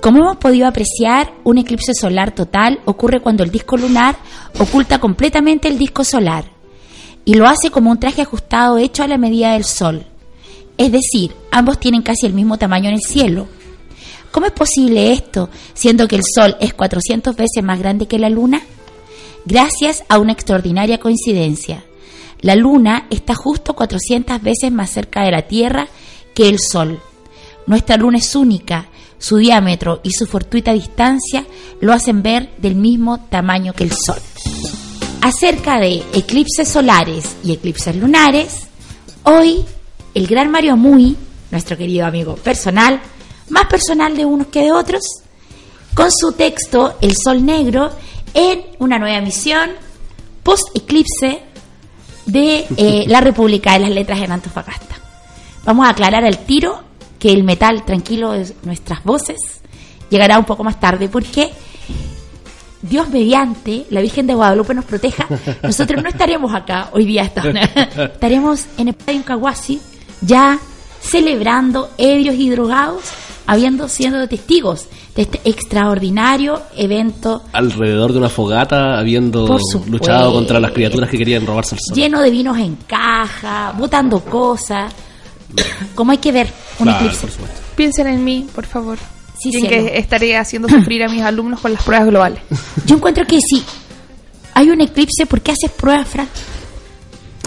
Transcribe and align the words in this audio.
Como 0.00 0.18
hemos 0.18 0.36
podido 0.36 0.66
apreciar, 0.66 1.32
un 1.44 1.58
eclipse 1.58 1.94
solar 1.94 2.34
total 2.34 2.80
ocurre 2.84 3.20
cuando 3.20 3.44
el 3.44 3.50
disco 3.50 3.76
lunar 3.76 4.16
oculta 4.58 4.98
completamente 4.98 5.68
el 5.68 5.78
disco 5.78 6.04
solar 6.04 6.44
y 7.24 7.34
lo 7.34 7.46
hace 7.46 7.70
como 7.70 7.90
un 7.90 7.98
traje 7.98 8.22
ajustado 8.22 8.78
hecho 8.78 9.02
a 9.02 9.08
la 9.08 9.18
medida 9.18 9.52
del 9.52 9.64
Sol. 9.64 10.06
Es 10.78 10.92
decir, 10.92 11.34
ambos 11.50 11.80
tienen 11.80 12.02
casi 12.02 12.26
el 12.26 12.34
mismo 12.34 12.58
tamaño 12.58 12.88
en 12.88 12.94
el 12.94 13.02
cielo. 13.02 13.48
¿Cómo 14.30 14.46
es 14.46 14.52
posible 14.52 15.12
esto, 15.12 15.48
siendo 15.74 16.06
que 16.08 16.16
el 16.16 16.22
Sol 16.22 16.56
es 16.60 16.74
400 16.74 17.34
veces 17.34 17.64
más 17.64 17.78
grande 17.78 18.06
que 18.06 18.18
la 18.18 18.28
Luna? 18.28 18.60
Gracias 19.46 20.02
a 20.08 20.18
una 20.18 20.32
extraordinaria 20.32 20.98
coincidencia. 20.98 21.84
La 22.40 22.56
Luna 22.56 23.06
está 23.10 23.36
justo 23.36 23.74
400 23.76 24.42
veces 24.42 24.72
más 24.72 24.90
cerca 24.90 25.22
de 25.22 25.30
la 25.30 25.42
Tierra 25.42 25.86
que 26.34 26.48
el 26.48 26.58
Sol. 26.58 27.00
Nuestra 27.68 27.96
Luna 27.96 28.18
es 28.18 28.34
única, 28.34 28.88
su 29.18 29.36
diámetro 29.36 30.00
y 30.02 30.10
su 30.10 30.26
fortuita 30.26 30.72
distancia 30.72 31.46
lo 31.80 31.92
hacen 31.92 32.22
ver 32.22 32.56
del 32.58 32.74
mismo 32.74 33.20
tamaño 33.20 33.72
que 33.72 33.84
el 33.84 33.92
Sol. 33.92 34.18
Acerca 35.20 35.78
de 35.78 36.02
eclipses 36.12 36.68
solares 36.68 37.36
y 37.44 37.52
eclipses 37.52 37.94
lunares, 37.94 38.66
hoy 39.22 39.64
el 40.14 40.26
gran 40.26 40.50
Mario 40.50 40.76
Muy, 40.76 41.16
nuestro 41.52 41.76
querido 41.76 42.04
amigo 42.04 42.34
personal, 42.34 43.00
más 43.48 43.66
personal 43.66 44.16
de 44.16 44.24
unos 44.24 44.48
que 44.48 44.62
de 44.62 44.72
otros, 44.72 45.02
con 45.94 46.10
su 46.10 46.32
texto 46.32 46.96
El 47.00 47.16
Sol 47.16 47.46
Negro, 47.46 47.90
en 48.36 48.66
una 48.78 48.98
nueva 48.98 49.16
emisión 49.16 49.70
post-eclipse 50.42 51.40
de 52.26 52.66
eh, 52.76 53.04
la 53.08 53.20
República 53.20 53.72
de 53.72 53.80
las 53.80 53.90
Letras 53.90 54.20
en 54.20 54.30
Antofagasta. 54.30 54.94
Vamos 55.64 55.86
a 55.86 55.90
aclarar 55.90 56.24
al 56.24 56.38
tiro 56.44 56.80
que 57.18 57.32
el 57.32 57.42
metal 57.44 57.84
tranquilo 57.84 58.32
de 58.32 58.54
nuestras 58.62 59.02
voces 59.02 59.38
llegará 60.10 60.38
un 60.38 60.44
poco 60.44 60.62
más 60.62 60.78
tarde 60.78 61.08
porque 61.08 61.50
Dios 62.82 63.08
mediante, 63.08 63.86
la 63.90 64.02
Virgen 64.02 64.26
de 64.26 64.34
Guadalupe 64.34 64.74
nos 64.74 64.84
proteja, 64.84 65.26
nosotros 65.62 66.02
no 66.02 66.08
estaremos 66.10 66.54
acá 66.54 66.90
hoy 66.92 67.06
día 67.06 67.22
esta 67.22 67.42
estaremos 68.04 68.66
en 68.76 68.88
el 68.88 68.94
Estadio 68.94 69.24
Caguasi 69.24 69.80
ya 70.20 70.58
celebrando 71.00 71.90
ebrios 71.96 72.34
y 72.36 72.50
drogados, 72.50 73.04
habiendo 73.46 73.88
sido 73.88 74.26
testigos 74.28 74.86
de 75.14 75.22
este 75.22 75.40
extraordinario 75.44 76.62
evento. 76.76 77.42
Alrededor 77.52 78.12
de 78.12 78.18
una 78.18 78.28
fogata, 78.28 78.98
habiendo 78.98 79.58
luchado 79.88 80.32
contra 80.32 80.60
las 80.60 80.72
criaturas 80.72 81.08
que 81.08 81.18
querían 81.18 81.46
robarse 81.46 81.76
el 81.76 81.80
sol. 81.80 81.96
Lleno 81.96 82.20
de 82.20 82.30
vinos 82.30 82.58
en 82.58 82.76
caja, 82.86 83.72
botando 83.76 84.20
cosas. 84.20 84.92
Como 85.94 86.12
hay 86.12 86.18
que 86.18 86.32
ver 86.32 86.48
un 86.78 86.88
eclipse. 86.88 87.28
Piensen 87.76 88.08
en 88.08 88.24
mí, 88.24 88.46
por 88.54 88.66
favor. 88.66 88.98
Sí, 89.38 89.50
en 89.54 89.66
que 89.68 89.98
estaré 89.98 90.36
haciendo 90.36 90.68
sufrir 90.68 91.02
a 91.02 91.08
mis 91.08 91.22
alumnos 91.22 91.60
con 91.60 91.72
las 91.72 91.82
pruebas 91.82 92.08
globales. 92.08 92.40
Yo 92.86 92.96
encuentro 92.96 93.24
que 93.26 93.38
si 93.40 93.62
hay 94.54 94.70
un 94.70 94.80
eclipse, 94.80 95.26
¿por 95.26 95.42
qué 95.42 95.52
haces 95.52 95.70
pruebas, 95.70 96.08
Fran? 96.08 96.28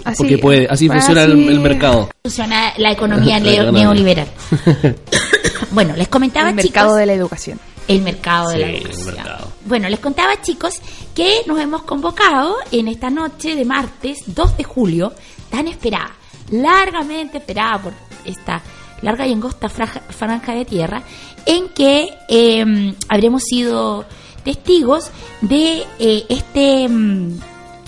Así, 0.06 0.18
Porque 0.18 0.38
puede, 0.38 0.68
así 0.70 0.88
funciona 0.88 1.24
El, 1.24 1.60
mercado. 1.60 2.10
Funciona 2.24 2.74
la 2.78 2.92
economía 2.92 3.40
neoliberal. 3.72 4.28
bueno, 5.72 5.96
les 5.96 6.08
comentaba, 6.08 6.50
el 6.50 6.56
mercado 6.56 6.96
de 6.96 7.06
la 7.06 7.14
educación. 7.14 7.60
El 7.88 8.02
mercado 8.02 8.50
de 8.50 8.58
la 8.60 8.70
educación. 8.70 9.18
Bueno, 9.66 9.90
les 9.90 10.00
contaba, 10.00 10.42
chicos, 10.42 10.76
que 11.16 11.42
nos 11.48 11.60
hemos 11.60 11.84
convocado 11.84 12.56
en 12.72 12.88
esta 12.88 13.10
noche 13.10 13.56
de 13.56 13.66
martes 13.66 14.20
2 14.28 14.58
de 14.58 14.64
julio, 14.64 15.14
tan 15.50 15.68
esperada, 15.68 16.12
largamente 16.52 17.40
esperada 17.40 17.82
por 17.82 17.94
esta 18.26 18.62
larga 19.02 19.26
y 19.28 19.34
angosta 19.34 19.70
franja 19.70 20.54
de 20.54 20.66
tierra, 20.66 21.04
en 21.46 21.70
que 21.70 22.10
eh, 22.28 22.94
habremos 23.08 23.44
sido 23.44 24.06
testigos 24.44 25.10
de 25.42 25.84
eh, 26.00 26.26
este 26.30 26.88
mm, 26.88 27.40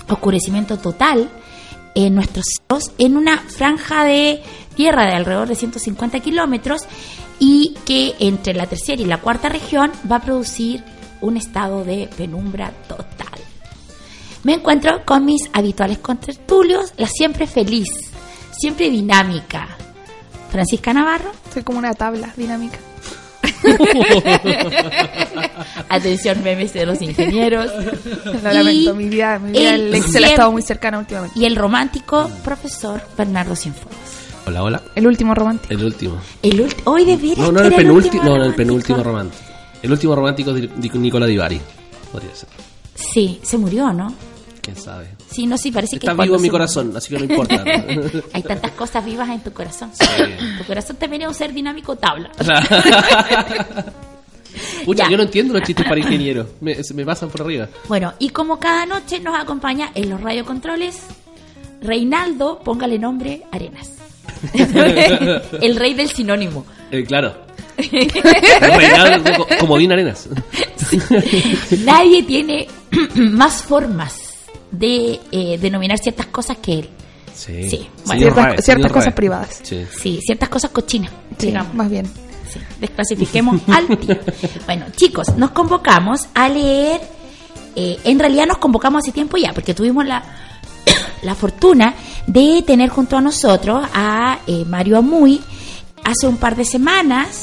oscurecimiento 0.08 0.78
total 0.78 1.28
en 1.94 2.14
nuestros 2.14 2.44
cielos 2.46 2.92
en 2.98 3.16
una 3.16 3.38
franja 3.38 4.04
de 4.04 4.42
tierra 4.74 5.06
de 5.06 5.14
alrededor 5.14 5.48
de 5.48 5.54
150 5.54 6.20
kilómetros 6.20 6.82
y 7.44 7.74
que 7.84 8.14
entre 8.20 8.54
la 8.54 8.66
tercera 8.66 9.02
y 9.02 9.04
la 9.04 9.18
cuarta 9.18 9.48
región 9.48 9.90
va 10.08 10.16
a 10.16 10.20
producir 10.20 10.84
un 11.20 11.36
estado 11.36 11.84
de 11.84 12.08
penumbra 12.16 12.70
total. 12.86 13.40
Me 14.44 14.54
encuentro 14.54 15.04
con 15.04 15.24
mis 15.24 15.50
habituales 15.52 15.98
contertulios, 15.98 16.92
la 16.98 17.08
siempre 17.08 17.48
feliz, 17.48 17.88
siempre 18.56 18.90
dinámica, 18.90 19.76
Francisca 20.52 20.92
Navarro. 20.92 21.32
Soy 21.52 21.64
como 21.64 21.80
una 21.80 21.94
tabla 21.94 22.32
dinámica. 22.36 22.78
Atención, 25.88 26.44
memes 26.44 26.72
de 26.74 26.86
los 26.86 27.02
ingenieros. 27.02 27.72
Lo 28.24 28.52
lamento, 28.52 28.94
mi 28.94 29.08
vida, 29.08 29.40
mi 29.40 29.50
vida 29.50 29.74
el, 29.74 29.92
Excel 29.92 30.24
ha 30.24 30.28
estado 30.28 30.52
muy 30.52 30.62
cercana 30.62 31.00
últimamente. 31.00 31.36
Y 31.36 31.46
el 31.46 31.56
romántico 31.56 32.30
profesor 32.44 33.02
Bernardo 33.18 33.56
Cienfuegos. 33.56 34.11
Hola, 34.46 34.62
hola. 34.62 34.82
El 34.94 35.06
último 35.06 35.34
romántico. 35.34 35.72
El 35.72 35.84
último. 35.84 36.18
El 36.42 36.74
Hoy 36.84 37.04
de 37.04 37.16
veras. 37.16 37.38
No, 37.38 37.52
no, 37.52 37.60
el 37.60 37.74
penúltimo. 37.74 38.24
No, 38.24 38.44
el 38.44 38.54
penúltimo 38.54 39.02
romántico. 39.02 39.42
El 39.82 39.92
último 39.92 40.14
romántico 40.14 40.52
de 40.52 40.68
Nicola 40.98 41.26
Divari. 41.26 41.60
Podría 42.10 42.34
ser. 42.34 42.48
Sí, 42.94 43.40
se 43.42 43.56
murió, 43.58 43.92
¿no? 43.92 44.12
¿Quién 44.60 44.76
sabe? 44.76 45.08
Sí, 45.30 45.46
no, 45.46 45.58
sí, 45.58 45.72
parece 45.72 45.98
que... 45.98 46.06
Está 46.06 46.22
vivo 46.22 46.36
en 46.36 46.42
mi 46.42 46.48
corazón, 46.48 46.92
así 46.96 47.08
que 47.08 47.18
no 47.18 47.24
importa. 47.24 47.64
Hay 48.32 48.42
tantas 48.42 48.70
cosas 48.72 49.04
vivas 49.04 49.28
en 49.28 49.40
tu 49.40 49.52
corazón. 49.52 49.90
Tu 50.58 50.64
corazón 50.64 50.96
también 50.96 51.22
es 51.22 51.28
un 51.28 51.34
ser 51.34 51.52
dinámico 51.52 51.96
tabla. 51.96 52.30
Pucha, 54.84 55.08
yo 55.08 55.16
no 55.16 55.24
entiendo 55.24 55.54
los 55.54 55.62
chistes 55.62 55.84
para 55.86 55.98
ingenieros. 55.98 56.46
Me, 56.60 56.76
me 56.94 57.04
pasan 57.04 57.28
por 57.30 57.42
arriba. 57.42 57.68
Bueno, 57.88 58.12
y 58.20 58.28
como 58.28 58.60
cada 58.60 58.86
noche 58.86 59.18
nos 59.18 59.34
acompaña 59.36 59.90
en 59.94 60.10
los 60.10 60.20
radiocontroles, 60.20 61.00
Reinaldo, 61.80 62.60
póngale 62.60 62.98
nombre, 62.98 63.42
Arenas. 63.50 63.90
el 65.60 65.76
rey 65.76 65.94
del 65.94 66.08
sinónimo. 66.10 66.64
Eh, 66.90 67.04
claro. 67.04 67.34
Como 69.60 69.76
bien 69.76 69.92
Arenas. 69.92 70.28
Nadie 71.84 72.22
tiene 72.22 72.68
más 73.14 73.62
formas 73.62 74.14
de 74.70 75.20
eh, 75.30 75.58
denominar 75.60 75.98
ciertas 75.98 76.26
cosas 76.26 76.58
que 76.58 76.80
él. 76.80 76.88
Sí, 77.34 77.88
ciertas, 78.04 78.92
cosas 78.92 79.14
privadas. 79.14 79.60
Sí. 79.62 80.20
ciertas 80.24 80.48
cosas 80.48 80.70
cochinas. 80.70 81.10
Sí, 81.38 81.52
más 81.72 81.90
bien. 81.90 82.06
desclasifiquemos 82.78 83.60
al 83.68 83.98
tío. 83.98 84.16
Bueno, 84.66 84.86
chicos, 84.94 85.36
nos 85.36 85.50
convocamos 85.50 86.28
a 86.34 86.48
leer. 86.48 87.00
Eh, 87.74 87.98
en 88.04 88.18
realidad 88.18 88.46
nos 88.46 88.58
convocamos 88.58 89.02
hace 89.02 89.12
tiempo 89.12 89.38
ya, 89.38 89.52
porque 89.54 89.72
tuvimos 89.72 90.04
la, 90.06 90.22
la 91.22 91.34
fortuna 91.34 91.94
de 92.26 92.62
tener 92.66 92.90
junto 92.90 93.16
a 93.16 93.20
nosotros 93.20 93.86
a 93.92 94.38
eh, 94.46 94.64
Mario 94.66 94.98
Amuy 94.98 95.40
hace 96.04 96.26
un 96.26 96.36
par 96.36 96.56
de 96.56 96.64
semanas. 96.64 97.42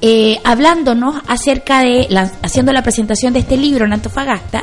Eh, 0.00 0.38
hablándonos 0.44 1.16
acerca 1.26 1.80
de, 1.80 2.06
haciendo 2.42 2.72
la 2.72 2.82
presentación 2.82 3.32
de 3.32 3.40
este 3.40 3.56
libro 3.56 3.84
en 3.84 3.92
Antofagasta, 3.92 4.62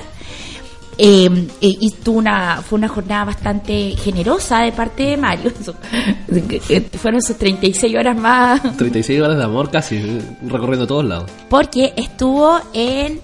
eh, 0.98 1.48
eh, 1.62 1.78
y 1.82 1.92
tuvo 1.92 2.20
una, 2.20 2.62
fue 2.62 2.78
una 2.78 2.88
jornada 2.88 3.26
bastante 3.26 3.96
generosa 3.98 4.60
de 4.60 4.72
parte 4.72 5.04
de 5.04 5.18
Mario. 5.18 5.52
Fueron 7.02 7.22
sus 7.22 7.38
36 7.38 7.96
horas 7.96 8.18
más. 8.18 8.62
36 8.78 9.22
horas 9.22 9.38
de 9.38 9.44
amor 9.44 9.70
casi, 9.70 10.22
recorriendo 10.48 10.88
todos 10.88 11.04
lados. 11.04 11.30
Porque 11.50 11.94
estuvo 11.98 12.60
en 12.74 13.20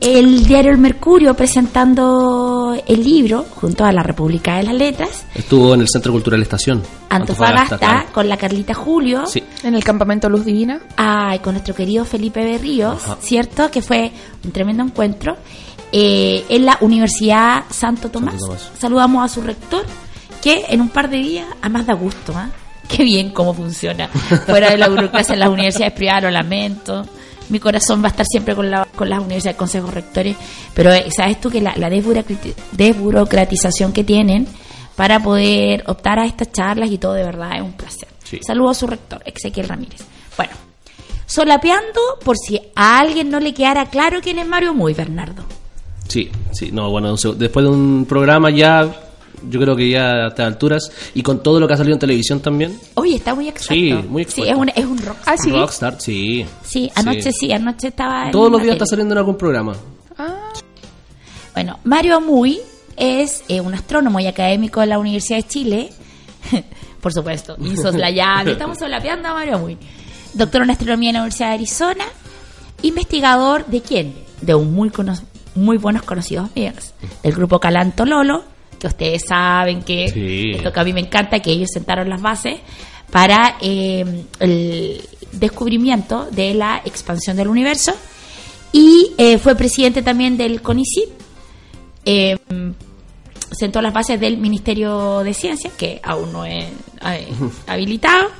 el 0.00 0.46
diario 0.46 0.70
El 0.70 0.78
Mercurio 0.78 1.34
presentando 1.34 2.61
el 2.74 3.02
libro 3.02 3.44
junto 3.54 3.84
a 3.84 3.92
la 3.92 4.02
República 4.02 4.56
de 4.56 4.64
las 4.64 4.74
Letras. 4.74 5.24
Estuvo 5.34 5.74
en 5.74 5.80
el 5.80 5.88
Centro 5.88 6.12
Cultural 6.12 6.42
Estación. 6.42 6.82
Antofagasta, 7.08 8.06
con 8.12 8.28
la 8.28 8.36
Carlita 8.36 8.74
Julio. 8.74 9.26
Sí. 9.26 9.42
En 9.62 9.74
el 9.74 9.84
Campamento 9.84 10.28
Luz 10.28 10.44
Divina. 10.44 10.80
Ah, 10.96 11.36
con 11.42 11.54
nuestro 11.54 11.74
querido 11.74 12.04
Felipe 12.04 12.44
Berríos, 12.44 13.02
¿cierto? 13.20 13.70
Que 13.70 13.82
fue 13.82 14.12
un 14.44 14.52
tremendo 14.52 14.82
encuentro. 14.82 15.36
Eh, 15.94 16.46
en 16.48 16.64
la 16.64 16.78
Universidad 16.80 17.64
Santo 17.70 18.10
Tomás. 18.10 18.40
Saludamos 18.78 19.24
a 19.24 19.28
su 19.32 19.42
rector, 19.42 19.84
que 20.42 20.64
en 20.70 20.80
un 20.80 20.88
par 20.88 21.10
de 21.10 21.18
días, 21.18 21.46
a 21.60 21.68
más 21.68 21.86
da 21.86 21.92
gusto, 21.92 22.32
¿ah? 22.34 22.48
Qué 22.88 23.04
bien 23.04 23.30
cómo 23.30 23.54
funciona. 23.54 24.08
Fuera 24.08 24.70
de 24.70 24.78
la 24.78 24.88
burocracia 24.88 25.34
en 25.34 25.40
las 25.40 25.48
universidades 25.48 25.92
privadas, 25.94 26.24
lo 26.24 26.30
lamento. 26.30 27.06
Mi 27.48 27.58
corazón 27.58 28.02
va 28.02 28.06
a 28.06 28.10
estar 28.10 28.26
siempre 28.26 28.54
con, 28.54 28.70
la, 28.70 28.86
con 28.96 29.08
las 29.08 29.20
universidades, 29.20 29.56
consejos 29.56 29.92
rectores. 29.92 30.36
Pero 30.74 30.92
eh, 30.92 31.06
sabes 31.14 31.40
tú 31.40 31.50
que 31.50 31.60
la, 31.60 31.74
desburocratización 32.72 33.92
que 33.92 34.04
tienen 34.04 34.46
para 34.96 35.20
poder 35.20 35.84
optar 35.86 36.18
a 36.18 36.26
estas 36.26 36.52
charlas 36.52 36.90
y 36.90 36.98
todo, 36.98 37.14
de 37.14 37.24
verdad, 37.24 37.56
es 37.56 37.62
un 37.62 37.72
placer. 37.72 38.08
Saludos 38.46 38.78
a 38.78 38.80
su 38.80 38.86
rector, 38.86 39.22
Ezequiel 39.26 39.68
Ramírez. 39.68 40.00
Bueno, 40.36 40.52
solapeando 41.26 42.00
por 42.24 42.36
si 42.38 42.60
a 42.74 42.98
alguien 42.98 43.30
no 43.30 43.40
le 43.40 43.52
quedara 43.52 43.86
claro 43.86 44.20
quién 44.22 44.38
es 44.38 44.46
Mario 44.46 44.72
Muy, 44.74 44.94
Bernardo. 44.94 45.44
Sí, 46.08 46.30
sí, 46.52 46.70
no, 46.72 46.90
bueno, 46.90 47.14
después 47.14 47.64
de 47.64 47.70
un 47.70 48.06
programa 48.08 48.50
ya, 48.50 48.88
yo 49.48 49.60
creo 49.60 49.76
que 49.76 49.88
ya 49.88 50.10
a 50.10 50.28
estas 50.28 50.46
alturas, 50.46 50.90
y 51.14 51.22
con 51.22 51.42
todo 51.42 51.60
lo 51.60 51.66
que 51.66 51.74
ha 51.74 51.76
salido 51.76 51.94
en 51.94 52.00
televisión 52.00 52.40
también. 52.40 52.78
Oye, 52.94 53.16
está 53.16 53.34
muy 53.34 53.48
exacto. 53.48 53.74
Sí, 53.74 53.92
muy 53.92 54.24
Sí, 54.24 54.42
es 54.42 54.54
un, 54.54 54.68
es 54.68 54.84
un 54.84 54.98
rockstar. 54.98 55.34
¿Ah, 55.34 55.36
sí? 55.36 55.50
Rockstar, 55.50 56.00
sí. 56.00 56.46
Sí, 56.64 56.90
anoche 56.94 57.32
sí, 57.32 57.52
anoche 57.52 57.88
estaba... 57.88 58.30
Todos 58.30 58.50
los 58.50 58.62
días 58.62 58.74
está 58.74 58.86
saliendo 58.86 59.14
en 59.14 59.18
algún 59.18 59.36
programa. 59.36 59.74
Ah. 60.16 60.52
Bueno, 61.54 61.78
Mario 61.84 62.16
Amuy 62.16 62.60
es 62.96 63.44
eh, 63.48 63.60
un 63.60 63.74
astrónomo 63.74 64.20
y 64.20 64.26
académico 64.26 64.80
de 64.80 64.86
la 64.86 64.98
Universidad 64.98 65.38
de 65.38 65.46
Chile. 65.46 65.90
Por 67.00 67.12
supuesto, 67.12 67.56
llave. 67.58 68.52
estamos 68.52 68.78
solapeando 68.78 69.28
a 69.28 69.34
Mario 69.34 69.56
Amuy. 69.56 69.76
Doctor 70.34 70.62
en 70.62 70.70
astronomía 70.70 71.10
en 71.10 71.14
la 71.14 71.20
Universidad 71.20 71.48
de 71.48 71.54
Arizona. 71.54 72.04
Investigador 72.82 73.66
de 73.66 73.80
quién? 73.80 74.14
De 74.40 74.54
un 74.54 74.72
muy 74.72 74.90
conocido 74.90 75.32
muy 75.54 75.78
buenos 75.78 76.02
conocidos 76.02 76.50
míos, 76.54 76.94
el 77.22 77.32
grupo 77.32 77.58
Calanto 77.60 78.04
Lolo, 78.06 78.44
que 78.82 78.88
ustedes 78.88 79.22
saben 79.28 79.82
que 79.82 80.58
lo 80.60 80.72
que 80.72 80.80
a 80.80 80.82
mí 80.84 80.92
me 80.92 81.00
encanta, 81.00 81.38
que 81.38 81.52
ellos 81.52 81.70
sentaron 81.72 82.08
las 82.08 82.20
bases 82.20 82.58
para 83.12 83.56
eh, 83.60 84.24
el 84.40 85.00
descubrimiento 85.30 86.28
de 86.32 86.52
la 86.54 86.82
expansión 86.84 87.36
del 87.36 87.46
universo 87.46 87.94
y 88.72 89.12
eh, 89.18 89.38
fue 89.38 89.54
presidente 89.54 90.02
también 90.02 90.36
del 90.36 90.62
CONICIT. 90.62 91.10
Eh, 92.04 92.36
sentó 93.52 93.80
las 93.80 93.94
bases 93.94 94.18
del 94.18 94.38
Ministerio 94.38 95.20
de 95.20 95.32
Ciencias, 95.32 95.72
que 95.74 96.00
aún 96.02 96.32
no 96.32 96.44
es 96.44 96.66
habilitado, 97.68 98.30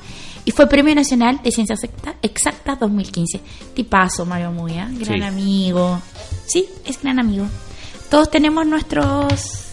y 0.45 0.51
fue 0.51 0.67
Premio 0.67 0.95
Nacional 0.95 1.41
de 1.45 1.53
Ciencias 1.53 1.81
Exactas 2.21 2.81
2015. 2.81 3.41
Tipazo, 3.75 4.27
Mario 4.27 4.51
Muya, 4.51 4.89
gran 4.91 5.23
amigo. 5.23 6.01
Sí, 6.47 6.67
es 6.85 7.01
gran 7.01 7.21
amigo. 7.21 7.47
Todos 8.11 8.29
tenemos 8.31 8.67
nuestros 8.67 9.72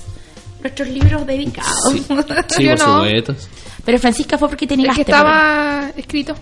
nuestros 0.62 0.90
libros 0.90 1.26
dedicados. 1.26 1.92
Sí, 1.92 2.06
sí 2.50 2.70
no. 2.78 3.04
Pero 3.86 4.00
Francisca 4.00 4.38
fue 4.38 4.50
porque 4.50 4.68
tenía 4.68 4.94
que 4.94 5.02
estaba 5.02 5.92
escrito 5.96 6.36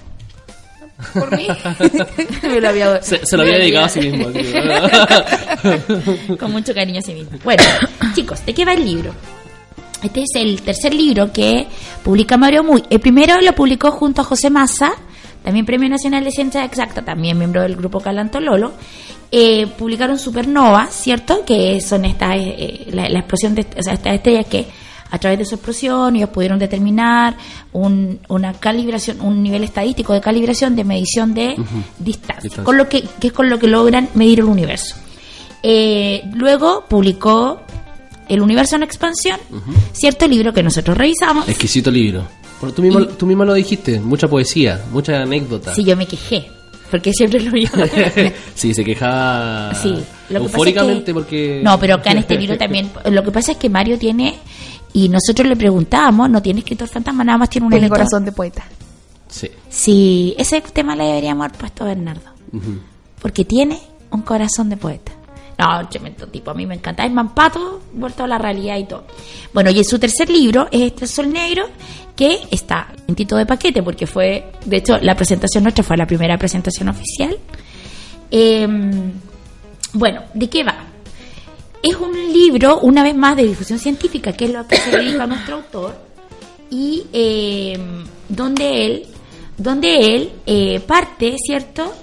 por 1.14 1.36
mí. 1.36 1.48
se, 2.42 3.38
lo 3.38 3.44
había 3.44 3.58
dedicado 3.58 3.86
a 3.86 3.90
sí 3.90 4.00
mismo. 4.00 4.28
Con 6.38 6.52
mucho 6.52 6.74
cariño 6.74 7.00
a 7.00 7.02
sí 7.02 7.14
mismo. 7.14 7.38
Bueno, 7.44 7.64
chicos, 8.16 8.46
¿de 8.46 8.54
qué 8.54 8.66
va 8.66 8.74
el 8.74 8.86
libro? 8.86 9.14
Este 10.04 10.22
es 10.22 10.30
el 10.36 10.62
tercer 10.62 10.94
libro 10.94 11.32
que 11.32 11.68
publica 12.04 12.38
Mario 12.38 12.64
Muy. 12.64 12.84
El 12.90 13.00
primero 13.00 13.40
lo 13.42 13.54
publicó 13.54 13.92
junto 13.92 14.22
a 14.22 14.24
José 14.24 14.50
Massa, 14.50 14.94
también 15.48 15.66
Premio 15.66 15.88
Nacional 15.88 16.26
de 16.26 16.32
Ciencia 16.32 16.66
Exacta, 16.66 17.04
también 17.04 17.38
miembro 17.38 17.62
del 17.62 17.78
grupo 17.78 18.02
Calanto 18.02 18.42
Lolo 18.42 18.74
eh, 19.32 19.66
publicaron 19.66 20.20
Supernova, 20.20 20.88
¿cierto? 20.88 21.46
Que 21.46 21.80
son 21.80 22.04
estas, 22.04 22.36
eh, 22.36 22.56
eh, 22.58 22.88
la, 22.92 23.08
explosión 23.18 23.56
de 23.56 23.62
o 23.62 23.82
sea, 23.82 23.94
estas 23.94 24.16
estrellas 24.16 24.46
que 24.48 24.68
a 25.10 25.18
través 25.18 25.40
de 25.40 25.46
su 25.46 25.56
explosión 25.56 26.18
ellos 26.18 26.32
pudieron 26.32 26.60
determinar 26.60 27.38
un, 27.72 28.20
una 28.28 28.56
calibración, 28.56 29.22
un 29.22 29.42
nivel 29.42 29.64
estadístico 29.64 30.12
de 30.12 30.20
calibración 30.20 30.76
de 30.76 30.84
medición 30.84 31.34
de 31.34 31.56
distancia, 31.98 32.62
con 32.62 32.76
lo 32.76 32.90
que, 32.90 33.04
que 33.18 33.28
es 33.28 33.34
con 33.34 33.50
lo 33.50 33.58
que 33.58 33.68
logran 33.68 34.10
medir 34.16 34.40
el 34.42 34.48
universo. 34.48 34.98
Eh, 35.64 36.24
luego 36.34 36.84
publicó 36.90 37.62
El 38.28 38.42
universo 38.42 38.76
en 38.76 38.84
expansión, 38.84 39.40
cierto 39.94 40.28
libro 40.28 40.54
que 40.54 40.64
nosotros 40.64 40.98
revisamos. 40.98 41.48
Exquisito 41.48 41.92
libro. 41.92 42.28
Bueno, 42.60 42.74
tú, 42.74 42.82
mismo, 42.82 43.06
tú 43.06 43.26
mismo 43.26 43.46
lo 43.46 43.54
dijiste, 43.54 44.00
mucha 44.00 44.28
poesía, 44.28 44.84
mucha 44.92 45.22
anécdota. 45.22 45.74
Sí, 45.76 45.84
yo 45.84 45.96
me 45.96 46.08
quejé 46.08 46.48
porque 46.90 47.12
siempre 47.14 47.40
lo 47.40 47.52
mismo. 47.52 47.84
sí, 48.56 48.74
se 48.74 48.84
quejaba 48.84 49.74
sí, 49.76 49.94
eufóricamente 50.30 51.14
porque... 51.14 51.62
No, 51.64 51.80
pero 51.80 51.96
acá 51.96 52.12
en 52.12 52.20
este 52.20 52.38
libro 52.38 52.58
también... 52.58 52.90
Lo 53.12 53.24
que 53.24 53.32
pasa 53.32 53.54
es 53.54 53.58
que 53.58 53.70
Mario 53.70 53.98
tiene... 53.98 54.36
Y 54.94 55.10
nosotros 55.10 55.48
le 55.48 55.56
preguntábamos, 55.56 56.30
no 56.30 56.42
tiene 56.42 56.62
escritor 56.62 56.88
fantasma, 56.88 57.24
nada 57.24 57.38
más 57.38 57.50
tiene 57.50 57.68
un 57.68 57.72
tiene 57.72 57.90
corazón 57.90 58.26
de 58.26 58.32
poeta. 58.32 58.66
Sí. 59.28 59.52
Sí, 59.70 60.36
ese 60.40 60.60
tema 60.62 60.96
le 60.96 61.04
deberíamos 61.04 61.46
haber 61.46 61.58
puesto 61.58 61.84
a 61.84 61.88
Bernardo. 61.88 62.32
Porque 63.22 63.46
tiene 63.46 63.80
un 64.10 64.22
corazón 64.22 64.70
de 64.70 64.78
poeta. 64.78 65.12
No, 65.58 65.90
tremendo 65.90 66.28
tipo, 66.28 66.52
a 66.52 66.54
mí 66.54 66.66
me 66.66 66.76
encanta. 66.76 67.04
Es 67.04 67.12
Mampato, 67.12 67.82
vuelto 67.94 68.24
a 68.24 68.28
la 68.28 68.38
realidad 68.38 68.78
y 68.78 68.86
todo. 68.86 69.06
Bueno, 69.54 69.72
y 69.72 69.80
en 69.80 69.86
su 69.86 69.98
tercer 69.98 70.30
libro 70.30 70.68
es 70.72 70.82
Este 70.82 71.08
Sol 71.08 71.32
Negro, 71.32 71.68
que 72.16 72.40
está 72.52 72.94
en 73.08 73.16
tito 73.16 73.36
de 73.38 73.46
paquete, 73.46 73.82
porque 73.82 74.06
fue, 74.06 74.52
de 74.66 74.78
hecho, 74.78 75.00
la 75.00 75.16
presentación 75.16 75.64
nuestra 75.64 75.84
fue 75.84 75.98
la 75.98 76.06
primera 76.06 76.38
presentación 76.38 76.90
oficial. 76.90 77.38
Em, 78.30 79.12
bueno, 79.94 80.24
¿de 80.34 80.50
qué 80.50 80.64
va? 80.64 80.78
Es 81.82 81.96
un 81.96 82.12
libro, 82.34 82.80
una 82.82 83.02
vez 83.04 83.16
más, 83.16 83.36
de 83.36 83.48
difusión 83.48 83.80
científica, 83.80 84.34
que 84.34 84.46
es 84.46 84.52
lo 84.54 84.68
que 84.68 84.78
se 84.78 84.92
dedica 84.92 85.24
a 85.24 85.28
nuestro 85.28 85.56
autor, 85.56 85.96
y 86.70 87.04
em, 87.14 88.06
donde 88.30 88.86
él, 88.86 89.08
donde 89.58 90.16
él 90.16 90.32
eh, 90.46 90.80
parte, 90.82 91.36
¿cierto?, 91.44 91.94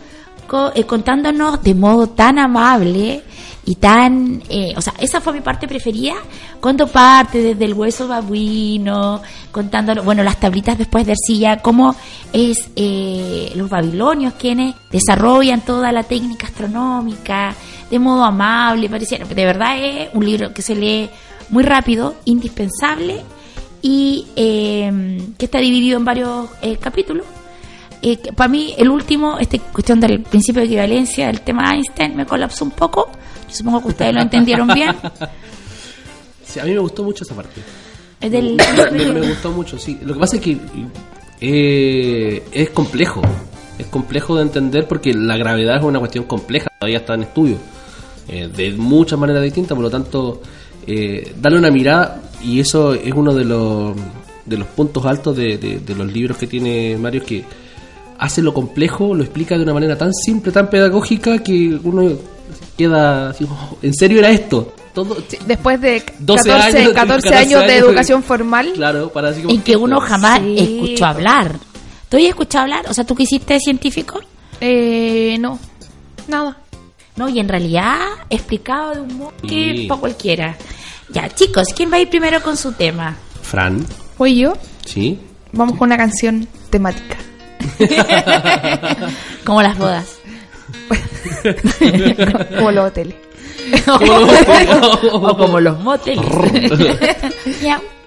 eh, 0.75 0.85
contándonos 0.85 1.63
de 1.63 1.75
modo 1.75 2.09
tan 2.09 2.39
amable 2.39 3.23
y 3.67 3.77
tan, 3.77 4.43
eh, 4.49 4.75
o 4.77 4.81
sea, 4.81 4.95
esa 4.99 5.21
fue 5.21 5.33
mi 5.33 5.41
parte 5.41 5.67
preferida, 5.67 6.15
cuando 6.61 6.87
parte 6.87 7.41
desde 7.41 7.65
el 7.65 7.75
hueso 7.75 8.07
babuino, 8.07 9.23
contando, 9.51 10.03
bueno, 10.03 10.23
las 10.23 10.39
tablitas 10.39 10.77
después 10.77 11.07
de 11.07 11.13
arcilla, 11.13 11.63
cómo 11.63 11.95
es 12.33 12.69
eh, 12.77 13.53
los 13.55 13.71
babilonios 13.71 14.35
quienes 14.35 14.75
desarrollan 14.91 15.63
toda 15.63 15.93
la 15.93 16.03
técnica 16.03 16.47
astronómica 16.47 17.55
de 17.91 17.99
modo 17.99 18.25
amable, 18.25 18.89
pareciera, 18.89 19.25
de 19.27 19.45
verdad 19.45 19.79
es 19.79 20.09
un 20.13 20.25
libro 20.25 20.53
que 20.53 20.63
se 20.63 20.75
lee 20.75 21.09
muy 21.49 21.63
rápido, 21.63 22.17
indispensable 22.25 23.23
y 23.81 24.27
eh, 24.37 25.21
que 25.39 25.45
está 25.45 25.59
dividido 25.59 25.99
en 25.99 26.05
varios 26.05 26.49
capítulos 26.81 27.27
para 28.37 28.49
mí 28.49 28.75
el 28.77 28.91
último, 28.91 29.39
esta 29.39 29.59
cuestión 29.59 30.01
del 30.01 30.21
principio 30.23 30.61
de 30.61 30.67
equivalencia, 30.67 31.31
el 31.31 31.41
tema 31.41 31.73
Einstein, 31.73 32.17
me 32.17 32.27
colapsó 32.27 32.65
un 32.65 32.73
poco. 32.73 33.11
supongo 33.49 33.83
que 33.83 33.89
ustedes 33.89 34.15
lo 34.15 34.21
entendieron 34.21 34.69
bien. 34.69 34.95
Sí, 36.47 36.61
a 36.61 36.65
mí 36.65 36.71
me 36.71 36.79
gustó 36.79 37.03
mucho 37.03 37.25
esa 37.25 37.35
parte. 37.35 37.61
Del... 38.21 38.57
Me, 38.93 39.29
gustó 39.29 39.51
mucho, 39.51 39.77
sí. 39.77 39.99
Lo 40.05 40.15
que 40.15 40.21
pasa 40.21 40.37
es 40.37 40.43
que 40.43 40.57
eh, 41.41 42.45
es 42.53 42.71
complejo. 42.71 43.23
Es 43.77 43.87
complejo 43.87 44.37
de 44.37 44.43
entender 44.43 44.87
porque 44.87 45.13
la 45.13 45.37
gravedad 45.37 45.79
es 45.79 45.83
una 45.83 45.99
cuestión 45.99 46.27
compleja, 46.27 46.69
todavía 46.79 46.99
está 46.99 47.15
en 47.15 47.23
estudio. 47.25 47.57
Eh, 48.29 48.49
de 48.55 48.71
muchas 48.71 49.19
maneras 49.19 49.43
distintas, 49.43 49.75
por 49.75 49.83
lo 49.83 49.91
tanto, 49.91 50.43
eh, 50.87 51.35
darle 51.41 51.59
una 51.59 51.73
mirada, 51.73 52.23
y 52.41 52.61
eso 52.61 52.95
es 52.95 53.13
uno 53.13 53.35
de 53.35 53.45
los, 53.47 53.97
de 54.47 54.57
los 54.57 54.69
puntos 54.69 55.05
altos 55.07 55.37
de, 55.37 55.59
de 55.59 55.95
los 55.97 56.13
libros 56.13 56.39
que 56.39 56.47
tiene 56.47 56.97
Mario, 56.97 57.25
que 57.25 57.43
hace 58.25 58.43
lo 58.43 58.54
complejo, 58.54 59.14
lo 59.14 59.23
explica 59.23 59.57
de 59.57 59.62
una 59.62 59.75
manera 59.75 59.97
tan 59.97 60.12
simple, 60.12 60.52
tan 60.52 60.71
pedagógica 60.71 61.38
que 61.38 61.78
uno 61.83 62.11
queda 62.76 63.31
así, 63.31 63.45
oh, 63.45 63.76
¿en 63.83 63.95
serio 63.95 64.19
era 64.19 64.31
esto? 64.31 64.75
Todo, 64.93 65.16
Después 65.47 65.81
de 65.81 66.00
14 66.00 66.52
años, 66.52 66.93
14 66.93 67.35
años, 67.35 67.66
de 67.66 67.76
educación 67.78 68.23
formal. 68.23 68.73
Claro, 68.75 69.11
para 69.11 69.31
así 69.31 69.43
En 69.49 69.61
que 69.62 69.76
uno 69.76 70.00
jamás 70.00 70.40
escuchó 70.45 71.04
hablar. 71.04 71.57
¿Tú 72.09 72.16
has 72.16 72.23
escuchado 72.23 72.62
hablar? 72.62 72.85
O 72.88 72.95
sea, 72.95 73.04
¿tú 73.04 73.14
que 73.16 73.25
hiciste 73.25 73.59
científico? 73.59 74.21
Eh, 74.61 75.37
no, 75.40 75.59
nada. 76.28 76.57
No, 77.16 77.28
y 77.28 77.40
en 77.40 77.49
realidad 77.49 77.99
explicado 78.31 78.95
de 78.95 79.00
un 79.00 79.19
modo 79.19 79.33
que 79.47 79.87
para 79.88 80.00
cualquiera. 80.00 80.57
Ya, 81.11 81.28
chicos, 81.28 81.66
¿quién 81.75 81.90
va 81.93 81.97
a 81.97 82.00
ir 82.00 82.09
primero 82.09 82.40
con 82.40 82.57
su 82.57 82.73
tema? 82.73 83.16
Fran. 83.43 83.85
¿Voy 84.16 84.37
yo? 84.37 84.52
Sí. 84.87 85.19
Vamos 85.52 85.76
con 85.76 85.88
una 85.88 85.97
canción 85.97 86.47
temática. 86.71 87.16
Como 89.44 89.62
las 89.62 89.78
bodas. 89.78 90.18
como 92.56 92.71
los 92.71 92.87
hoteles. 92.87 93.16
o 95.12 95.37
como 95.37 95.61
los 95.61 95.78
moteles. 95.80 96.25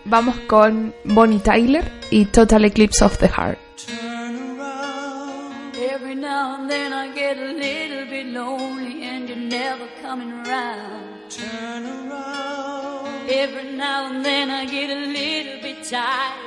Vamos 0.05 0.35
con 0.47 0.93
Bonnie 1.03 1.39
Tyler 1.39 1.91
y 2.11 2.25
Total 2.25 2.63
Eclipse 2.65 3.03
of 3.03 3.17
the 3.17 3.27
Heart. 3.27 3.59
Every 5.79 6.15
now 6.15 6.55
and 6.55 6.69
then 6.69 6.93
I 6.93 7.13
get 7.13 7.37
a 7.37 7.53
little 7.53 8.05
bit 8.09 8.27
lonely 8.27 9.03
and 9.03 9.27
you're 9.27 9.37
never 9.37 9.87
coming 10.01 10.31
around. 10.31 11.29
Turn 11.29 11.85
around. 11.85 13.29
Every 13.29 13.73
now 13.75 14.07
and 14.07 14.23
then 14.23 14.49
I 14.49 14.65
get 14.65 14.89
a 14.89 14.95
little 14.95 15.61
bit 15.61 15.83
tired 15.83 16.46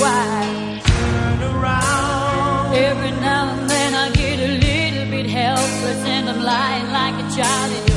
Wild. 0.00 0.82
Turn 0.84 1.42
around. 1.42 2.74
Every 2.74 3.10
now 3.20 3.54
and 3.54 3.68
then 3.70 3.94
I 3.94 4.10
get 4.10 4.38
a 4.40 4.52
little 4.66 5.10
bit 5.10 5.26
helpless 5.26 6.00
and 6.06 6.28
I'm 6.30 6.40
lying 6.42 6.90
like 6.90 7.16
a 7.24 7.36
child 7.36 7.89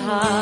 heart. 0.00 0.39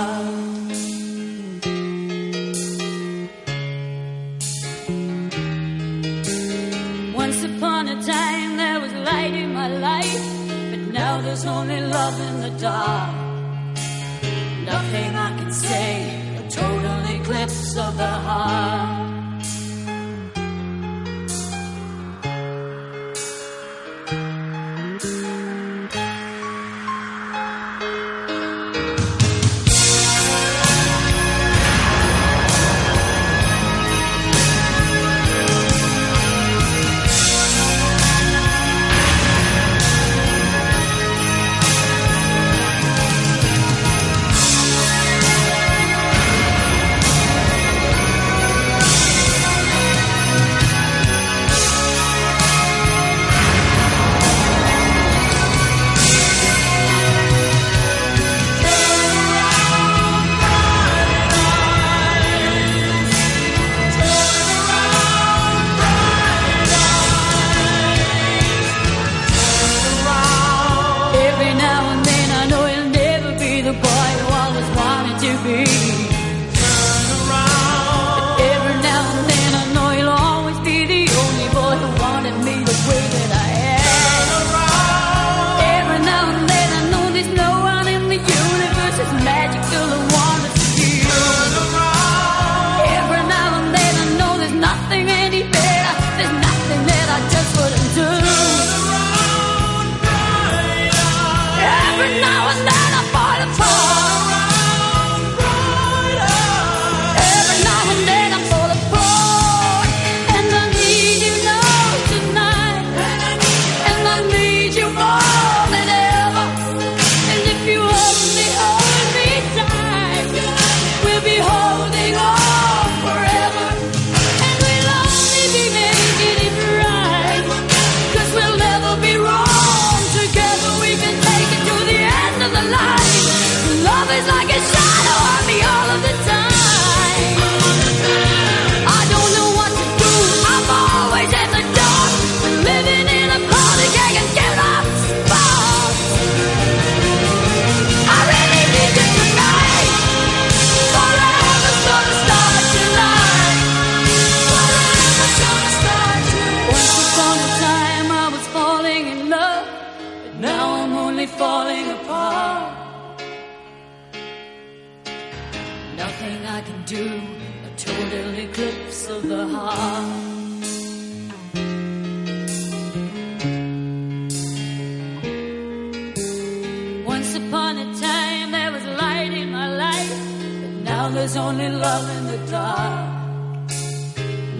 be. 75.44 76.17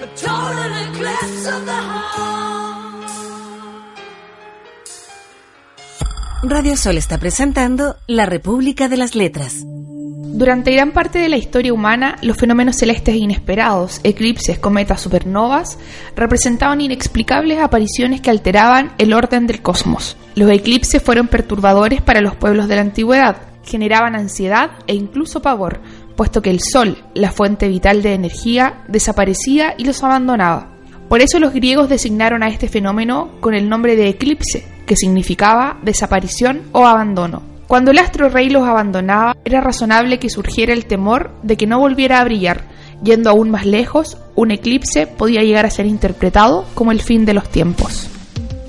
A 0.01 0.07
total 0.15 0.71
eclipse 0.87 1.45
of 1.47 1.65
the 1.65 1.81
heart. 1.91 2.05
Radio 6.43 6.77
Sol 6.77 6.97
está 6.97 7.17
presentando 7.17 7.97
La 8.07 8.25
República 8.25 8.87
de 8.87 8.95
las 8.95 9.15
Letras. 9.15 9.65
Durante 10.35 10.73
gran 10.73 10.91
parte 10.91 11.19
de 11.19 11.29
la 11.29 11.37
historia 11.37 11.71
humana, 11.71 12.17
los 12.21 12.35
fenómenos 12.35 12.75
celestes 12.75 13.15
inesperados, 13.15 14.01
eclipses, 14.03 14.59
cometas, 14.59 14.99
supernovas, 14.99 15.79
representaban 16.13 16.81
inexplicables 16.81 17.59
apariciones 17.59 18.19
que 18.19 18.31
alteraban 18.31 18.91
el 18.97 19.13
orden 19.13 19.47
del 19.47 19.61
cosmos. 19.61 20.17
Los 20.35 20.51
eclipses 20.51 21.01
fueron 21.01 21.29
perturbadores 21.29 22.01
para 22.01 22.19
los 22.19 22.35
pueblos 22.35 22.67
de 22.67 22.75
la 22.75 22.81
antigüedad, 22.81 23.37
generaban 23.63 24.13
ansiedad 24.13 24.71
e 24.87 24.93
incluso 24.93 25.41
pavor, 25.41 25.79
puesto 26.17 26.41
que 26.41 26.49
el 26.49 26.59
Sol, 26.59 26.97
la 27.13 27.31
fuente 27.31 27.69
vital 27.69 28.03
de 28.03 28.13
energía, 28.13 28.83
desaparecía 28.89 29.75
y 29.77 29.85
los 29.85 30.03
abandonaba. 30.03 30.75
Por 31.07 31.21
eso 31.21 31.39
los 31.39 31.53
griegos 31.53 31.87
designaron 31.87 32.43
a 32.43 32.49
este 32.49 32.67
fenómeno 32.67 33.29
con 33.39 33.53
el 33.53 33.69
nombre 33.69 33.95
de 33.95 34.09
eclipse, 34.09 34.67
que 34.85 34.97
significaba 34.97 35.79
desaparición 35.81 36.63
o 36.73 36.85
abandono. 36.85 37.54
Cuando 37.67 37.91
el 37.91 37.97
astro 37.97 38.29
rey 38.29 38.49
los 38.49 38.67
abandonaba, 38.67 39.35
era 39.43 39.59
razonable 39.59 40.19
que 40.19 40.29
surgiera 40.29 40.71
el 40.71 40.85
temor 40.85 41.31
de 41.41 41.57
que 41.57 41.65
no 41.65 41.79
volviera 41.79 42.19
a 42.19 42.23
brillar. 42.23 42.65
Yendo 43.03 43.29
aún 43.29 43.49
más 43.49 43.65
lejos, 43.65 44.17
un 44.35 44.51
eclipse 44.51 45.07
podía 45.07 45.41
llegar 45.41 45.65
a 45.65 45.71
ser 45.71 45.87
interpretado 45.87 46.65
como 46.75 46.91
el 46.91 47.01
fin 47.01 47.25
de 47.25 47.33
los 47.33 47.49
tiempos. 47.49 48.07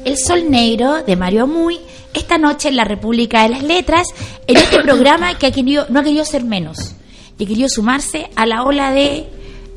El 0.05 0.17
Sol 0.17 0.51
Negro 0.51 1.03
de 1.05 1.15
Mario 1.15 1.47
Muy, 1.47 1.79
esta 2.15 2.39
noche 2.39 2.71
en 2.71 2.77
la 2.77 2.85
República 2.85 3.43
de 3.43 3.51
las 3.51 3.63
Letras, 3.63 4.09
en 4.47 4.57
este 4.57 4.81
programa 4.83 5.37
que 5.37 5.47
ha 5.47 5.53
querido, 5.53 5.87
no 5.91 6.01
ha 6.01 6.03
querido 6.03 6.25
ser 6.25 6.45
menos, 6.45 6.95
y 7.39 7.45
ha 7.45 7.47
querido 7.47 7.69
sumarse 7.69 8.31
a 8.35 8.47
la 8.47 8.63
ola 8.63 8.93
de 8.93 9.27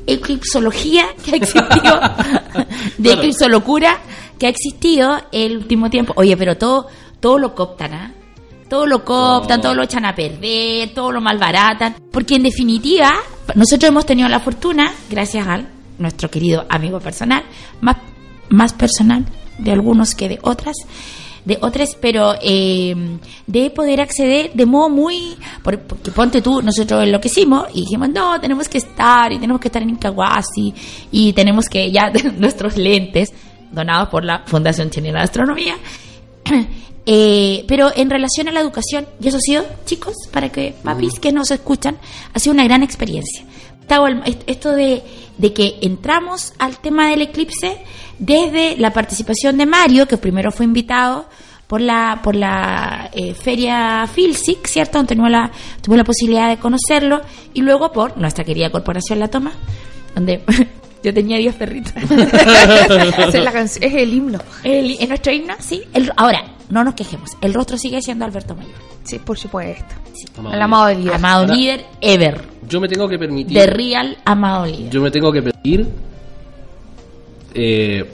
eclipsología 0.06 1.06
que 1.22 1.32
ha 1.32 1.36
existido, 1.36 2.00
de 2.98 3.12
eclipsolocura 3.12 3.98
que 4.38 4.46
ha 4.46 4.50
existido 4.50 5.20
el 5.30 5.58
último 5.58 5.90
tiempo. 5.90 6.14
Oye, 6.16 6.36
pero 6.38 6.56
todo, 6.56 6.86
todo 7.20 7.38
lo 7.38 7.54
cooptan, 7.54 7.92
¿ah? 7.92 8.14
Todo 8.70 8.86
lo 8.86 9.04
cooptan, 9.04 9.60
todo 9.60 9.74
lo 9.74 9.82
echan 9.82 10.04
a 10.06 10.14
perder, 10.14 10.94
todo 10.94 11.10
lo 11.12 11.20
malbaratan. 11.20 11.96
Porque 12.10 12.36
en 12.36 12.44
definitiva, 12.44 13.12
nosotros 13.56 13.88
hemos 13.88 14.06
tenido 14.06 14.28
la 14.28 14.38
fortuna, 14.40 14.92
gracias 15.10 15.46
a 15.46 15.60
nuestro 15.98 16.30
querido 16.30 16.64
amigo 16.70 17.00
personal, 17.00 17.42
más, 17.80 17.96
más 18.48 18.72
personal 18.72 19.26
de 19.58 19.72
algunos 19.72 20.14
que 20.14 20.28
de 20.28 20.38
otras, 20.42 20.76
de 21.44 21.58
otras, 21.62 21.96
pero 22.00 22.34
eh, 22.40 22.94
de 23.46 23.70
poder 23.70 24.00
acceder 24.00 24.52
de 24.54 24.66
modo 24.66 24.88
muy. 24.88 25.36
por- 25.64 25.80
Porque 25.80 26.10
ponte 26.12 26.40
tú, 26.40 26.62
nosotros 26.62 27.02
enloquecimos 27.02 27.66
y 27.74 27.80
dijimos, 27.80 28.08
no, 28.10 28.40
tenemos 28.40 28.68
que 28.68 28.78
estar 28.78 29.32
y 29.32 29.38
tenemos 29.38 29.60
que 29.60 29.68
estar 29.68 29.82
en 29.82 29.90
Incahuasi 29.90 30.72
y 31.10 31.32
tenemos 31.32 31.66
que 31.68 31.90
ya 31.90 32.10
nuestros 32.38 32.76
lentes, 32.76 33.32
donados 33.72 34.08
por 34.10 34.24
la 34.24 34.44
Fundación 34.46 34.90
Chilena 34.90 35.18
de 35.18 35.24
Astronomía. 35.24 35.76
Eh, 37.06 37.64
pero 37.66 37.90
en 37.96 38.10
relación 38.10 38.48
a 38.48 38.52
la 38.52 38.60
educación, 38.60 39.06
y 39.20 39.28
eso 39.28 39.38
ha 39.38 39.40
sido, 39.40 39.64
chicos, 39.86 40.14
para 40.30 40.50
que 40.50 40.74
papis 40.84 41.18
que 41.18 41.32
nos 41.32 41.50
escuchan, 41.50 41.96
ha 42.34 42.38
sido 42.38 42.52
una 42.54 42.64
gran 42.64 42.82
experiencia. 42.82 43.44
Esto 44.46 44.70
de, 44.72 45.02
de 45.38 45.52
que 45.52 45.78
entramos 45.80 46.52
al 46.58 46.78
tema 46.78 47.08
del 47.10 47.22
eclipse 47.22 47.78
desde 48.20 48.76
la 48.76 48.92
participación 48.92 49.56
de 49.58 49.66
Mario, 49.66 50.06
que 50.06 50.16
primero 50.16 50.52
fue 50.52 50.64
invitado 50.66 51.26
por 51.66 51.80
la 51.80 52.20
por 52.22 52.36
la 52.36 53.10
eh, 53.12 53.34
feria 53.34 54.06
Filsic, 54.12 54.66
¿cierto? 54.66 54.98
Donde 54.98 55.14
tuvimos 55.14 55.30
la, 55.32 55.50
tuvimos 55.82 55.98
la 55.98 56.04
posibilidad 56.04 56.48
de 56.50 56.58
conocerlo, 56.58 57.22
y 57.52 57.62
luego 57.62 57.90
por 57.90 58.16
nuestra 58.16 58.44
querida 58.44 58.70
corporación 58.70 59.18
La 59.18 59.26
Toma, 59.28 59.52
donde 60.14 60.42
yo 61.02 61.12
tenía 61.14 61.38
10 61.38 61.54
perritos. 61.56 61.92
Es, 63.34 63.76
es 63.80 63.94
el 63.94 64.14
himno. 64.14 64.38
El- 64.62 64.96
en 65.00 65.08
nuestro 65.08 65.32
himno, 65.32 65.54
sí. 65.58 65.82
El- 65.92 66.12
ahora, 66.16 66.44
no 66.70 66.84
nos 66.84 66.94
quejemos. 66.94 67.30
El 67.40 67.52
rostro 67.54 67.76
sigue 67.76 68.00
siendo 68.02 68.24
Alberto 68.24 68.54
Mayor. 68.54 68.72
Sí, 69.04 69.18
por 69.18 69.38
supuesto. 69.38 69.94
Amado 70.38 70.54
El 70.54 70.62
amado 70.62 70.86
de 70.86 70.94
líder. 70.96 71.14
Amado 71.14 71.40
Ahora- 71.42 71.54
líder 71.54 71.86
ever. 72.00 72.40
Yo 72.68 72.80
me 72.80 72.88
tengo 72.88 73.08
que 73.08 73.18
permitir. 73.18 73.56
De 73.58 73.66
real 73.66 74.16
amado 74.24 74.66
líder. 74.66 74.90
Yo 74.90 75.00
me 75.02 75.10
tengo 75.10 75.32
que 75.32 75.42
permitir. 75.42 75.88
Eh, 77.54 78.08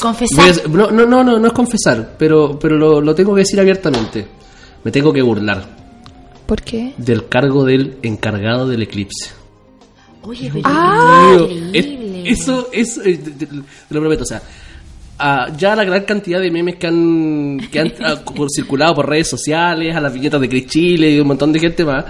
Confesar. 0.00 0.68
no, 0.70 0.90
no, 0.90 1.04
no, 1.06 1.22
no, 1.22 1.38
no 1.38 1.46
es 1.46 1.52
confesar, 1.52 2.14
pero, 2.18 2.58
pero 2.58 2.76
lo, 2.78 3.00
lo 3.00 3.14
tengo 3.14 3.34
que 3.34 3.40
decir 3.40 3.60
abiertamente. 3.60 4.26
Me 4.82 4.90
tengo 4.90 5.12
que 5.12 5.20
burlar 5.20 5.62
¿Por 6.46 6.62
qué? 6.62 6.94
del 6.96 7.28
cargo 7.28 7.64
del 7.64 7.98
encargado 8.02 8.66
del 8.66 8.82
eclipse. 8.82 9.30
Oye, 10.22 10.50
pero 10.52 10.62
Ah. 10.66 11.32
Digo, 11.32 11.48
increíble. 11.50 12.30
es- 12.30 12.40
eso, 12.40 12.68
eso, 12.72 13.02
eh, 13.02 13.18
te, 13.18 13.30
te- 13.32 13.46
te 13.46 13.54
lo 13.90 14.00
prometo, 14.00 14.22
o 14.22 14.26
sea, 14.26 14.40
ah, 15.20 15.48
ya 15.56 15.76
la 15.76 15.84
gran 15.84 16.02
cantidad 16.04 16.40
de 16.40 16.50
memes 16.50 16.76
que 16.76 16.86
han, 16.88 17.60
que 17.70 17.80
han 17.80 17.92
ah, 18.04 18.16
cu- 18.24 18.48
circulado 18.48 18.94
por 18.96 19.08
redes 19.08 19.28
sociales, 19.28 19.94
a 19.94 20.00
las 20.00 20.12
viñetas 20.12 20.40
de 20.40 20.48
Chris 20.48 20.66
Chile 20.66 21.10
y 21.10 21.20
un 21.20 21.28
montón 21.28 21.52
de 21.52 21.60
gente 21.60 21.84
más, 21.84 22.04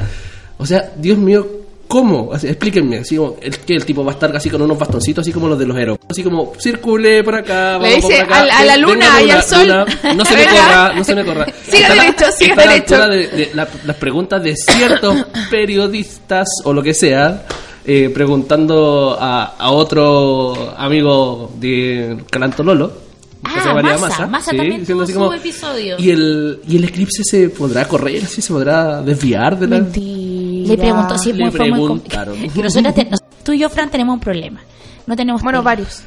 o 0.56 0.64
sea, 0.64 0.90
Dios 0.96 1.18
mío, 1.18 1.46
¿cómo? 1.88 2.32
Explíquenme, 2.34 2.98
así 2.98 3.16
como, 3.16 3.36
el, 3.42 3.58
que 3.58 3.74
el 3.74 3.84
tipo 3.84 4.04
va 4.04 4.12
a 4.12 4.14
estar 4.14 4.34
así 4.36 4.48
con 4.48 4.62
unos 4.62 4.78
bastoncitos, 4.78 5.22
así 5.22 5.32
como 5.32 5.48
los 5.48 5.58
de 5.58 5.66
los 5.66 5.76
héroes, 5.76 5.98
así 6.08 6.22
como, 6.22 6.52
circule 6.58 7.24
por 7.24 7.34
acá, 7.34 7.78
Le 7.78 7.90
vamos 7.96 8.08
dice 8.08 8.24
por 8.24 8.34
acá, 8.36 8.58
a 8.58 8.64
la 8.64 8.76
luna 8.76 9.22
y 9.26 9.30
al 9.30 9.42
sol. 9.42 9.62
luna, 9.66 9.84
no 10.14 10.24
se 10.24 10.36
me 10.36 10.44
corra, 10.46 10.92
no 10.94 11.02
se 11.04 11.14
me 11.16 11.24
corra. 11.24 11.46
Siga 11.64 11.78
Está 11.88 11.94
la- 11.96 12.02
derecho, 12.04 12.24
siga 12.38 12.54
la 12.56 12.62
derecho. 12.62 12.94
altura 12.94 13.08
de- 13.08 13.26
de 13.28 13.50
la- 13.54 13.68
las 13.86 13.96
preguntas 13.96 14.42
de 14.42 14.54
ciertos 14.56 15.16
periodistas 15.50 16.48
o 16.64 16.72
lo 16.72 16.82
que 16.82 16.94
sea, 16.94 17.44
eh, 17.84 18.10
preguntando 18.12 19.16
a, 19.18 19.54
a 19.58 19.70
otro 19.70 20.74
amigo 20.76 21.50
de 21.58 22.18
Calanto 22.30 22.62
Lolo, 22.62 22.88
que 22.90 22.94
Ah, 23.42 23.60
se 23.62 23.68
llamaría 23.68 23.92
Massa. 23.92 24.06
Massa, 24.08 24.26
Massa 24.26 24.50
sí, 24.50 24.56
también 24.58 24.84
tuvo 24.86 25.02
así 25.02 25.12
como, 25.14 25.28
su 25.28 25.32
episodio. 25.34 25.96
¿y 25.98 26.10
el, 26.10 26.60
¿y 26.68 26.76
el 26.76 26.84
eclipse 26.84 27.22
se 27.24 27.48
podrá 27.48 27.88
correr? 27.88 28.26
¿Sí 28.26 28.42
se 28.42 28.52
podrá 28.52 29.00
desviar 29.02 29.58
de 29.58 29.66
la...? 29.66 29.78
Mentira. 29.80 30.68
Le 30.68 30.76
preguntó 30.78 31.16
si 31.18 31.32
fue 31.32 31.70
muy 31.70 31.88
nos- 33.10 33.22
tú 33.42 33.52
y 33.52 33.58
yo, 33.58 33.70
Fran, 33.70 33.90
tenemos 33.90 34.14
un 34.14 34.20
problema. 34.20 34.60
No 35.06 35.16
tenemos 35.16 35.42
Bueno, 35.42 35.62
varios. 35.62 36.02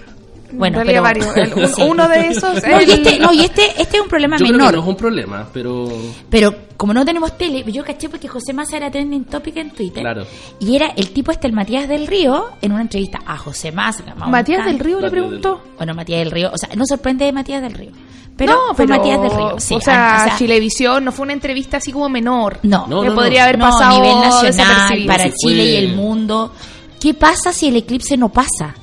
Bueno, 0.53 0.81
pero- 0.85 1.01
varios. 1.01 1.35
El- 1.37 1.67
Sí. 1.73 1.81
Uno 1.81 2.07
de 2.07 2.27
esos 2.27 2.55
No, 2.63 2.81
y 2.81 2.91
este, 2.91 3.19
no, 3.19 3.33
y 3.33 3.41
este, 3.41 3.65
este 3.81 3.97
es 3.97 4.01
un 4.03 4.07
problema 4.09 4.37
Yo 4.37 4.45
creo 4.45 4.57
menor. 4.57 4.71
que 4.71 4.77
no 4.77 4.83
es 4.83 4.89
un 4.89 4.95
problema, 4.95 5.47
pero... 5.53 5.87
Pero 6.29 6.55
como 6.77 6.93
no 6.93 7.03
tenemos 7.05 7.37
tele, 7.37 7.63
yo 7.71 7.83
caché 7.83 8.09
porque 8.09 8.27
José 8.27 8.53
Massa 8.53 8.77
era 8.77 8.91
trending 8.91 9.25
topic 9.25 9.57
en 9.57 9.71
Twitter. 9.71 10.01
Claro. 10.03 10.25
Y 10.59 10.75
era 10.75 10.87
el 10.95 11.11
tipo 11.11 11.31
este, 11.31 11.47
el 11.47 11.53
Matías 11.53 11.87
del 11.87 12.07
Río, 12.07 12.45
en 12.61 12.71
una 12.71 12.81
entrevista 12.81 13.19
a 13.25 13.37
José 13.37 13.71
Massa. 13.71 14.03
Matías 14.27 14.65
del 14.65 14.79
Río 14.79 14.97
le 14.97 15.03
del 15.03 15.11
preguntó. 15.11 15.61
Bueno, 15.77 15.93
Matías 15.93 16.19
del 16.19 16.31
Río, 16.31 16.51
o 16.53 16.57
sea, 16.57 16.69
no 16.75 16.85
sorprende 16.85 17.25
de 17.25 17.31
Matías 17.33 17.61
del 17.61 17.73
Río. 17.73 17.91
Pero 18.35 18.53
no, 18.53 18.73
fue 18.75 18.85
pero, 18.87 18.97
Matías 18.97 19.21
del 19.21 19.31
Río. 19.31 19.59
Sí, 19.59 19.75
o, 19.75 19.79
sea, 19.79 20.17
o 20.21 20.27
sea, 20.27 20.37
Chilevisión 20.37 21.05
no 21.05 21.11
fue 21.11 21.23
una 21.23 21.33
entrevista 21.33 21.77
así 21.77 21.91
como 21.91 22.09
menor. 22.09 22.59
no, 22.63 22.87
No, 22.87 23.01
que 23.03 23.09
no, 23.09 23.15
podría 23.15 23.41
no. 23.41 23.43
haber 23.45 23.57
no, 23.59 23.65
pasado 23.69 23.95
a 23.95 23.99
nivel 23.99 24.19
nacional, 24.21 25.05
para 25.07 25.23
Sí 25.25 25.31
Chile 25.37 25.63
fue. 25.63 25.71
y 25.71 25.75
el 25.77 25.95
mundo. 25.95 26.51
¿Qué 26.99 27.13
pasa 27.13 27.53
si 27.53 27.67
el 27.67 27.75
eclipse 27.75 28.17
no 28.17 28.29
pasa? 28.29 28.73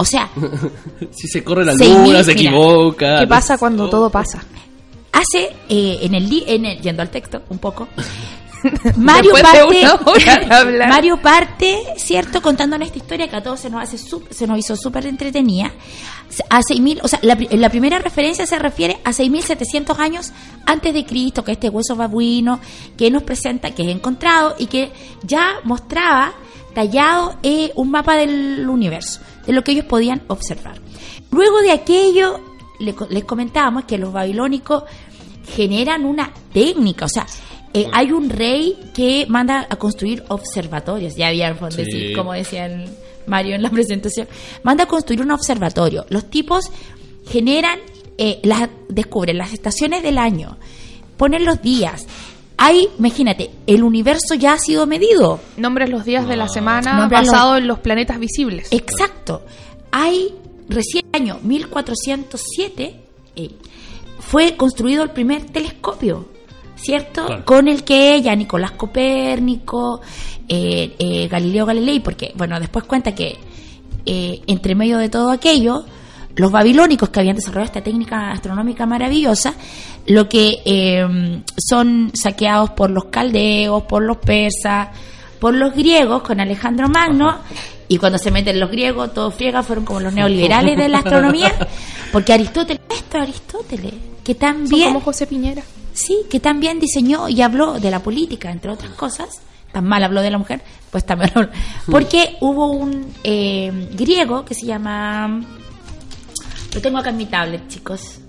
O 0.00 0.04
sea, 0.04 0.30
Si 1.10 1.26
se 1.28 1.42
corre 1.42 1.64
la 1.64 1.74
luna, 1.74 2.22
se 2.24 2.32
equivoca... 2.32 3.18
¿Qué 3.20 3.26
pasa 3.26 3.58
cuando 3.58 3.88
todo 3.90 4.08
pasa? 4.10 4.42
hace 5.10 5.50
eh, 5.68 5.98
en 6.02 6.14
el 6.14 6.44
en 6.46 6.64
el- 6.64 6.80
yendo 6.80 7.02
al 7.02 7.10
texto 7.10 7.42
un 7.48 7.58
poco. 7.58 7.88
Mario 8.96 9.32
parte. 9.32 9.86
Mario 10.88 11.16
parte 11.20 11.78
cierto 11.96 12.40
contándonos 12.42 12.86
esta 12.86 12.98
historia 12.98 13.28
que 13.28 13.36
a 13.36 13.42
todos 13.42 13.58
se 13.60 13.70
nos 13.70 13.82
hace 13.82 13.96
sup- 13.96 14.28
se 14.30 14.46
nos 14.46 14.58
hizo 14.58 14.76
súper 14.76 15.06
entretenida. 15.06 15.72
A 16.50 16.62
6000 16.62 17.00
o 17.02 17.08
sea 17.08 17.18
la 17.22 17.68
primera 17.70 17.98
referencia 17.98 18.46
se 18.46 18.58
refiere 18.58 18.98
a 19.04 19.12
6700 19.12 19.98
años 19.98 20.32
antes 20.66 20.92
de 20.94 21.04
Cristo 21.04 21.42
que 21.42 21.52
este 21.52 21.68
hueso 21.68 21.96
babuino 21.96 22.60
que 22.96 23.10
nos 23.10 23.22
presenta 23.24 23.72
que 23.72 23.82
es 23.82 23.88
encontrado 23.88 24.54
y 24.58 24.66
que 24.66 24.92
ya 25.24 25.54
mostraba 25.64 26.32
tallado 26.74 27.36
eh, 27.42 27.72
un 27.76 27.90
mapa 27.90 28.14
del 28.16 28.68
universo 28.68 29.20
de 29.48 29.52
lo 29.52 29.64
que 29.64 29.72
ellos 29.72 29.86
podían 29.86 30.22
observar 30.28 30.80
luego 31.30 31.60
de 31.60 31.72
aquello 31.72 32.40
les 32.78 33.24
comentábamos 33.24 33.84
que 33.84 33.98
los 33.98 34.12
babilónicos 34.12 34.84
generan 35.56 36.04
una 36.04 36.32
técnica, 36.52 37.06
o 37.06 37.08
sea, 37.08 37.26
eh, 37.74 37.88
hay 37.92 38.12
un 38.12 38.30
rey 38.30 38.78
que 38.94 39.26
manda 39.28 39.66
a 39.68 39.76
construir 39.76 40.22
observatorios, 40.28 41.16
ya 41.16 41.28
había 41.28 41.56
Sí. 41.70 41.76
decir, 41.78 42.16
como 42.16 42.32
decía 42.32 42.66
el 42.66 42.88
Mario 43.26 43.56
en 43.56 43.62
la 43.62 43.70
presentación, 43.78 44.28
manda 44.62 44.84
a 44.84 44.86
construir 44.86 45.22
un 45.22 45.30
observatorio. 45.30 46.06
Los 46.08 46.30
tipos 46.30 46.70
generan, 47.28 47.78
eh, 48.16 48.40
las, 48.42 48.68
descubren 48.88 49.38
las 49.38 49.52
estaciones 49.52 50.02
del 50.02 50.18
año, 50.18 50.56
ponen 51.16 51.44
los 51.44 51.60
días. 51.60 52.06
Hay, 52.58 52.88
imagínate, 52.98 53.50
el 53.66 53.82
universo 53.84 54.34
ya 54.34 54.54
ha 54.54 54.58
sido 54.58 54.84
medido. 54.86 55.38
Nombres 55.56 55.90
los 55.90 56.04
días 56.04 56.26
de 56.28 56.36
la 56.36 56.48
semana 56.48 57.00
los- 57.02 57.08
basado 57.10 57.56
en 57.56 57.68
los 57.68 57.78
planetas 57.78 58.18
visibles. 58.18 58.68
Exacto. 58.72 59.42
Hay, 59.92 60.34
recién 60.68 61.06
el 61.12 61.22
año 61.22 61.38
1407, 61.42 63.00
eh, 63.36 63.50
fue 64.18 64.56
construido 64.56 65.02
el 65.04 65.10
primer 65.10 65.44
telescopio, 65.46 66.26
¿cierto? 66.76 67.26
Claro. 67.26 67.44
Con 67.44 67.68
el 67.68 67.84
que 67.84 68.20
ya 68.20 68.34
Nicolás 68.34 68.72
Copérnico, 68.72 70.00
eh, 70.48 70.94
eh, 70.98 71.28
Galileo 71.28 71.64
Galilei, 71.64 72.00
porque, 72.00 72.32
bueno, 72.36 72.58
después 72.60 72.84
cuenta 72.84 73.14
que 73.14 73.38
eh, 74.04 74.40
entre 74.46 74.74
medio 74.74 74.98
de 74.98 75.08
todo 75.08 75.30
aquello, 75.30 75.84
los 76.36 76.52
babilónicos 76.52 77.08
que 77.08 77.20
habían 77.20 77.36
desarrollado 77.36 77.66
esta 77.66 77.82
técnica 77.82 78.30
astronómica 78.30 78.86
maravillosa, 78.86 79.54
lo 80.06 80.28
que 80.28 80.62
eh, 80.64 81.42
son 81.56 82.12
saqueados 82.14 82.70
por 82.70 82.90
los 82.90 83.06
caldeos, 83.06 83.82
por 83.84 84.02
los 84.02 84.18
persas, 84.18 84.88
por 85.40 85.54
los 85.54 85.74
griegos 85.74 86.22
con 86.22 86.40
Alejandro 86.40 86.88
Magno, 86.88 87.38
y 87.88 87.98
cuando 87.98 88.18
se 88.18 88.30
meten 88.30 88.60
los 88.60 88.70
griegos, 88.70 89.14
todos 89.14 89.34
friegan, 89.34 89.64
fueron 89.64 89.84
como 89.84 90.00
los 90.00 90.12
neoliberales 90.12 90.76
de 90.76 90.88
la 90.88 90.98
astronomía, 90.98 91.54
porque 92.12 92.32
Aristóteles, 92.32 92.82
esto 92.88 93.16
es 93.16 93.22
Aristóteles, 93.22 93.94
que 94.22 94.32
Son 94.32 94.40
también 94.40 94.88
como 94.88 95.00
José 95.00 95.26
Piñera. 95.26 95.62
Sí, 95.94 96.18
que 96.30 96.38
también 96.38 96.78
diseñó 96.78 97.28
y 97.28 97.42
habló 97.42 97.80
de 97.80 97.90
la 97.90 98.00
política, 98.00 98.52
entre 98.52 98.70
otras 98.70 98.92
cosas. 98.92 99.40
Tan 99.72 99.84
mal 99.84 100.04
habló 100.04 100.22
de 100.22 100.30
la 100.30 100.38
mujer, 100.38 100.62
pues 100.90 101.04
también 101.04 101.32
habló. 101.34 101.50
Porque 101.90 102.36
hubo 102.40 102.70
un 102.70 103.12
eh, 103.24 103.88
griego 103.94 104.44
que 104.44 104.54
se 104.54 104.66
llama. 104.66 105.40
Lo 106.74 106.80
tengo 106.80 106.98
acá 106.98 107.10
en 107.10 107.16
mi 107.16 107.26
tablet, 107.26 107.68
chicos. 107.68 108.20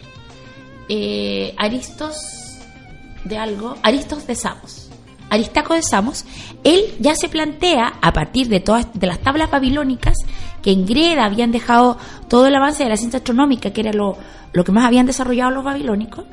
Eh, 0.87 1.53
Aristos 1.57 2.15
de 3.23 3.37
algo. 3.37 3.75
Aristos 3.83 4.25
de 4.27 4.35
Samos. 4.35 4.89
Aristaco 5.29 5.73
de 5.73 5.81
Samos. 5.81 6.25
Él 6.63 6.95
ya 6.99 7.15
se 7.15 7.29
plantea, 7.29 7.93
a 8.01 8.13
partir 8.13 8.47
de 8.47 8.59
todas 8.59 8.87
de 8.93 9.07
las 9.07 9.19
tablas 9.19 9.51
babilónicas, 9.51 10.17
que 10.61 10.71
en 10.71 10.85
Greda 10.85 11.25
habían 11.25 11.51
dejado 11.51 11.97
todo 12.27 12.47
el 12.47 12.55
avance 12.55 12.83
de 12.83 12.89
la 12.89 12.97
ciencia 12.97 13.17
astronómica, 13.17 13.71
que 13.71 13.81
era 13.81 13.93
lo, 13.93 14.17
lo 14.53 14.63
que 14.63 14.71
más 14.71 14.85
habían 14.85 15.05
desarrollado 15.05 15.51
los 15.51 15.63
babilónicos, 15.63 16.25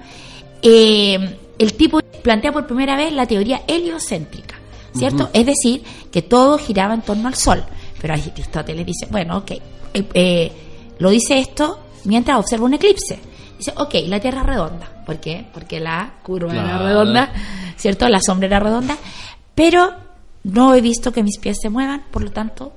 eh, 0.62 1.38
el 1.58 1.74
tipo 1.74 2.00
plantea 2.22 2.52
por 2.52 2.66
primera 2.66 2.96
vez 2.96 3.12
la 3.12 3.26
teoría 3.26 3.62
heliocéntrica, 3.66 4.56
¿cierto? 4.94 5.30
Es 5.32 5.46
decir, 5.46 5.82
que 6.10 6.22
todo 6.22 6.58
giraba 6.58 6.94
en 6.94 7.02
torno 7.02 7.28
al 7.28 7.34
Sol. 7.34 7.64
Pero 8.00 8.14
Aristóteles 8.14 8.84
dice, 8.84 9.06
bueno, 9.10 9.38
ok, 9.38 9.50
eh, 9.52 9.60
eh, 10.14 10.52
lo 10.98 11.10
dice 11.10 11.38
esto 11.38 11.78
mientras 12.06 12.38
observa 12.38 12.64
un 12.64 12.74
eclipse. 12.74 13.18
Dice, 13.58 13.72
ok, 13.76 13.94
la 14.06 14.20
Tierra 14.20 14.40
es 14.40 14.46
redonda. 14.46 15.02
¿Por 15.06 15.18
qué? 15.20 15.46
Porque 15.52 15.80
la 15.80 16.14
curva 16.22 16.52
era 16.52 16.62
Claro. 16.64 16.84
redonda, 16.86 17.32
¿cierto? 17.76 18.08
La 18.08 18.20
sombra 18.20 18.46
era 18.46 18.60
redonda. 18.60 18.96
Pero 19.54 19.92
no 20.44 20.74
he 20.74 20.80
visto 20.80 21.12
que 21.12 21.22
mis 21.22 21.38
pies 21.38 21.56
se 21.60 21.70
muevan, 21.70 22.04
por 22.10 22.22
lo 22.22 22.30
tanto, 22.32 22.72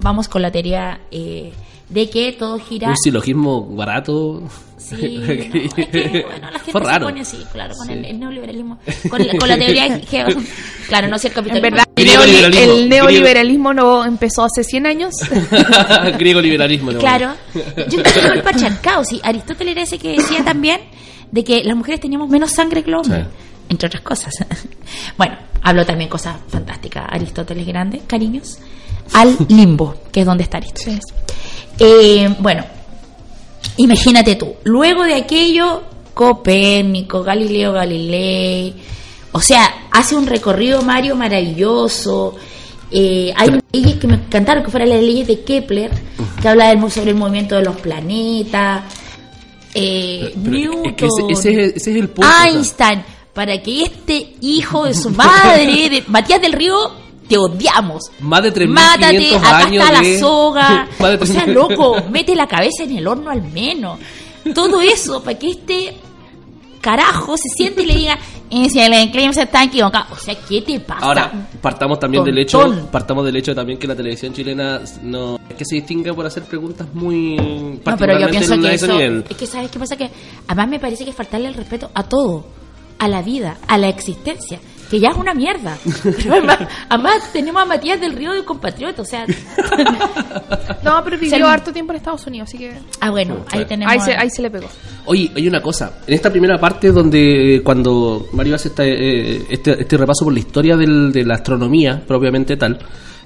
vamos 0.00 0.28
con 0.28 0.42
la 0.42 0.50
teoría 0.50 1.00
eh, 1.10 1.52
de 1.94 2.10
que 2.10 2.32
todo 2.32 2.58
gira 2.58 2.88
Un 2.90 2.96
silogismo 2.96 3.64
barato. 3.74 4.42
Sí, 4.76 5.16
no, 5.18 5.24
es 5.32 5.48
que, 5.86 6.24
bueno, 6.26 6.50
la 6.50 6.58
gente 6.58 6.72
Fue 6.72 6.80
se 6.82 6.86
raro. 6.86 7.06
pone 7.06 7.20
así, 7.22 7.38
claro, 7.52 7.74
con 7.74 7.86
Sí. 7.86 7.92
el, 7.94 8.04
el 8.04 8.20
neoliberalismo, 8.20 8.78
con 9.08 9.26
la, 9.26 9.38
con 9.38 9.48
la 9.48 9.56
teoría 9.56 10.00
que, 10.00 10.36
claro, 10.88 11.08
no 11.08 11.18
sé 11.18 11.28
el 11.28 11.32
En 11.32 11.34
capitalismo. 11.36 11.62
verdad, 11.70 11.84
el, 11.96 12.04
Griego 12.04 12.22
neoli- 12.22 12.26
liberalismo. 12.26 12.72
el 12.74 12.88
neoliberalismo 12.90 13.72
no 13.74 14.04
empezó 14.04 14.44
hace 14.44 14.62
100 14.64 14.86
años. 14.86 15.14
Griego 16.18 16.40
liberalismo. 16.42 16.92
¿no? 16.92 16.98
Claro, 16.98 17.32
yo 17.88 18.00
estoy 18.02 18.22
con 18.22 18.32
el 18.32 18.42
patriarcado, 18.42 19.04
sí, 19.04 19.20
Aristóteles 19.22 19.72
era 19.72 19.82
ese 19.84 19.98
que 19.98 20.16
decía 20.16 20.44
también 20.44 20.80
de 21.30 21.42
que 21.44 21.64
las 21.64 21.76
mujeres 21.76 22.00
teníamos 22.00 22.28
menos 22.28 22.50
sangre 22.52 22.82
que 22.82 22.90
los 22.90 23.06
hombres, 23.06 23.26
Sí. 23.26 23.66
entre 23.70 23.86
otras 23.86 24.02
cosas. 24.02 24.34
Bueno, 25.16 25.36
habló 25.62 25.86
también 25.86 26.10
cosas 26.10 26.36
fantásticas, 26.48 27.06
Aristóteles 27.08 27.66
grande, 27.66 28.02
cariños, 28.06 28.58
al 29.12 29.36
limbo, 29.48 29.94
que 30.10 30.20
es 30.20 30.26
donde 30.26 30.44
está 30.44 30.56
Aristóteles. 30.58 31.04
Eh, 31.78 32.34
bueno, 32.38 32.64
imagínate 33.76 34.36
tú, 34.36 34.54
luego 34.64 35.02
de 35.04 35.14
aquello, 35.14 35.82
Copérnico, 36.14 37.22
Galileo 37.22 37.72
Galilei, 37.72 38.74
o 39.32 39.40
sea, 39.40 39.88
hace 39.90 40.14
un 40.14 40.26
recorrido 40.26 40.82
Mario 40.82 41.16
maravilloso. 41.16 42.36
eh, 42.90 43.32
hay 43.36 43.58
leyes 43.72 43.96
que 43.96 44.06
me 44.06 44.14
encantaron, 44.14 44.62
que 44.62 44.70
fueran 44.70 44.90
las 44.90 45.00
leyes 45.02 45.26
de 45.26 45.40
Kepler, 45.40 45.90
que 46.40 46.48
habla 46.48 46.68
del, 46.68 46.90
sobre 46.90 47.10
el 47.10 47.16
movimiento 47.16 47.56
de 47.56 47.64
los 47.64 47.74
planetas. 47.76 48.84
eh, 49.74 50.32
Pero 50.44 50.50
Newton, 50.56 50.94
que 50.94 51.06
ese, 51.06 51.22
ese 51.30 51.64
es, 51.64 51.76
ese 51.76 51.90
es 51.90 51.96
el 51.96 52.08
punto. 52.10 52.28
o 52.28 52.30
sea, 52.30 52.48
Einstein, 52.48 53.02
para 53.32 53.60
que 53.60 53.82
este 53.82 54.34
hijo 54.40 54.84
de 54.84 54.94
su 54.94 55.10
madre, 55.10 55.88
de 55.90 56.04
Matías 56.06 56.40
del 56.40 56.52
Río, 56.52 56.76
te 57.34 57.38
odiamos. 57.38 58.02
Más 58.20 58.42
de 58.42 58.52
3.500 58.52 58.68
Mátate, 58.68 59.36
acá 59.36 59.56
años 59.58 59.84
está 59.84 60.00
de- 60.00 60.12
la 60.14 60.18
soga. 60.20 60.88
Más 60.98 61.10
de 61.10 61.16
o 61.16 61.26
sea, 61.26 61.46
3.000. 61.46 61.52
loco, 61.52 61.96
mete 62.10 62.34
la 62.36 62.46
cabeza 62.46 62.84
en 62.84 62.96
el 62.98 63.06
horno 63.06 63.30
al 63.30 63.42
menos. 63.42 63.98
Todo 64.54 64.80
eso 64.80 65.22
para 65.22 65.38
que 65.38 65.50
este 65.50 65.96
carajo 66.80 67.36
se 67.36 67.48
siente 67.56 67.82
y 67.82 67.86
le 67.86 67.94
diga, 67.94 68.18
"Eh, 68.50 68.68
si 68.68 68.78
el 68.78 68.92
eclipse 68.92 69.42
está 69.42 69.64
equivocado. 69.64 70.04
O 70.12 70.16
sea, 70.18 70.34
¿qué 70.46 70.60
te 70.60 70.78
pasa? 70.80 71.06
Ahora, 71.06 71.48
partamos 71.62 71.98
también 71.98 72.22
del 72.24 72.36
hecho, 72.38 72.58
Tontón. 72.60 72.88
partamos 72.88 73.24
del 73.24 73.36
hecho 73.36 73.54
también 73.54 73.78
que 73.78 73.86
la 73.86 73.96
televisión 73.96 74.34
chilena 74.34 74.80
no 75.02 75.38
es 75.48 75.56
que 75.56 75.64
se 75.64 75.76
distingue 75.76 76.12
por 76.12 76.26
hacer 76.26 76.42
preguntas 76.44 76.86
muy 76.92 77.36
No, 77.84 77.96
pero 77.96 78.18
yo 78.18 78.28
pienso 78.28 78.52
en 78.54 78.62
que 78.62 78.74
eso, 78.74 78.86
nivel. 78.88 79.24
es 79.30 79.36
que 79.36 79.46
sabes 79.46 79.70
qué 79.70 79.78
pasa 79.78 79.96
que 79.96 80.10
además 80.46 80.68
me 80.68 80.78
parece 80.78 81.06
que 81.06 81.12
faltarle 81.14 81.48
el 81.48 81.54
respeto 81.54 81.90
a 81.94 82.02
todo, 82.02 82.44
a 82.98 83.08
la 83.08 83.22
vida, 83.22 83.56
a 83.66 83.78
la 83.78 83.88
existencia, 83.88 84.60
que 84.94 85.00
ya 85.00 85.08
es 85.10 85.16
una 85.16 85.34
mierda. 85.34 85.76
Pero 86.02 86.34
además, 86.34 86.58
además 86.88 87.32
tenemos 87.32 87.60
a 87.62 87.64
Matías 87.64 88.00
del 88.00 88.12
Río 88.12 88.32
de 88.32 88.44
compatriota, 88.44 89.02
o 89.02 89.04
sea, 89.04 89.26
No, 90.84 91.02
pero 91.02 91.18
vivió 91.18 91.36
Se- 91.38 91.42
harto 91.42 91.72
tiempo 91.72 91.92
en 91.92 91.96
Estados 91.96 92.26
Unidos, 92.26 92.48
así 92.48 92.58
que 92.58 92.72
ah 93.00 93.10
bueno, 93.10 93.38
ahí 93.50 93.64
tenemos 93.64 93.92
ahí 93.92 94.00
se, 94.00 94.12
a- 94.14 94.20
ahí 94.20 94.30
se 94.30 94.42
le 94.42 94.50
pegó. 94.50 94.66
Oye, 95.06 95.30
hay 95.34 95.48
una 95.48 95.60
cosa. 95.60 95.98
En 96.06 96.14
esta 96.14 96.30
primera 96.30 96.58
parte 96.58 96.92
donde 96.92 97.60
cuando 97.64 98.26
Mario 98.32 98.54
hace 98.54 98.68
esta, 98.68 98.84
eh, 98.84 99.42
este, 99.50 99.80
este 99.80 99.96
repaso 99.96 100.24
por 100.24 100.32
la 100.32 100.38
historia 100.38 100.76
del- 100.76 101.10
de 101.12 101.24
la 101.24 101.34
astronomía 101.34 102.02
propiamente 102.06 102.56
tal, 102.56 102.78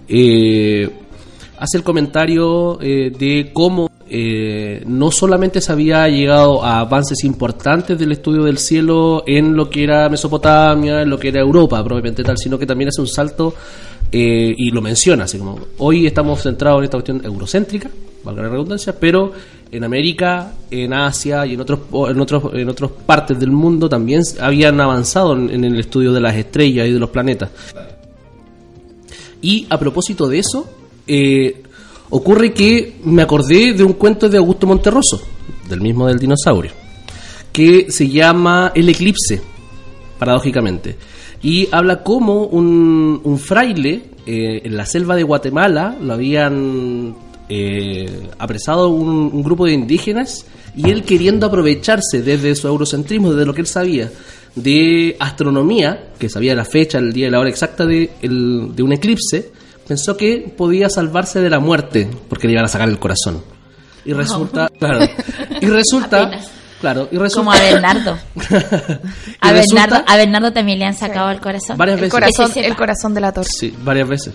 eh, 0.09 0.89
hace 1.59 1.77
el 1.79 1.83
comentario 1.85 2.81
eh, 2.81 3.11
de 3.11 3.51
cómo 3.53 3.91
eh, 4.11 4.83
no 4.87 5.11
solamente 5.11 5.61
se 5.61 5.71
había 5.71 6.09
llegado 6.09 6.65
a 6.65 6.81
avances 6.81 7.25
importantes 7.25 7.99
del 7.99 8.13
estudio 8.13 8.45
del 8.45 8.59
cielo 8.59 9.23
en 9.27 9.55
lo 9.55 9.69
que 9.69 9.85
era 9.85 10.09
Mesopotamia, 10.09 11.03
en 11.03 11.11
lo 11.11 11.19
que 11.19 11.29
era 11.29 11.41
Europa 11.41 11.83
propiamente 11.85 12.23
tal, 12.23 12.39
sino 12.39 12.59
que 12.59 12.67
también 12.67 12.89
hace 12.89 13.01
un 13.01 13.07
salto 13.07 13.55
eh, 14.11 14.55
y 14.57 14.71
lo 14.71 14.81
menciona, 14.81 15.25
así 15.25 15.39
como 15.39 15.59
hoy 15.79 16.07
estamos 16.07 16.43
centrados 16.43 16.79
en 16.79 16.85
esta 16.85 16.97
cuestión 16.97 17.25
eurocéntrica, 17.25 17.91
valga 18.25 18.43
la 18.43 18.49
redundancia, 18.49 18.99
pero 18.99 19.33
en 19.71 19.85
América, 19.85 20.53
en 20.71 20.95
Asia 20.95 21.45
y 21.45 21.55
en 21.55 21.61
otros 21.61 21.81
en 22.09 22.21
otros 22.21 22.55
en 22.55 22.69
otras 22.69 22.91
partes 23.05 23.39
del 23.39 23.51
mundo 23.51 23.89
también 23.89 24.23
habían 24.41 24.81
avanzado 24.81 25.35
en, 25.35 25.63
el 25.63 25.79
estudio 25.79 26.13
de 26.13 26.21
las 26.21 26.35
estrellas 26.35 26.89
y 26.89 26.93
de 26.93 26.99
los 26.99 27.11
planetas. 27.11 27.51
Y 29.43 29.67
a 29.69 29.79
propósito 29.79 30.27
de 30.27 30.39
eso, 30.39 30.67
eh, 31.07 31.63
ocurre 32.11 32.53
que 32.53 32.97
me 33.05 33.23
acordé 33.23 33.73
de 33.75 33.85
un 33.85 33.93
cuento 33.95 34.29
de 34.29 34.39
Augusto 34.39 34.67
Monterroso, 34.67 35.21
del 35.69 35.81
mismo 35.81 36.07
del 36.07 36.19
dinosaurio, 36.19 36.73
que 37.53 37.91
se 37.91 38.09
llama 38.09 38.73
El 38.75 38.89
eclipse, 38.89 39.41
paradójicamente. 40.19 40.97
Y 41.43 41.69
habla 41.71 42.03
como 42.03 42.45
un, 42.45 43.21
un 43.23 43.39
fraile 43.39 44.03
eh, 44.27 44.63
en 44.65 44.77
la 44.77 44.85
selva 44.85 45.15
de 45.15 45.23
Guatemala 45.23 45.97
lo 46.03 46.13
habían 46.13 47.15
eh, 47.49 48.29
apresado 48.39 48.89
un, 48.89 49.09
un 49.33 49.43
grupo 49.43 49.65
de 49.67 49.73
indígenas 49.73 50.45
y 50.77 50.91
él 50.91 51.05
queriendo 51.05 51.47
aprovecharse 51.47 52.23
desde 52.23 52.55
su 52.57 52.67
eurocentrismo, 52.69 53.31
desde 53.33 53.47
lo 53.47 53.55
que 53.55 53.61
él 53.63 53.67
sabía 53.69 54.11
de 54.57 55.17
astronomía, 55.21 56.11
que 56.19 56.29
sabía 56.29 56.55
la 56.57 56.65
fecha, 56.65 56.99
el 56.99 57.13
día 57.13 57.29
y 57.29 57.31
la 57.31 57.39
hora 57.39 57.49
exacta 57.49 57.87
de, 57.87 58.11
el- 58.23 58.75
de 58.75 58.83
un 58.83 58.93
eclipse, 58.93 59.51
pensó 59.89 60.17
que 60.17 60.53
podía 60.57 60.89
salvarse 60.91 61.41
de 61.41 61.51
la 61.51 61.59
muerte 61.59 62.09
porque 62.29 62.47
le 62.47 62.53
iban 62.53 62.67
a 62.67 62.69
sacar 62.69 62.89
el 62.89 62.99
corazón. 62.99 63.43
Y 64.05 64.13
resulta, 64.13 64.69
claro, 64.79 65.01
y 65.61 65.67
resulta, 65.67 66.23
Apenas. 66.23 66.51
claro, 66.81 67.09
y 67.11 67.17
resulta, 67.19 67.37
como 67.39 67.53
a 67.53 67.61
Bernardo. 67.61 68.19
A 69.41 69.53
resulta- 69.53 69.53
Bernardo, 69.53 70.05
a 70.07 70.17
Bernardo 70.17 70.53
también 70.53 70.79
le 70.79 70.85
han 70.87 70.95
sacado 70.95 71.31
el 71.31 71.41
corazón. 71.41 71.77
Varias 71.77 71.97
El 71.97 72.01
veces. 72.03 72.13
corazón, 72.13 72.65
el 72.65 72.77
corazón 72.77 73.15
de 73.15 73.21
la 73.21 73.33
torre. 73.33 73.49
Sí, 73.59 73.75
varias 73.85 74.09
veces. 74.09 74.35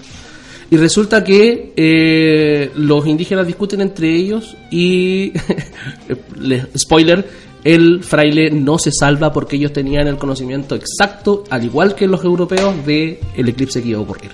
Y 0.70 0.78
resulta 0.78 1.24
que 1.24 1.74
eh, 1.76 2.72
los 2.76 3.06
indígenas 3.06 3.46
discuten 3.46 3.82
entre 3.82 4.14
ellos 4.16 4.56
y, 4.72 5.32
le- 6.40 6.68
spoiler, 6.78 7.28
el 7.64 8.04
fraile 8.04 8.50
no 8.52 8.78
se 8.78 8.92
salva 8.92 9.32
porque 9.32 9.56
ellos 9.56 9.72
tenían 9.74 10.08
el 10.08 10.18
conocimiento 10.18 10.76
exacto, 10.76 11.44
al 11.50 11.64
igual 11.64 11.96
que 11.96 12.08
los 12.08 12.24
europeos, 12.24 12.86
de 12.86 13.20
el 13.36 13.50
eclipse 13.50 13.82
que 13.82 13.90
iba 13.90 14.00
a 14.00 14.02
ocurrir. 14.02 14.32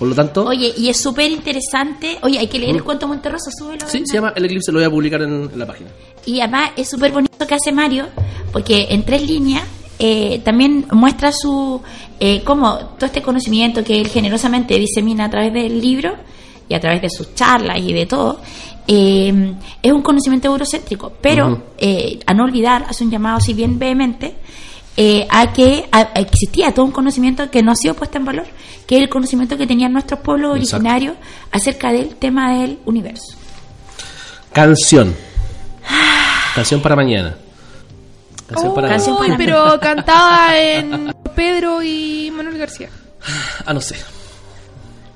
Por 0.00 0.08
lo 0.08 0.14
tanto, 0.14 0.46
Oye, 0.46 0.72
y 0.78 0.88
es 0.88 0.96
súper 0.96 1.30
interesante. 1.30 2.16
Oye, 2.22 2.38
hay 2.38 2.46
que 2.46 2.58
leer 2.58 2.74
el 2.74 2.82
cuento 2.82 3.06
Monterroso, 3.06 3.50
súbelo. 3.56 3.86
sí, 3.86 4.02
se 4.06 4.14
llama 4.14 4.32
El 4.34 4.46
eclipse, 4.46 4.72
lo 4.72 4.78
voy 4.78 4.86
a 4.86 4.90
publicar 4.90 5.20
en, 5.20 5.50
en 5.52 5.58
la 5.58 5.66
página. 5.66 5.90
Y 6.24 6.40
además 6.40 6.70
es 6.74 6.88
súper 6.88 7.12
bonito 7.12 7.46
que 7.46 7.54
hace 7.54 7.70
Mario, 7.70 8.06
porque 8.50 8.86
en 8.88 9.04
tres 9.04 9.28
líneas 9.28 9.62
eh, 9.98 10.40
también 10.42 10.86
muestra 10.92 11.32
su 11.32 11.82
eh, 12.18 12.40
cómo 12.44 12.78
todo 12.96 13.04
este 13.04 13.20
conocimiento 13.20 13.84
que 13.84 14.00
él 14.00 14.08
generosamente 14.08 14.78
disemina 14.78 15.26
a 15.26 15.30
través 15.30 15.52
del 15.52 15.78
libro 15.78 16.14
y 16.66 16.72
a 16.72 16.80
través 16.80 17.02
de 17.02 17.10
sus 17.10 17.34
charlas 17.34 17.78
y 17.78 17.92
de 17.92 18.06
todo, 18.06 18.40
eh, 18.86 19.54
es 19.82 19.92
un 19.92 20.00
conocimiento 20.00 20.48
eurocéntrico. 20.48 21.12
Pero 21.20 21.62
eh, 21.76 22.20
a 22.24 22.32
no 22.32 22.44
olvidar, 22.44 22.86
hace 22.88 23.04
un 23.04 23.10
llamado, 23.10 23.38
si 23.40 23.52
bien 23.52 23.78
vehemente, 23.78 24.34
eh, 24.96 25.26
a 25.30 25.52
que 25.52 25.88
a- 25.92 25.98
a- 26.14 26.20
existía 26.20 26.72
todo 26.74 26.84
un 26.84 26.92
conocimiento 26.92 27.50
que 27.50 27.62
no 27.62 27.72
ha 27.72 27.76
sido 27.76 27.94
puesto 27.94 28.18
en 28.18 28.24
valor, 28.24 28.46
que 28.86 28.96
es 28.96 29.02
el 29.02 29.08
conocimiento 29.08 29.56
que 29.56 29.66
tenían 29.66 29.92
nuestros 29.92 30.20
pueblos 30.20 30.56
Exacto. 30.58 30.76
originarios 30.76 31.16
acerca 31.52 31.92
del 31.92 32.16
tema 32.16 32.52
del 32.58 32.78
universo. 32.84 33.36
Canción. 34.52 35.14
Canción 36.54 36.82
para 36.82 36.96
mañana. 36.96 37.36
Canción 38.46 38.74
para 38.74 38.88
canción 38.88 39.16
Uy, 39.20 39.26
para 39.28 39.38
pero 39.38 39.80
cantada 39.80 40.58
en 40.58 41.14
Pedro 41.36 41.82
y 41.82 42.30
Manuel 42.34 42.58
García. 42.58 42.88
Ah, 43.64 43.72
no 43.72 43.80
sé. 43.80 43.96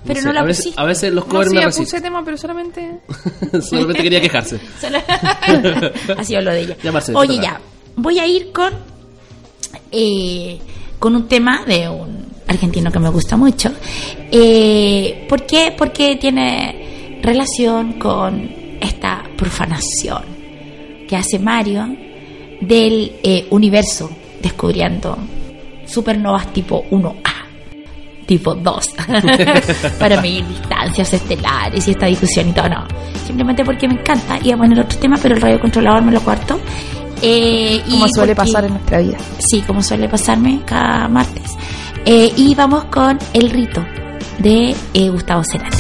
Pero 0.07 0.21
sé, 0.21 0.27
no 0.27 0.33
la 0.35 0.41
a 0.41 0.45
veces, 0.45 0.65
pusiste. 0.67 0.81
a 0.81 0.85
veces 0.85 1.13
los 1.15 1.25
No, 1.27 1.31
covers 1.33 1.51
sí, 1.51 1.57
me 1.57 1.67
puse 1.85 2.01
tema, 2.01 2.23
pero 2.25 2.37
solamente... 2.37 3.01
Solamente 3.63 4.03
quería 4.03 4.21
quejarse. 4.21 4.61
Solo- 4.81 5.01
ha 6.19 6.25
sido 6.25 6.43
lo 6.43 6.51
de 6.53 6.61
ella. 6.61 6.77
Ya, 6.83 6.93
Oye, 7.15 7.41
ya. 7.41 7.59
Voy 7.97 8.19
a 8.19 8.27
ir 8.27 8.53
con 8.53 8.73
eh, 9.91 10.59
con 10.99 11.15
un 11.15 11.29
tema 11.29 11.65
de 11.67 11.89
un 11.89 12.25
argentino 12.47 12.91
que 12.91 12.99
me 12.99 13.11
gusta 13.11 13.37
mucho. 13.37 13.71
Eh, 14.31 15.27
¿Por 15.29 15.47
qué? 15.47 15.75
Porque 15.77 16.17
tiene 16.17 17.19
relación 17.23 17.95
con 17.95 18.51
esta 18.81 19.23
profanación 19.37 20.23
que 21.09 21.17
hace 21.17 21.39
Mario 21.39 21.97
del 22.61 23.17
eh, 23.23 23.47
universo, 23.51 24.11
descubriendo 24.43 25.17
supernovas 25.87 26.53
tipo 26.53 26.85
1A 26.91 27.45
tipo 28.25 28.55
2 28.55 28.89
para 29.99 30.21
medir 30.21 30.47
distancias 30.47 31.13
estelares 31.13 31.87
y 31.87 31.91
esta 31.91 32.07
discusión 32.07 32.49
y 32.49 32.53
todo, 32.53 32.69
no. 32.69 32.87
Simplemente 33.27 33.65
porque 33.65 33.87
me 33.87 33.95
encanta. 33.95 34.39
Iba 34.43 34.55
a 34.55 34.59
poner 34.59 34.81
otro 34.81 34.99
tema, 34.99 35.19
pero 35.21 35.35
el 35.35 35.41
radiocontrolador 35.41 36.03
me 36.03 36.13
lo 36.13 36.21
cortó. 36.21 36.59
Eh, 37.27 37.83
y 37.87 37.91
Como 37.93 38.07
suele 38.09 38.35
porque- 38.35 38.51
pasar 38.51 38.65
en 38.67 38.71
nuestra 38.73 38.99
vida. 39.01 39.17
Sí, 39.39 39.63
como 39.63 39.83
suele 39.83 40.09
pasarme 40.09 40.61
cada 40.67 41.09
martes. 41.09 41.53
Eh, 42.05 42.33
y 42.37 42.55
vamos 42.55 42.85
con 42.85 43.19
El 43.33 43.49
Rito 43.51 43.83
de 44.39 44.75
eh, 44.93 45.09
Gustavo 45.09 45.43
Cerati. 45.51 45.79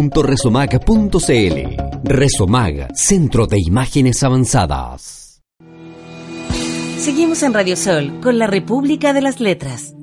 Resomag, 2.05 2.89
Centro 2.95 3.47
de 3.47 3.57
Imágenes 3.65 4.23
Avanzadas. 4.23 5.43
Seguimos 6.99 7.43
en 7.43 7.55
Radio 7.55 7.77
Sol 7.77 8.21
con 8.21 8.39
la 8.39 8.47
República 8.47 9.13
de 9.13 9.23
las 9.23 9.41
Letras. 9.41 9.95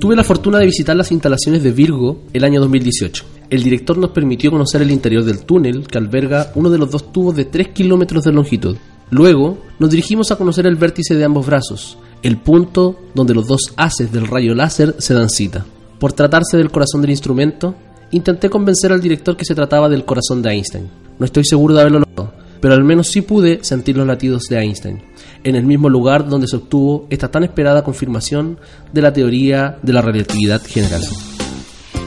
Tuve 0.00 0.16
la 0.16 0.24
fortuna 0.24 0.58
de 0.58 0.66
visitar 0.66 0.96
las 0.96 1.12
instalaciones 1.12 1.62
de 1.62 1.70
Virgo 1.70 2.18
el 2.32 2.44
año 2.44 2.60
2018. 2.60 3.24
El 3.48 3.62
director 3.62 3.96
nos 3.96 4.10
permitió 4.10 4.50
conocer 4.50 4.82
el 4.82 4.90
interior 4.90 5.24
del 5.24 5.44
túnel 5.44 5.86
que 5.86 5.98
alberga 5.98 6.50
uno 6.54 6.68
de 6.68 6.78
los 6.78 6.90
dos 6.90 7.12
tubos 7.12 7.36
de 7.36 7.44
3 7.44 7.68
kilómetros 7.68 8.24
de 8.24 8.32
longitud. 8.32 8.76
Luego 9.10 9.58
nos 9.78 9.90
dirigimos 9.90 10.32
a 10.32 10.36
conocer 10.36 10.66
el 10.66 10.74
vértice 10.74 11.14
de 11.14 11.24
ambos 11.24 11.46
brazos, 11.46 11.96
el 12.22 12.38
punto 12.38 12.98
donde 13.14 13.34
los 13.34 13.46
dos 13.46 13.72
haces 13.76 14.10
del 14.10 14.26
rayo 14.26 14.54
láser 14.54 14.96
se 14.98 15.14
dan 15.14 15.30
cita. 15.30 15.64
Por 15.98 16.12
tratarse 16.12 16.56
del 16.56 16.70
corazón 16.70 17.00
del 17.00 17.10
instrumento, 17.10 17.74
intenté 18.10 18.50
convencer 18.50 18.92
al 18.92 19.00
director 19.00 19.36
que 19.36 19.44
se 19.44 19.54
trataba 19.54 19.88
del 19.88 20.04
corazón 20.04 20.42
de 20.42 20.50
Einstein. 20.50 20.90
No 21.18 21.24
estoy 21.24 21.44
seguro 21.44 21.74
de 21.74 21.80
haberlo 21.80 22.00
logrado, 22.00 22.32
pero 22.60 22.74
al 22.74 22.84
menos 22.84 23.08
sí 23.08 23.22
pude 23.22 23.64
sentir 23.64 23.96
los 23.96 24.06
latidos 24.06 24.44
de 24.50 24.58
Einstein, 24.58 25.02
en 25.44 25.56
el 25.56 25.64
mismo 25.64 25.88
lugar 25.88 26.28
donde 26.28 26.46
se 26.46 26.56
obtuvo 26.56 27.06
esta 27.10 27.30
tan 27.30 27.44
esperada 27.44 27.82
confirmación 27.82 28.58
de 28.92 29.02
la 29.02 29.12
teoría 29.12 29.78
de 29.82 29.92
la 29.92 30.02
relatividad 30.02 30.62
general. 30.62 31.02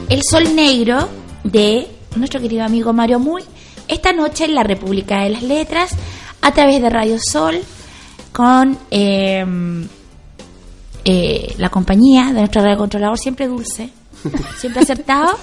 El 0.08 0.22
Sol 0.22 0.54
Negro 0.54 1.08
de 1.44 1.86
nuestro 2.16 2.40
querido 2.40 2.64
amigo 2.64 2.92
Mario 2.92 3.18
Muy, 3.18 3.42
esta 3.88 4.12
noche 4.12 4.44
en 4.44 4.54
la 4.54 4.62
República 4.62 5.24
de 5.24 5.30
las 5.30 5.42
Letras, 5.42 5.90
a 6.42 6.52
través 6.52 6.80
de 6.80 6.90
Radio 6.90 7.18
Sol, 7.20 7.56
con 8.32 8.78
eh, 8.90 9.44
eh, 11.04 11.54
la 11.58 11.68
compañía 11.68 12.26
de 12.26 12.40
nuestro 12.40 12.62
radio 12.62 12.78
controlador, 12.78 13.18
siempre 13.18 13.46
dulce, 13.46 13.90
siempre 14.58 14.82
acertado. 14.82 15.38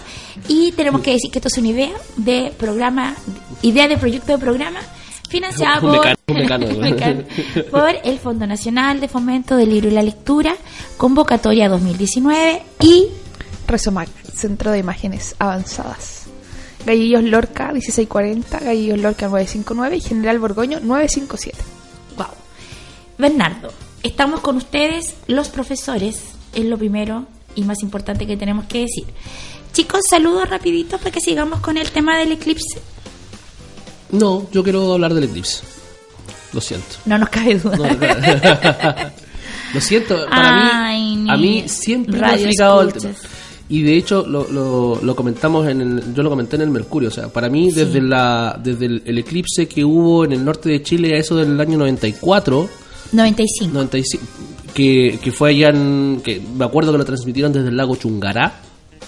Y 0.48 0.72
tenemos 0.74 1.02
que 1.02 1.12
decir 1.14 1.32
que 1.32 1.40
esto 1.40 1.48
es 1.50 1.58
una 1.58 1.70
idea 1.70 1.94
de 2.18 2.54
programa, 2.58 3.16
idea 3.62 3.88
de 3.88 3.98
proyecto 3.98 4.34
de 4.34 4.38
programa 4.38 4.80
financiado 5.28 5.82
por, 5.82 6.34
mecano, 6.34 6.68
mecano, 6.80 7.24
por 7.72 7.90
el 8.04 8.18
Fondo 8.20 8.48
Nacional 8.48 9.00
de 9.00 9.08
Fomento 9.08 9.58
del 9.58 9.70
Libro 9.70 9.90
y 9.90 9.92
la 9.92 10.04
Lectura, 10.04 10.56
convocatoria 10.96 11.70
2019 11.70 12.64
y 12.82 13.08
Resomac, 13.68 14.10
Centro 14.34 14.72
de 14.72 14.80
Imágenes 14.80 15.36
Avanzadas. 15.40 16.28
Gallillos 16.86 17.24
Lorca 17.24 17.74
1640, 17.74 18.60
Gallillos 18.60 19.00
Lorca 19.00 19.28
959 19.28 19.98
y 19.98 20.02
General 20.02 20.40
Borgoño 20.40 20.80
957. 20.80 21.58
Wow. 22.16 22.28
Bernardo, 23.18 23.74
estamos 24.08 24.40
con 24.42 24.58
ustedes, 24.58 25.16
los 25.28 25.50
profesores, 25.50 26.22
es 26.54 26.66
lo 26.66 26.78
primero 26.78 27.26
y 27.56 27.64
más 27.64 27.82
importante 27.82 28.26
que 28.26 28.38
tenemos 28.38 28.66
que 28.66 28.82
decir. 28.82 29.06
Chicos, 29.74 30.02
saludos 30.10 30.50
rapiditos 30.50 31.00
para 31.00 31.12
que 31.12 31.20
sigamos 31.20 31.60
con 31.60 31.78
el 31.78 31.92
tema 31.92 32.18
del 32.18 32.32
eclipse. 32.32 32.82
No, 34.12 34.48
yo 34.52 34.64
quiero 34.64 34.94
hablar 34.94 35.14
del 35.14 35.26
eclipse. 35.26 35.64
Lo 36.54 36.62
siento. 36.62 36.96
No 37.06 37.18
nos 37.18 37.30
cabe 37.30 37.60
duda. 37.60 37.78
No, 37.78 37.86
Lo 39.74 39.82
siento, 39.82 40.26
para 40.30 40.88
Ay, 40.88 41.18
mí, 41.18 41.30
a 41.30 41.36
mí 41.38 41.64
siempre 41.68 42.20
me 42.20 42.26
ha 42.26 42.36
explicado 42.36 42.82
el 42.82 42.94
tema. 42.94 43.14
Y 43.70 43.82
de 43.82 43.98
hecho 43.98 44.26
lo, 44.26 44.48
lo, 44.50 45.00
lo 45.02 45.16
comentamos 45.16 45.68
en 45.68 45.82
el, 45.82 46.14
yo 46.14 46.24
lo 46.24 46.30
comenté 46.30 46.56
en 46.56 46.62
el 46.62 46.70
Mercurio, 46.70 47.10
o 47.10 47.12
sea, 47.12 47.28
para 47.28 47.50
mí 47.50 47.70
desde 47.70 48.02
la 48.02 48.58
desde 48.64 48.86
el, 48.86 49.02
el 49.06 49.18
eclipse 49.18 49.68
que 49.68 49.84
hubo 49.84 50.24
en 50.24 50.32
el 50.32 50.46
norte 50.46 50.70
de 50.70 50.82
Chile 50.82 51.16
a 51.16 51.18
eso 51.18 51.36
del 51.36 51.60
año 51.60 51.78
94, 51.78 52.70
95. 53.12 53.74
95 53.74 54.24
que, 54.74 55.20
que 55.22 55.32
fue 55.32 55.50
allá 55.52 55.70
en 55.70 56.22
que 56.24 56.40
me 56.40 56.66
acuerdo 56.66 56.92
que 56.92 56.98
lo 57.00 57.06
transmitieron 57.06 57.52
desde 57.52 57.70
el 57.70 57.78
lago 57.78 57.96
Chungará. 57.96 58.54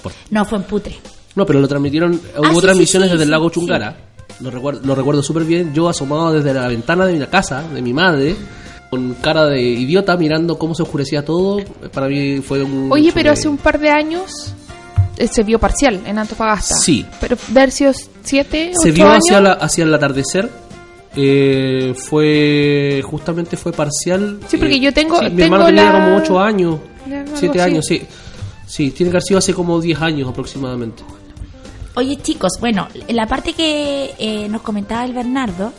Por- 0.02 0.14
No, 0.32 0.44
fue 0.46 0.58
en 0.60 0.64
Putre. 0.64 0.96
no, 1.36 1.46
pero 1.46 1.60
lo 1.60 1.68
transmitieron, 1.68 2.20
Ah, 2.36 2.42
hubo 2.42 2.56
sí, 2.56 2.62
transmisiones 2.62 3.08
sí, 3.08 3.12
sí, 3.12 3.14
desde 3.18 3.24
el 3.26 3.32
lago 3.32 3.50
sí. 3.50 3.56
Chungará. 3.60 3.96
Lo 4.40 4.50
recuerdo, 4.50 4.82
lo 4.86 4.96
recuerdo 4.96 5.22
súper 5.22 5.44
bien, 5.44 5.74
yo 5.74 5.90
asomado 5.90 6.32
desde 6.34 6.54
la 6.54 6.68
ventana 6.68 7.06
de 7.06 7.14
mi 7.20 7.26
casa, 7.28 7.62
de 7.74 7.82
mi 7.82 7.94
madre, 7.94 8.36
con 8.90 9.14
cara 9.16 9.46
de 9.48 9.62
idiota 9.62 10.16
mirando 10.18 10.58
cómo 10.58 10.74
se 10.74 10.84
oscurecía 10.84 11.24
todo, 11.26 11.60
para 11.94 12.08
mí 12.08 12.40
fue 12.42 12.64
un... 12.64 12.90
Oye, 12.92 13.12
pero 13.14 13.32
hace 13.32 13.48
un 13.50 13.58
par 13.58 13.80
de 13.80 13.90
años 13.90 14.32
eh, 15.18 15.28
se 15.28 15.44
vio 15.44 15.60
parcial 15.60 16.02
en 16.06 16.18
Antofagasta. 16.18 16.74
Sí. 16.76 17.06
Pero 17.20 17.38
versios 17.50 18.10
7, 18.24 18.72
se 18.82 18.90
8 18.90 18.94
vio 18.96 19.08
años. 19.10 19.24
hacia, 19.28 19.42
la, 19.42 19.52
hacia 19.54 19.84
el 19.84 19.94
atardecer. 19.94 20.50
Eh, 21.16 21.94
fue 21.96 23.02
justamente 23.06 23.58
fue 23.58 23.72
parcial. 23.72 24.40
Sí, 24.48 24.58
porque 24.58 24.76
eh, 24.76 24.80
yo 24.80 24.94
tengo- 24.94 25.20
sí, 25.20 25.30
mi 25.32 25.44
hermano 25.44 25.66
tenía 25.66 25.86
la- 25.86 25.92
como 26.06 26.18
8 26.18 26.40
años, 26.40 26.80
Algo 27.06 27.32
7 27.36 27.62
así. 27.62 27.72
años, 27.72 27.86
sí. 27.86 28.02
Sí, 28.68 28.92
tiene 28.92 29.10
que 29.12 29.18
haber 29.18 29.24
sido 29.24 29.40
hace 29.40 29.54
como 29.54 29.80
10 29.82 30.00
años 30.02 30.30
aproximadamente. 30.30 31.04
Oye, 31.96 32.18
chicos, 32.22 32.54
bueno, 32.60 32.88
la 33.10 33.26
parte 33.26 33.54
que 33.54 34.14
eh, 34.20 34.48
nos 34.48 34.62
comentaba 34.62 35.04
el 35.06 35.14
Bernardo 35.14 35.74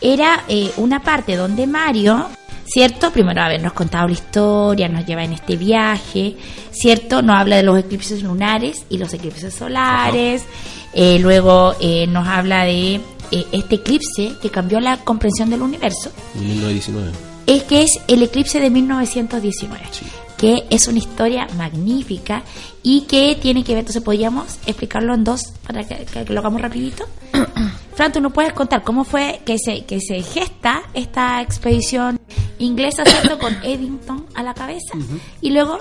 era 0.00 0.44
eh, 0.48 0.70
una 0.76 1.02
parte 1.02 1.34
donde 1.36 1.66
Mario, 1.66 2.26
¿cierto? 2.66 3.10
Primero 3.10 3.40
habernos 3.42 3.72
contado 3.72 4.06
la 4.06 4.12
historia, 4.12 4.88
nos 4.88 5.06
lleva 5.06 5.24
en 5.24 5.32
este 5.32 5.56
viaje, 5.56 6.36
¿cierto? 6.70 7.22
Nos 7.22 7.40
habla 7.40 7.56
de 7.56 7.62
los 7.62 7.78
eclipses 7.78 8.22
lunares 8.22 8.84
y 8.90 8.98
los 8.98 9.12
eclipses 9.14 9.54
solares. 9.54 10.44
Eh, 10.92 11.18
luego 11.18 11.74
eh, 11.80 12.06
nos 12.06 12.28
habla 12.28 12.64
de 12.64 13.00
eh, 13.40 13.46
este 13.52 13.76
eclipse 13.76 14.34
que 14.40 14.50
cambió 14.50 14.80
la 14.80 14.98
comprensión 14.98 15.50
del 15.50 15.62
universo. 15.62 16.10
En 16.34 16.46
1919. 16.48 17.12
es 17.46 17.62
que 17.64 17.82
es 17.82 17.90
el 18.08 18.22
eclipse 18.22 18.60
de 18.60 18.70
1919, 18.70 19.84
Sí. 19.90 20.06
que 20.36 20.64
es 20.70 20.88
una 20.88 20.98
historia 20.98 21.46
magnífica 21.56 22.42
y 22.82 23.02
que 23.02 23.36
tiene 23.40 23.62
que 23.64 23.72
ver, 23.72 23.80
entonces 23.80 24.02
podríamos 24.02 24.58
explicarlo 24.66 25.14
en 25.14 25.24
dos 25.24 25.52
para 25.66 25.84
que, 25.84 26.04
que 26.04 26.32
lo 26.32 26.40
hagamos 26.40 26.60
rapidito. 26.60 27.04
Fran, 27.94 28.12
¿tú 28.12 28.20
nos 28.20 28.32
puedes 28.32 28.52
contar 28.52 28.82
cómo 28.82 29.04
fue 29.04 29.40
que 29.44 29.56
se, 29.58 29.84
que 29.84 30.00
se 30.00 30.22
gesta 30.22 30.82
esta 30.94 31.40
expedición 31.42 32.18
inglesa, 32.58 33.04
¿cierto? 33.04 33.38
Con 33.38 33.54
Eddington 33.62 34.26
a 34.34 34.42
la 34.42 34.52
cabeza 34.54 34.94
y 35.40 35.50
luego 35.50 35.78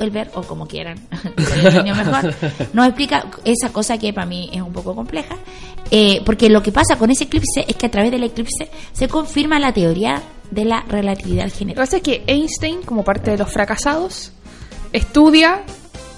el 0.00 0.10
ver, 0.10 0.30
o 0.34 0.42
como 0.42 0.66
quieran, 0.66 0.98
mejor, 1.84 2.34
nos 2.72 2.86
explica 2.88 3.26
esa 3.44 3.72
cosa 3.72 3.98
que 3.98 4.12
para 4.12 4.26
mí 4.26 4.50
es 4.52 4.60
un 4.60 4.72
poco 4.72 4.96
compleja, 4.96 5.36
eh, 5.94 6.22
porque 6.24 6.48
lo 6.48 6.62
que 6.62 6.72
pasa 6.72 6.96
con 6.96 7.10
ese 7.10 7.24
eclipse 7.24 7.66
es 7.68 7.76
que 7.76 7.84
a 7.86 7.90
través 7.90 8.10
del 8.10 8.24
eclipse 8.24 8.70
se 8.92 9.08
confirma 9.08 9.58
la 9.58 9.72
teoría 9.74 10.22
de 10.50 10.64
la 10.64 10.82
relatividad 10.88 11.44
Lo 11.44 11.50
que 11.52 11.58
general. 11.58 11.84
pasa 11.84 11.96
es 11.98 12.02
que 12.02 12.24
Einstein, 12.26 12.80
como 12.82 13.04
parte 13.04 13.30
de 13.30 13.36
los 13.38 13.50
fracasados, 13.52 14.32
estudia, 14.92 15.62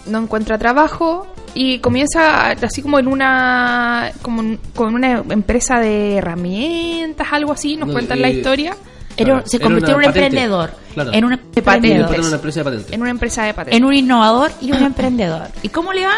no 0.07 0.19
encuentra 0.21 0.59
trabajo 0.59 1.27
y 1.55 1.79
comienza 1.79 2.51
así 2.51 2.83
como 2.83 2.99
en 2.99 3.07
una 3.09 4.13
como 4.23 4.43
en- 4.43 4.61
con 4.75 4.95
una 4.95 5.23
empresa 5.31 5.79
de 5.81 6.17
herramientas, 6.17 7.29
algo 7.33 7.53
así, 7.53 7.77
nos 7.77 7.89
No, 7.89 7.93
cuentan 7.95 8.19
eh, 8.19 8.23
la 8.23 8.31
historia, 8.31 8.77
Era- 9.17 9.43
se 9.47 9.57
era 9.57 9.65
convirtió 9.65 9.95
en 9.95 9.99
una 9.99 10.07
un 10.09 10.13
patente. 10.13 10.27
emprendedor, 10.27 10.71
Claro. 10.95 11.13
en 11.13 11.25
un 11.25 11.31
De 11.31 11.37
emprendedor, 11.37 11.65
patentes. 11.65 12.11
Era 12.19 12.27
una 12.27 12.37
empresa 12.37 12.61
de 12.61 12.65
patente. 12.65 12.95
en 12.95 13.01
una 13.03 13.11
empresa 13.11 13.43
de 13.45 13.55
patentes. 13.55 13.79
en 13.79 13.85
un 13.85 13.95
innovador 13.95 14.51
y 14.61 14.73
un 14.73 14.83
emprendedor. 14.83 15.49
¿Y 15.63 15.69
cómo 15.69 15.93
le 15.93 16.05
va? 16.07 16.15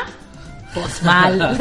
Pues 0.77 1.03
mal. 1.03 1.57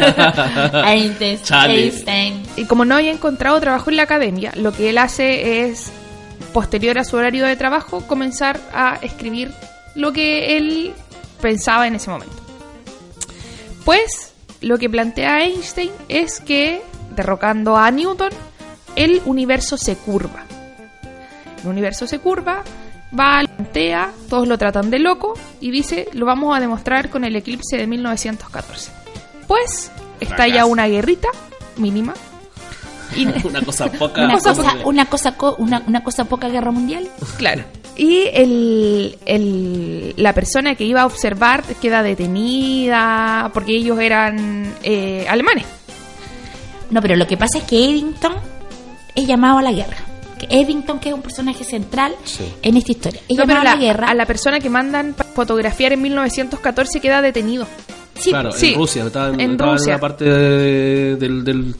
Einstein. 0.86 2.44
Y 2.58 2.66
como 2.66 2.84
no 2.84 2.96
había 2.96 3.12
encontrado 3.12 3.62
trabajo 3.62 3.90
en 3.90 3.96
la 3.96 4.04
academia, 4.04 4.52
lo 4.58 4.74
que 4.74 4.90
él 4.90 4.98
hace 4.98 5.70
es, 5.70 5.90
posterior 6.52 6.98
a 6.98 7.06
su 7.06 7.16
horario 7.16 7.46
de 7.46 7.56
trabajo, 7.56 8.06
comenzar 8.08 8.60
a 8.74 9.00
escribir 9.02 9.54
lo 9.96 10.12
que 10.12 10.58
él 10.58 10.94
pensaba 11.42 11.88
en 11.88 11.96
ese 11.96 12.10
momento. 12.10 12.36
Pues 13.86 14.34
lo 14.60 14.78
que 14.78 14.90
plantea 14.90 15.46
Einstein 15.46 15.92
es 16.10 16.42
que, 16.42 16.82
derrocando 17.16 17.78
a 17.78 17.90
Newton, 17.92 18.32
el 18.98 19.22
universo 19.24 19.78
se 19.78 19.96
curva. 19.96 20.44
El 21.64 21.70
universo 21.70 22.06
se 22.06 22.20
curva, 22.20 22.64
va, 23.18 23.44
lo 23.44 23.48
plantea, 23.48 24.12
todos 24.30 24.46
lo 24.46 24.58
tratan 24.58 24.90
de 24.90 25.00
loco 25.00 25.36
y 25.62 25.72
dice, 25.72 26.10
lo 26.12 26.26
vamos 26.26 26.54
a 26.56 26.60
demostrar 26.60 27.10
con 27.10 27.24
el 27.24 27.34
eclipse 27.38 27.78
de 27.78 27.88
1914. 27.88 29.05
Pues 29.48 29.92
estalla 30.20 30.54
Fracaso. 30.54 30.68
una 30.72 30.88
guerrita 30.88 31.28
mínima. 31.78 32.14
Y, 33.16 33.26
Una 33.48 33.62
cosa 33.62 33.92
poca. 33.92 34.24
Una 34.26 34.34
cosa 34.36 34.54
cosa, 34.54 34.76
una 34.86 35.06
cosa, 35.06 35.38
co- 35.38 35.56
una, 35.60 35.84
una 35.88 36.04
cosa 36.04 36.26
poca 36.26 36.50
guerra 36.50 36.72
mundial. 36.72 37.08
claro. 37.38 37.64
Y 37.98 38.24
el, 38.34 39.18
el- 39.26 40.14
la 40.18 40.34
persona 40.34 40.76
que 40.76 40.84
iba 40.84 41.04
a 41.04 41.06
observar 41.06 41.64
queda 41.82 42.04
detenida 42.04 43.50
porque 43.54 43.72
ellos 43.78 43.98
eran 44.02 44.76
eh, 44.84 45.26
alemanes. 45.30 45.66
No, 46.90 47.02
pero 47.02 47.16
lo 47.16 47.26
que 47.26 47.38
pasa 47.38 47.60
es 47.60 47.64
que 47.64 47.78
Eddington 47.86 48.34
es 49.16 49.26
llamado 49.26 49.60
a 49.60 49.62
la 49.62 49.72
guerra. 49.72 49.96
Que 50.38 50.46
Eddington, 50.60 51.00
que 51.00 51.08
es 51.10 51.16
un 51.16 51.22
personaje 51.22 51.64
central 51.64 52.14
en 52.62 52.76
esta 52.76 52.92
historia, 52.92 53.22
es 53.30 53.38
No, 53.38 53.46
pero 53.46 53.60
llamado 53.60 53.64
la- 53.64 53.72
a 53.72 53.76
la 53.76 53.82
guerra. 53.82 54.08
a 54.10 54.14
la 54.14 54.26
persona 54.26 54.60
que 54.60 54.70
mandan 54.70 55.14
para 55.14 55.30
fotografiar 55.30 55.94
en 55.94 56.02
1914 56.02 57.00
queda 57.00 57.22
detenido. 57.22 57.66
Sí, 58.20 58.30
claro, 58.30 58.52
sí. 58.52 58.70
en 58.74 58.76
Rusia, 58.80 59.06
estaba 59.06 59.30
en, 59.30 59.40
En 59.40 59.52
estaba 59.52 59.72
en 59.72 59.78
Rusia. 59.78 59.94
una 59.94 60.00
parte 60.02 60.26
de- 60.26 61.16
del, 61.18 61.44
del, 61.44 61.76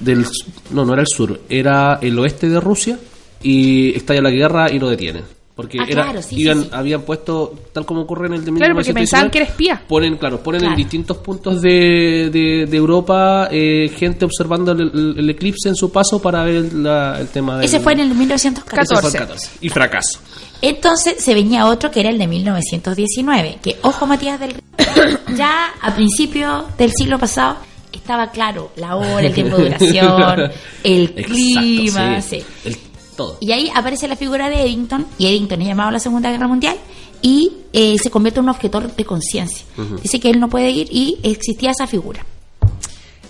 del- 0.00 0.26
No, 0.70 0.84
no 0.84 0.92
era 0.92 1.02
el 1.02 1.08
sur, 1.08 1.40
era 1.48 1.98
el 2.02 2.18
oeste 2.18 2.48
de 2.48 2.60
Rusia 2.60 2.98
y 3.42 3.96
estalla 3.96 4.20
la 4.22 4.30
guerra 4.30 4.70
y 4.70 4.78
lo 4.78 4.88
detienen. 4.90 5.22
Porque 5.54 5.78
Ah, 5.78 5.84
era, 5.86 6.04
claro, 6.04 6.22
sí, 6.22 6.36
iban- 6.36 6.62
sí. 6.62 6.68
habían 6.72 7.02
puesto, 7.02 7.52
tal 7.74 7.84
como 7.84 8.00
ocurre 8.00 8.26
en 8.26 8.32
el 8.32 8.40
de 8.44 8.52
Claro, 8.52 8.74
porque 8.74 8.88
1919, 8.94 9.00
pensaban 9.04 9.30
que 9.30 9.38
era 9.38 9.46
espía. 9.46 9.82
Ponen, 9.86 10.16
claro, 10.16 10.42
ponen 10.42 10.60
Claro. 10.62 10.72
en 10.74 10.78
distintos 10.78 11.18
puntos 11.18 11.60
de, 11.60 12.30
de, 12.32 12.66
de 12.66 12.76
Europa 12.76 13.48
eh, 13.52 13.92
gente 13.94 14.24
observando 14.24 14.72
el, 14.72 14.80
el- 14.80 15.14
el 15.18 15.30
eclipse 15.30 15.68
en 15.68 15.76
su 15.76 15.92
paso 15.92 16.22
para 16.22 16.42
ver 16.44 16.54
el, 16.56 16.82
la- 16.82 17.20
el 17.20 17.28
tema 17.28 17.56
del... 17.56 17.66
Ese 17.66 17.80
fue 17.80 17.92
en 17.92 18.00
el 18.00 18.14
1914. 18.14 18.94
Ese 18.94 19.00
fue 19.02 19.10
el 19.10 19.16
14. 19.26 19.50
Y 19.60 19.68
fracaso. 19.68 20.20
Entonces 20.62 21.16
se 21.18 21.34
venía 21.34 21.66
otro 21.66 21.90
que 21.90 22.00
era 22.00 22.08
el 22.08 22.18
de 22.18 22.26
1919, 22.28 23.58
que 23.62 23.76
ojo 23.82 24.06
Matías 24.06 24.40
del 24.40 24.54
ya 25.36 25.72
a 25.80 25.94
principios 25.94 26.76
del 26.76 26.92
siglo 26.92 27.18
pasado 27.18 27.56
estaba 27.92 28.30
claro 28.30 28.72
la 28.76 28.96
hora, 28.96 29.26
el 29.26 29.34
tiempo 29.34 29.56
de 29.56 29.64
duración, 29.64 30.50
el 30.84 31.02
Exacto, 31.16 31.32
clima, 31.32 32.20
sí. 32.20 32.40
sí. 32.40 32.46
El- 32.64 32.78
todo. 33.16 33.36
Y 33.40 33.52
ahí 33.52 33.70
aparece 33.74 34.08
la 34.08 34.16
figura 34.16 34.48
de 34.48 34.62
Eddington, 34.62 35.06
y 35.18 35.26
Eddington 35.26 35.60
es 35.60 35.68
llamado 35.68 35.90
a 35.90 35.92
la 35.92 35.98
Segunda 35.98 36.30
Guerra 36.30 36.48
Mundial, 36.48 36.76
y 37.20 37.52
eh, 37.74 37.96
se 38.02 38.10
convierte 38.10 38.40
en 38.40 38.44
un 38.46 38.50
objetor 38.50 38.96
de 38.96 39.04
conciencia. 39.04 39.66
Dice 40.02 40.18
que 40.18 40.30
él 40.30 40.40
no 40.40 40.48
puede 40.48 40.70
ir 40.70 40.88
y 40.90 41.18
existía 41.22 41.72
esa 41.72 41.86
figura. 41.86 42.24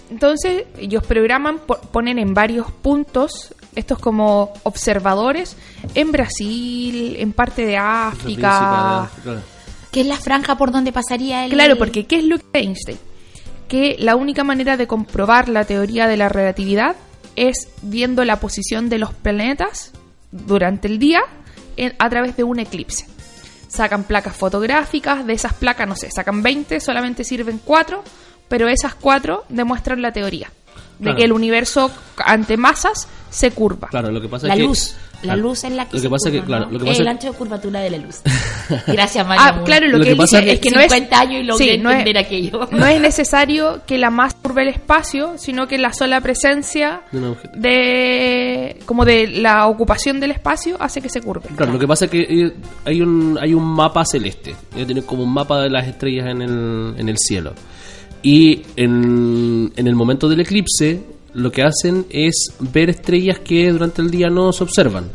Entonces, 0.09 0.64
ellos 0.78 1.03
programan, 1.05 1.59
po- 1.61 1.78
ponen 1.80 2.18
en 2.18 2.32
varios 2.32 2.70
puntos, 2.70 3.55
estos 3.74 3.99
como 3.99 4.53
observadores, 4.62 5.57
en 5.95 6.12
Brasil, 6.12 7.16
en 7.18 7.32
parte 7.32 7.64
de 7.66 7.76
África. 7.76 9.11
Claro. 9.93 9.93
Que 9.93 10.01
es 10.01 10.07
la 10.07 10.16
franja 10.16 10.57
por 10.57 10.72
donde 10.72 10.90
pasaría 10.93 11.45
el... 11.45 11.53
Claro, 11.53 11.76
porque 11.76 12.07
¿qué 12.07 12.16
es 12.16 12.24
lo 12.24 12.38
que 12.38 12.45
dice 12.53 12.59
Einstein? 12.66 12.99
Que 13.68 13.97
la 13.99 14.16
única 14.16 14.43
manera 14.45 14.76
de 14.76 14.86
comprobar 14.86 15.49
la 15.49 15.64
teoría 15.64 16.07
de 16.07 16.16
la 16.16 16.28
relatividad 16.28 16.97
es 17.36 17.68
viendo 17.82 18.24
la 18.24 18.40
posición 18.40 18.88
de 18.88 18.99
los 18.99 19.14
planetas 19.14 19.93
durante 20.30 20.88
el 20.88 20.99
día 20.99 21.20
en- 21.76 21.95
a 21.99 22.09
través 22.11 22.36
de 22.36 22.45
un 22.45 22.59
eclipse. 22.59 23.07
Sacan 23.68 24.05
placas 24.05 24.36
fotográficas, 24.36 25.24
de 25.26 25.32
esas 25.32 25.55
placas, 25.55 25.88
no 25.88 25.97
sé, 25.97 26.11
sacan 26.11 26.43
20, 26.43 26.80
solamente 26.80 27.24
sirven 27.24 27.61
4, 27.64 28.03
pero 28.49 28.68
esas 28.68 28.95
4 28.95 29.45
demuestran 29.49 30.03
la 30.03 30.12
teoría 30.12 30.51
de 30.99 31.05
Claro. 31.05 31.16
que 31.18 31.24
el 31.24 31.32
universo 31.32 31.90
ante 32.18 32.57
masas 32.59 33.09
se 33.30 33.51
curva. 33.51 33.88
Claro, 33.88 34.11
lo 34.11 34.20
que 34.20 34.28
pasa 34.28 34.47
La 34.49 34.55
es 34.55 34.59
que... 34.61 34.66
La 35.23 35.37
luz 35.37 35.64
es 35.64 35.73
la 35.73 35.87
que 35.89 35.97
Lo 35.97 36.03
se 36.03 36.11
pasa 36.11 36.29
es 36.29 36.33
que, 36.33 36.41
curva, 36.41 36.47
claro, 36.47 36.64
¿no? 36.66 36.73
lo 36.73 36.79
que 36.79 36.85
pasa 36.87 37.03
El 37.03 37.09
es- 37.09 37.11
ancho 37.14 37.33
de 37.33 37.39
curvatura 37.39 37.81
de 37.81 37.91
la 37.91 37.99
luz. 37.99 38.20
Gracias, 38.87 39.27
Mario. 39.27 39.43
Ah, 39.47 39.62
claro, 39.64 39.87
lo, 39.87 39.93
Lo 39.93 39.99
que, 39.99 40.05
que 40.05 40.11
él 40.12 40.16
pasa 40.16 40.39
dice 40.41 40.51
es 40.53 40.55
es 40.57 40.61
que 40.61 40.70
no 40.70 40.81
es 40.81 40.93
50 40.93 41.20
años 41.20 41.41
y 41.43 41.45
logré 41.45 41.64
sí, 41.73 41.79
no 41.79 41.91
es- 41.91 41.99
entender 41.99 42.18
aquello. 42.25 42.61
No 42.73 42.87
es 42.87 43.01
necesario 43.01 43.83
que 43.87 43.99
la 43.99 44.11
masa 44.11 44.37
curve 44.43 44.62
el 44.62 44.68
espacio, 44.68 45.35
sino 45.37 45.66
que 45.68 45.79
la 45.79 45.93
sola 45.93 46.20
presencia 46.20 47.03
De 47.12 47.18
un 47.18 47.25
objeto. 47.25 47.59
de 47.59 48.77
como 48.87 49.05
de 49.05 49.29
la 49.29 49.66
ocupación 49.66 50.20
del 50.20 50.31
espacio 50.33 50.77
hace 50.81 51.01
que 51.01 51.09
se 51.09 51.20
curve. 51.20 51.49
Claro, 51.57 51.73
lo 51.73 51.79
que 51.79 51.87
pasa 51.89 52.07
es 52.07 52.11
que 52.11 52.20
eh, 52.23 52.53
hay 52.85 53.01
un, 53.03 53.39
hay 53.41 53.55
un 53.55 53.64
mapa 53.64 54.05
celeste. 54.05 54.55
Tener 54.75 55.05
como 55.05 55.23
un 55.23 55.33
mapa 55.33 55.61
de 55.62 55.70
las 55.70 55.87
estrellas 55.87 56.27
en 56.29 56.43
el, 56.43 56.95
en 56.99 57.09
el 57.09 57.16
cielo. 57.18 57.53
Y 58.23 58.62
en, 58.77 59.73
en 59.77 59.87
el 59.87 59.95
momento 59.95 60.29
del 60.29 60.41
eclipse, 60.41 61.01
lo 61.35 61.51
que 61.51 61.62
hacen 61.62 62.07
es 62.11 62.35
ver 62.61 62.91
estrellas 62.91 63.39
que 63.41 63.70
durante 63.72 64.03
el 64.03 64.11
día 64.11 64.28
no 64.28 64.53
se 64.53 64.64
observan. 64.64 65.11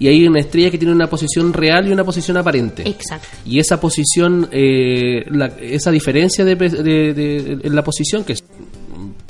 Y 0.00 0.06
hay 0.06 0.24
una 0.28 0.38
estrella 0.38 0.70
que 0.70 0.78
tiene 0.78 0.94
una 0.94 1.08
posición 1.10 1.52
real 1.52 1.88
y 1.88 1.92
una 1.92 2.04
posición 2.04 2.36
aparente. 2.36 2.88
Exacto. 2.88 3.26
Y 3.44 3.58
esa 3.58 3.80
posición, 3.80 4.48
eh, 4.52 5.24
la- 5.30 5.52
esa 5.60 5.90
diferencia 5.90 6.44
de, 6.44 6.54
de- 6.54 7.14
de- 7.14 7.58
en 7.64 7.74
la 7.74 7.82
posición, 7.82 8.22
que 8.22 8.34
es 8.34 8.44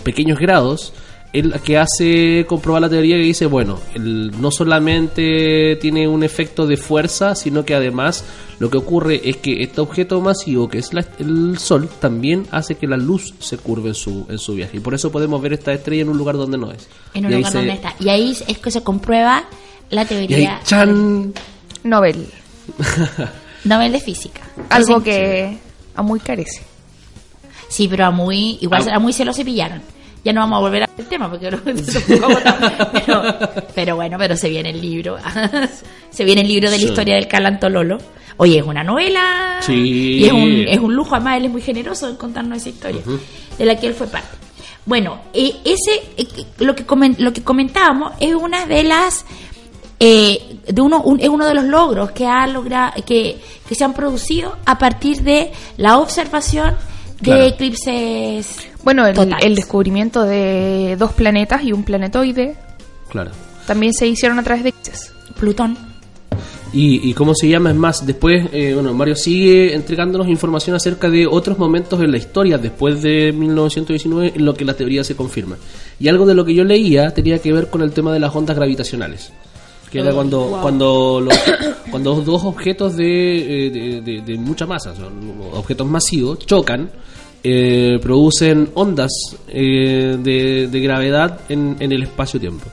pequeños 0.03 0.39
grados, 0.39 0.93
es 1.33 1.45
la 1.45 1.59
que 1.59 1.77
hace 1.77 2.47
comprobar 2.49 2.81
la 2.83 2.89
teoría 2.89 3.17
que 3.17 3.23
dice, 3.23 3.47
bueno, 3.47 3.79
el- 3.95 4.33
no 4.41 4.51
solamente 4.51 5.77
tiene 5.81 6.09
un 6.09 6.23
efecto 6.23 6.67
de 6.67 6.77
fuerza, 6.77 7.35
sino 7.35 7.65
que 7.65 7.75
además 7.75 8.25
lo 8.59 8.71
que 8.71 8.79
ocurre 8.79 9.21
es 9.29 9.37
que 9.37 9.63
este 9.63 9.81
objeto 9.81 10.21
masivo, 10.21 10.69
que 10.69 10.79
es 10.79 10.93
la- 10.95 11.05
el 11.19 11.59
Sol, 11.59 11.89
también 12.01 12.47
hace 12.51 12.77
que 12.77 12.87
la 12.87 12.97
luz 12.97 13.35
se 13.41 13.59
curve 13.59 13.91
en 13.91 13.95
su, 13.95 14.27
en 14.29 14.39
su 14.39 14.55
viaje. 14.55 14.79
Y 14.79 14.81
por 14.81 14.95
eso 14.95 15.13
podemos 15.13 15.41
ver 15.43 15.53
esta 15.53 15.73
estrella 15.73 16.03
en 16.03 16.09
un 16.09 16.17
lugar 16.19 16.37
donde 16.37 16.57
no 16.59 16.73
es. 16.73 16.89
En 17.15 17.27
un 17.27 17.31
Y 17.33 17.35
ahí 17.35 17.41
lugar 17.41 17.53
se- 17.53 17.59
donde 17.59 17.73
está. 17.75 17.95
Y 18.01 18.09
ahí 18.09 18.37
es 18.49 18.59
que 18.59 18.71
se 18.71 18.83
comprueba 18.83 19.45
la 19.91 20.03
Y 20.03 20.07
ahí, 20.15 20.27
teoría 20.27 20.61
¡chan! 20.65 21.33
Nobel, 21.85 22.27
Nobel 23.65 23.93
de 23.93 24.01
Física. 24.01 24.41
algo 24.71 25.03
que 25.03 25.59
a 25.95 26.03
muy 26.03 26.21
carece. 26.21 26.63
Sí, 27.69 27.87
pero 27.89 28.07
a 28.07 28.11
muy, 28.11 28.59
igual 28.61 28.89
a 28.89 28.99
muy 28.99 29.13
se 29.13 29.25
lo 29.25 29.33
cepillaron. 29.33 29.83
Ya 30.29 30.35
no 30.35 30.41
vamos 30.43 30.59
a 30.59 30.61
volver 30.61 30.83
al 30.83 31.07
tema 31.07 31.31
porque 31.31 31.49
pero, 32.93 33.23
pero 33.75 33.97
bueno, 33.97 34.19
pero 34.19 34.37
se 34.37 34.51
viene 34.51 34.69
el 34.69 34.79
libro. 34.83 35.17
se 36.11 36.23
viene 36.25 36.43
el 36.43 36.49
libro 36.49 36.69
de 36.69 36.77
la 36.77 36.83
Sí. 36.83 36.89
historia 36.89 37.15
del 37.15 37.27
Calantololo. 37.27 37.97
Oye, 38.37 38.59
es 38.59 38.65
una 38.67 38.85
novela. 38.85 39.57
Sí. 39.63 39.73
Y 40.21 40.25
es 40.27 40.33
un, 40.33 40.51
es 40.69 40.79
un 40.81 40.95
lujo, 40.95 41.15
además 41.15 41.39
él 41.39 41.47
es 41.47 41.51
muy 41.51 41.63
generoso 41.63 42.11
en 42.11 42.17
contarnos 42.17 42.59
esa 42.59 42.69
historia, 42.69 43.01
de 43.57 43.65
la 43.65 43.77
que 43.81 43.87
él 43.87 43.95
fue 43.95 44.07
parte. 44.09 44.29
Bueno, 44.85 45.19
eh, 45.33 45.51
ese 45.65 46.03
eh, 46.19 46.27
lo 46.59 46.75
que 46.77 46.87
comen- 46.87 47.17
lo 47.19 47.33
que 47.33 47.43
comentábamos 47.43 48.13
es 48.21 48.35
una 48.35 48.67
de 48.67 48.85
las 48.85 49.25
eh, 49.99 50.59
de 50.67 50.83
uno 50.83 51.01
un- 51.01 51.21
es 51.21 51.29
uno 51.31 51.47
de 51.47 51.55
los 51.55 51.65
logros 51.65 52.11
que 52.11 52.27
ha 52.27 52.47
logrado 52.47 52.93
que, 53.07 53.39
que 53.67 53.75
se 53.75 53.83
han 53.83 53.95
producido 53.95 54.59
a 54.67 54.77
partir 54.77 55.23
de 55.23 55.53
la 55.79 55.97
observación 55.99 56.77
de 57.21 57.25
Claro. 57.25 57.45
eclipses 57.45 58.69
Bueno, 58.85 59.07
el, 59.07 59.55
descubrimiento 59.55 60.23
de 60.25 60.97
dos 60.99 61.13
planetas 61.13 61.63
y 61.65 61.73
un 61.73 61.83
planetoide 61.85 62.57
Claro. 63.11 63.33
también 63.67 63.93
se 63.93 64.07
hicieron 64.07 64.39
a 64.39 64.43
través 64.43 64.63
de 64.63 64.71
eclipses. 64.71 65.13
Plutón. 65.39 65.77
Y, 66.73 67.09
y 67.09 67.15
cómo 67.15 67.35
se 67.35 67.49
llama, 67.49 67.71
es 67.71 67.77
más, 67.77 68.05
después, 68.07 68.47
eh, 68.53 68.75
bueno, 68.75 68.93
Mario 68.93 69.17
sigue 69.17 69.75
entregándonos 69.75 70.29
información 70.29 70.77
acerca 70.77 71.09
de 71.09 71.27
otros 71.27 71.59
momentos 71.59 71.99
en 72.03 72.11
la 72.11 72.19
historia 72.19 72.59
después 72.59 73.01
de 73.01 73.33
1919 73.33 74.33
en 74.37 74.45
lo 74.45 74.53
que 74.55 74.67
la 74.67 74.75
teoría 74.75 75.03
se 75.03 75.17
confirma. 75.17 75.57
Y 75.99 76.09
algo 76.09 76.27
de 76.27 76.35
lo 76.35 76.45
que 76.45 76.55
yo 76.55 76.65
leía 76.65 77.13
tenía 77.15 77.39
que 77.39 77.53
ver 77.53 77.69
con 77.69 77.81
el 77.81 77.93
tema 77.93 78.13
de 78.13 78.21
las 78.21 78.37
ondas 78.37 78.55
gravitacionales. 78.55 79.33
Que 79.91 80.01
era 80.01 80.13
cuando, 80.13 80.59
cuando, 80.61 81.21
los, 81.21 81.35
cuando 81.91 82.15
dos 82.21 82.45
objetos 82.45 82.97
de, 82.97 83.67
eh, 83.67 83.71
de, 83.71 84.01
de- 84.03 84.21
de 84.23 84.37
mucha 84.39 84.67
masa, 84.67 84.95
son 84.95 85.13
objetos 85.55 85.87
masivos, 85.87 86.39
chocan, 86.41 86.91
eh, 87.43 87.99
producen 88.03 88.69
ondas 88.75 89.11
eh, 89.49 90.17
de, 90.21 90.81
gravedad 90.81 91.41
en, 91.49 91.77
en 91.81 91.93
el 91.93 92.03
espacio-tiempo. 92.03 92.67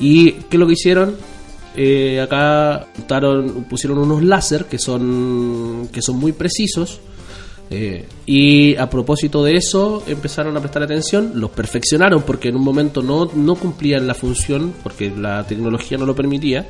¿Y 0.00 0.32
qué 0.32 0.56
es 0.56 0.58
lo 0.58 0.66
que 0.66 0.72
hicieron? 0.74 1.16
Eh, 1.76 2.20
acá 2.20 2.86
pusieron 3.68 3.98
unos 3.98 4.22
láser 4.22 4.66
que 4.66 4.78
son, 4.78 5.88
que 5.92 6.02
son 6.02 6.16
muy 6.18 6.32
precisos. 6.32 7.00
Eh, 7.70 8.06
y 8.26 8.76
a 8.76 8.88
propósito 8.88 9.42
de 9.42 9.54
eso 9.54 10.02
empezaron 10.06 10.56
a 10.56 10.60
prestar 10.60 10.82
atención, 10.82 11.32
los 11.34 11.50
perfeccionaron 11.50 12.22
porque 12.22 12.48
en 12.48 12.56
un 12.56 12.62
momento 12.62 13.02
no, 13.02 13.30
no 13.34 13.54
cumplían 13.54 14.06
la 14.06 14.14
función 14.14 14.74
porque 14.82 15.10
la 15.10 15.46
tecnología 15.46 15.98
no 15.98 16.06
lo 16.06 16.14
permitía. 16.14 16.66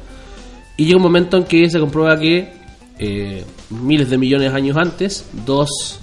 Y 0.76 0.84
llega 0.84 0.96
un 0.96 1.02
momento 1.02 1.36
en 1.36 1.44
que 1.44 1.68
se 1.70 1.78
comprueba 1.78 2.18
que 2.18 2.52
eh, 2.98 3.44
miles 3.70 4.10
de 4.10 4.18
millones 4.18 4.50
de 4.50 4.56
años 4.56 4.76
antes, 4.76 5.26
dos 5.44 6.00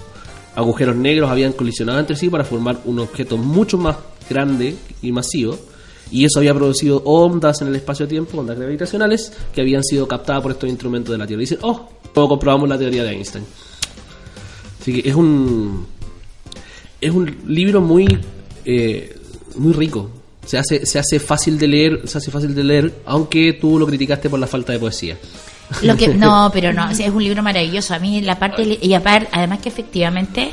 agujeros 0.54 0.96
negros 0.96 1.30
habían 1.30 1.52
colisionado 1.52 1.98
entre 1.98 2.16
sí 2.16 2.28
para 2.28 2.44
formar 2.44 2.78
un 2.84 2.98
objeto 2.98 3.36
mucho 3.36 3.78
más 3.78 3.96
grande 4.28 4.76
y 5.00 5.12
masivo. 5.12 5.58
Y 6.10 6.26
eso 6.26 6.40
había 6.40 6.54
producido 6.54 7.02
ondas 7.04 7.62
en 7.62 7.68
el 7.68 7.76
espacio-tiempo, 7.76 8.38
ondas 8.38 8.58
gravitacionales, 8.58 9.32
que 9.54 9.62
habían 9.62 9.82
sido 9.82 10.06
captadas 10.06 10.42
por 10.42 10.52
estos 10.52 10.68
instrumentos 10.68 11.12
de 11.12 11.18
la 11.18 11.26
Tierra. 11.26 11.40
Y 11.40 11.44
dicen, 11.44 11.58
oh, 11.62 11.88
luego 12.14 12.28
comprobamos 12.28 12.68
la 12.68 12.78
teoría 12.78 13.02
de 13.02 13.12
Einstein. 13.12 13.44
Así 14.82 15.00
que 15.00 15.08
es 15.08 15.14
un. 15.14 15.86
Es 17.00 17.10
un 17.12 17.34
libro 17.46 17.80
muy. 17.80 18.06
eh, 18.64 19.16
muy 19.56 19.72
rico. 19.72 20.10
Se 20.44 20.58
hace, 20.58 20.84
se 20.84 20.98
hace 20.98 21.20
fácil 21.20 21.56
de 21.56 21.68
leer, 21.68 22.00
se 22.04 22.18
hace 22.18 22.30
fácil 22.30 22.52
de 22.54 22.64
leer, 22.64 22.92
aunque 23.06 23.52
tú 23.52 23.78
lo 23.78 23.86
criticaste 23.86 24.28
por 24.28 24.40
la 24.40 24.48
falta 24.48 24.72
de 24.72 24.80
poesía. 24.80 25.16
Lo 25.82 25.96
que, 25.96 26.08
no, 26.08 26.50
pero 26.52 26.72
no, 26.72 26.90
es 26.90 26.98
un 27.00 27.22
libro 27.22 27.42
maravilloso. 27.44 27.94
A 27.94 28.00
mí 28.00 28.20
la 28.22 28.38
parte, 28.38 28.78
y 28.80 28.92
aparte, 28.94 29.28
además 29.30 29.60
que 29.60 29.68
efectivamente 29.68 30.50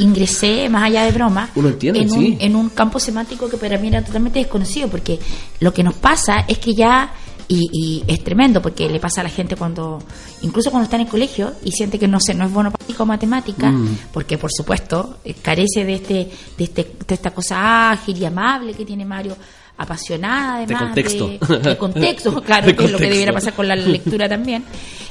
ingresé, 0.00 0.68
más 0.68 0.84
allá 0.84 1.04
de 1.04 1.12
broma, 1.12 1.50
Uno 1.54 1.68
entiende, 1.68 2.00
en, 2.00 2.10
sí. 2.10 2.16
un, 2.16 2.36
en 2.40 2.56
un 2.56 2.68
campo 2.70 2.98
semántico 2.98 3.48
que 3.48 3.56
para 3.56 3.78
mí 3.78 3.88
era 3.88 4.04
totalmente 4.04 4.40
desconocido, 4.40 4.88
porque 4.88 5.20
lo 5.60 5.72
que 5.72 5.84
nos 5.84 5.94
pasa 5.94 6.44
es 6.48 6.58
que 6.58 6.74
ya 6.74 7.12
Y, 7.50 7.66
y 7.72 8.04
es 8.06 8.22
tremendo 8.22 8.60
porque 8.60 8.88
le 8.90 9.00
pasa 9.00 9.22
a 9.22 9.24
la 9.24 9.30
gente 9.30 9.56
cuando, 9.56 9.98
incluso 10.42 10.70
cuando 10.70 10.84
está 10.84 10.96
en 10.96 11.02
el 11.02 11.08
colegio 11.08 11.54
y 11.64 11.72
siente 11.72 11.98
que 11.98 12.06
no 12.06 12.20
sé, 12.20 12.34
no 12.34 12.44
es 12.44 12.52
bueno 12.52 12.70
para 12.70 13.04
matemática, 13.06 13.70
Mm. 13.70 13.98
porque 14.12 14.36
por 14.38 14.50
supuesto 14.52 15.18
eh, 15.24 15.34
carece 15.40 15.84
de 15.84 15.94
este, 15.94 16.30
de 16.58 16.64
este, 16.64 16.92
de 17.06 17.14
esta 17.14 17.30
cosa 17.30 17.90
ágil 17.90 18.18
y 18.18 18.24
amable 18.26 18.74
que 18.74 18.84
tiene 18.84 19.04
Mario, 19.04 19.36
apasionada 19.78 20.58
De 20.58 20.64
además 20.64 20.82
contexto. 20.82 21.28
de, 21.28 21.58
de 21.60 21.76
contexto, 21.78 22.42
claro, 22.44 22.66
De 22.66 22.76
que 22.76 22.84
es 22.84 22.90
lo 22.92 22.98
que 22.98 23.08
debiera 23.08 23.32
pasar 23.32 23.54
con 23.54 23.66
la 23.68 23.76
lectura 23.76 24.28
también. 24.28 24.64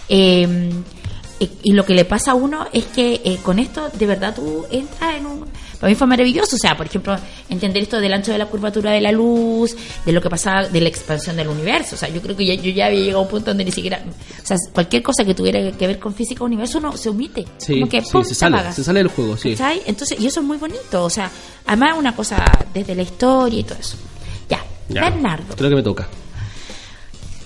Eh, 0.10 0.70
y, 1.40 1.50
y 1.64 1.74
lo 1.74 1.86
que 1.86 1.94
le 1.94 2.06
pasa 2.06 2.32
a 2.32 2.36
uno 2.36 2.66
es 2.74 2.86
que 2.86 3.22
eh, 3.24 3.38
con 3.44 3.60
esto 3.60 3.90
de 3.94 4.06
verdad 4.06 4.36
tú 4.36 4.66
entras 4.72 5.16
en 5.16 5.26
un... 5.26 5.46
Para 5.80 5.90
mí 5.90 5.96
fue 5.96 6.08
maravilloso, 6.08 6.56
o 6.56 6.60
sea, 6.60 6.76
por 6.76 6.88
ejemplo, 6.88 7.16
entender 7.50 7.84
esto 7.84 8.00
del 8.00 8.12
ancho 8.12 8.32
de 8.32 8.40
la 8.40 8.48
curvatura 8.48 8.92
de 8.92 9.00
la 9.02 9.12
luz, 9.12 9.76
de 10.06 10.12
lo 10.12 10.22
que 10.22 10.30
pasaba, 10.30 10.68
de 10.68 10.82
la 10.82 10.90
expansión 10.90 11.36
del 11.36 11.48
universo. 11.48 11.96
O 11.96 11.98
sea, 11.98 12.10
yo 12.10 12.20
creo 12.22 12.36
que 12.36 12.46
ya, 12.48 12.56
yo 12.56 12.72
ya 12.72 12.88
había 12.88 13.00
llegado 13.00 13.20
a 13.20 13.22
un 13.24 13.28
punto 13.28 13.52
donde 13.52 13.64
ni 13.66 13.72
siquiera... 13.72 14.02
O 14.44 14.46
sea, 14.46 14.58
cualquier 14.74 15.04
cosa 15.04 15.24
que 15.24 15.36
tuviera 15.36 15.72
que 15.72 15.88
ver 15.88 16.00
con 16.00 16.14
física 16.16 16.44
o 16.44 16.48
universo 16.48 16.80
no 16.80 16.98
se 16.98 17.10
omite. 17.10 17.46
Sí, 17.58 17.74
como 17.74 17.90
que 17.90 18.02
sí, 18.02 18.08
¡pum! 18.12 18.24
se 18.24 18.34
sale, 18.34 18.74
se 18.74 18.84
sale 18.84 19.00
del 19.00 19.10
juego, 19.10 19.38
sí. 19.38 19.52
¿Cachai? 19.52 19.84
Entonces, 19.86 20.20
y 20.20 20.26
eso 20.26 20.40
es 20.40 20.46
muy 20.46 20.58
bonito, 20.58 21.04
o 21.04 21.10
sea, 21.10 21.30
además 21.68 21.96
una 21.98 22.16
cosa 22.16 22.44
desde 22.74 22.96
la 22.96 23.04
historia 23.04 23.60
y 23.60 23.64
todo 23.64 23.78
eso. 23.80 23.98
Ya, 24.50 24.64
Ya. 24.90 25.02
Bernardo, 25.10 25.56
Creo 25.56 25.70
que 25.70 25.76
me 25.76 25.84
toca. 25.84 26.08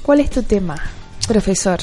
¿Cuál 0.02 0.22
es 0.22 0.30
tu 0.30 0.42
tema, 0.44 0.82
profesor? 1.28 1.80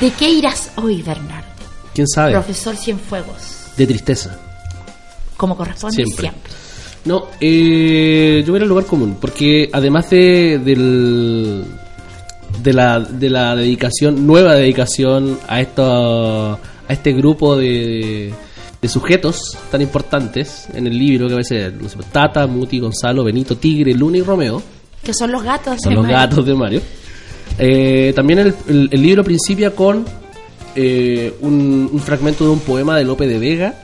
¿de 0.00 0.10
qué 0.12 0.28
irás 0.30 0.70
hoy, 0.76 1.02
Bernardo? 1.02 1.48
¿Quién 1.94 2.08
sabe? 2.08 2.32
Profesor 2.32 2.76
Cienfuegos, 2.76 3.72
De 3.76 3.86
tristeza. 3.86 4.38
Como 5.36 5.56
corresponde 5.56 5.96
Siempre. 5.96 6.20
siempre. 6.30 6.52
No, 7.04 7.26
eh, 7.40 8.42
yo 8.46 8.52
voy 8.52 8.62
al 8.62 8.68
lugar 8.68 8.86
común, 8.86 9.18
porque 9.20 9.68
además 9.72 10.08
de, 10.08 10.58
del, 10.64 11.64
de, 12.62 12.72
la, 12.72 13.00
de 13.00 13.28
la 13.30 13.54
dedicación, 13.54 14.26
nueva 14.26 14.54
dedicación 14.54 15.38
a, 15.46 15.60
esto, 15.60 16.52
a 16.54 16.58
este 16.92 17.12
grupo 17.12 17.56
de, 17.56 18.32
de 18.80 18.88
sujetos 18.88 19.56
tan 19.70 19.82
importantes 19.82 20.66
en 20.72 20.86
el 20.86 20.96
libro, 20.98 21.26
que 21.28 21.34
a 21.34 21.36
veces 21.36 21.74
no 21.78 21.88
sé, 21.90 21.98
Tata, 22.10 22.46
Muti, 22.46 22.78
Gonzalo, 22.78 23.22
Benito, 23.22 23.56
Tigre, 23.58 23.92
Luna 23.92 24.16
y 24.18 24.22
Romeo, 24.22 24.62
Que 25.02 25.12
son 25.12 25.30
los 25.30 25.42
gatos. 25.42 25.76
son 25.82 25.94
los 25.94 26.04
hermano. 26.06 26.26
gatos 26.26 26.46
de 26.46 26.54
Mario. 26.54 26.80
Eh, 27.58 28.12
también 28.16 28.38
el, 28.38 28.54
el- 28.66 28.88
el 28.90 29.02
libro 29.02 29.22
principia 29.22 29.72
con 29.74 30.06
eh, 30.74 31.34
un, 31.42 31.90
un 31.92 32.00
fragmento 32.00 32.44
de 32.44 32.50
un 32.50 32.60
poema 32.60 32.96
de 32.96 33.04
Lope 33.04 33.26
de 33.26 33.38
Vega, 33.38 33.83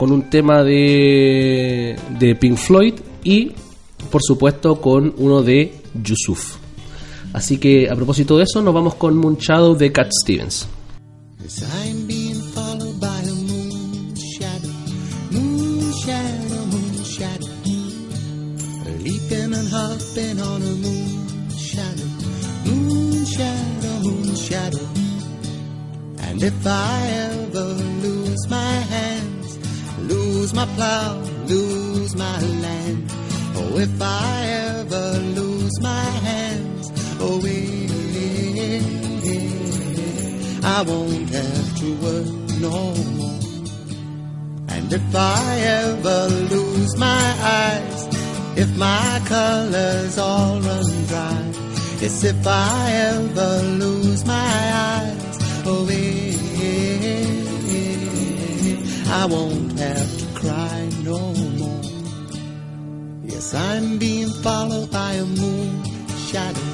con 0.00 0.12
un 0.12 0.30
tema 0.30 0.64
de, 0.64 1.94
de 2.18 2.34
Pink 2.34 2.56
Floyd 2.56 2.94
y, 3.22 3.52
por 4.10 4.22
supuesto, 4.22 4.80
con 4.80 5.12
uno 5.18 5.42
de 5.42 5.74
Yusuf. 5.92 6.56
Así 7.34 7.58
que, 7.58 7.90
a 7.90 7.94
propósito 7.94 8.38
de 8.38 8.44
eso, 8.44 8.62
nos 8.62 8.72
vamos 8.72 8.94
con 8.94 9.14
Moon 9.18 9.36
Shadow 9.36 9.76
de 9.76 9.92
Cat 9.92 10.08
Stevens. 10.22 10.66
And 26.22 26.42
if 26.42 26.66
I 26.66 27.19
my 30.60 30.66
plow, 30.74 31.14
lose 31.46 32.14
my 32.16 32.38
land, 32.64 33.10
oh, 33.56 33.78
if 33.78 34.02
I 34.02 34.44
ever 34.68 35.18
lose 35.38 35.80
my 35.80 36.04
hands, 36.28 36.92
oh, 37.18 37.40
eh, 37.46 38.80
I 40.62 40.82
won't 40.82 41.30
have 41.30 41.78
to 41.80 41.88
work 42.04 42.26
no 42.66 42.76
more. 43.18 43.40
And 44.68 44.92
if 44.92 45.14
I 45.14 45.60
ever 45.80 46.28
lose 46.54 46.94
my 46.98 47.24
eyes, 47.62 48.00
if 48.58 48.76
my 48.76 49.22
colors 49.24 50.18
all 50.18 50.60
run 50.60 51.04
dry, 51.06 51.42
yes, 52.02 52.22
if 52.22 52.46
I 52.46 52.92
ever 53.08 53.62
lose 53.84 54.26
my 54.26 54.62
eyes, 54.92 55.38
oh, 55.64 55.88
eh, 55.90 56.36
I 59.12 59.24
won't 59.24 59.78
have 59.78 60.18
to 60.18 60.29
cry 60.40 60.88
no 61.04 61.18
more. 61.58 61.82
Yes, 63.24 63.54
I'm 63.54 63.98
being 63.98 64.30
followed 64.42 64.90
by 64.90 65.12
a 65.12 65.24
moon 65.24 65.84
shadow, 66.30 66.66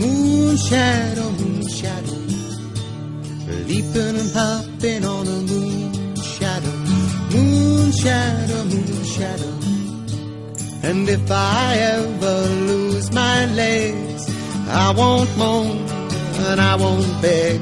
moon 0.00 0.56
shadow, 0.56 1.30
moon 1.40 1.68
shadow. 1.68 2.18
Leaping 3.68 4.16
and 4.22 4.32
hopping 4.38 5.04
on 5.04 5.26
a 5.26 5.40
moon 5.50 6.16
shadow, 6.16 6.76
moon 7.34 7.90
shadow, 7.92 8.64
moon 8.72 9.04
shadow. 9.04 9.54
And 10.88 11.08
if 11.08 11.30
I 11.30 11.76
ever 11.96 12.38
lose 12.70 13.10
my 13.12 13.46
legs, 13.62 14.22
I 14.68 14.92
won't 14.92 15.36
moan 15.36 15.76
and 16.48 16.60
I 16.60 16.76
won't 16.76 17.22
beg. 17.22 17.60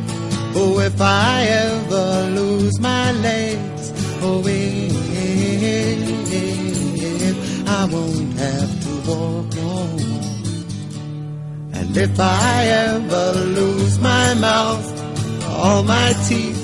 Oh, 0.59 0.79
if 0.81 1.01
I 1.01 1.45
ever 1.65 2.31
lose 2.31 2.79
my 2.81 3.13
legs, 3.13 3.93
oh, 4.23 4.43
eh, 5.63 7.35
I 7.67 7.85
won't 7.93 8.33
have 8.45 8.73
to 8.85 8.93
walk 9.09 9.49
more. 9.57 10.01
And 11.79 11.97
if 11.97 12.19
I 12.19 12.67
ever 12.89 13.33
lose 13.59 13.99
my 14.01 14.35
mouth, 14.35 14.87
all 15.49 15.83
my 15.83 16.13
teeth, 16.29 16.63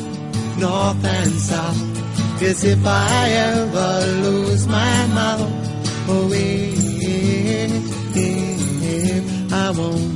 north 0.59 1.05
and 1.05 1.33
south. 1.33 1.81
Yes, 2.41 2.65
if 2.65 2.85
I 2.87 3.31
ever 3.31 4.07
lose 4.23 4.67
my 4.67 5.07
mouth, 5.19 5.53
oh, 6.09 6.33
eh, 6.35 6.93
I 9.53 9.71
won't 9.71 10.12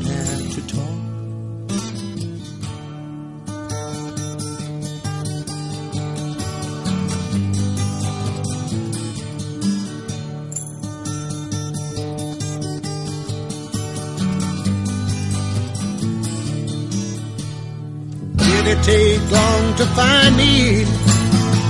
Did 18.67 18.79
it 18.79 18.83
take 18.83 19.31
long 19.31 19.77
to 19.77 19.87
find 19.95 20.37
me? 20.37 20.83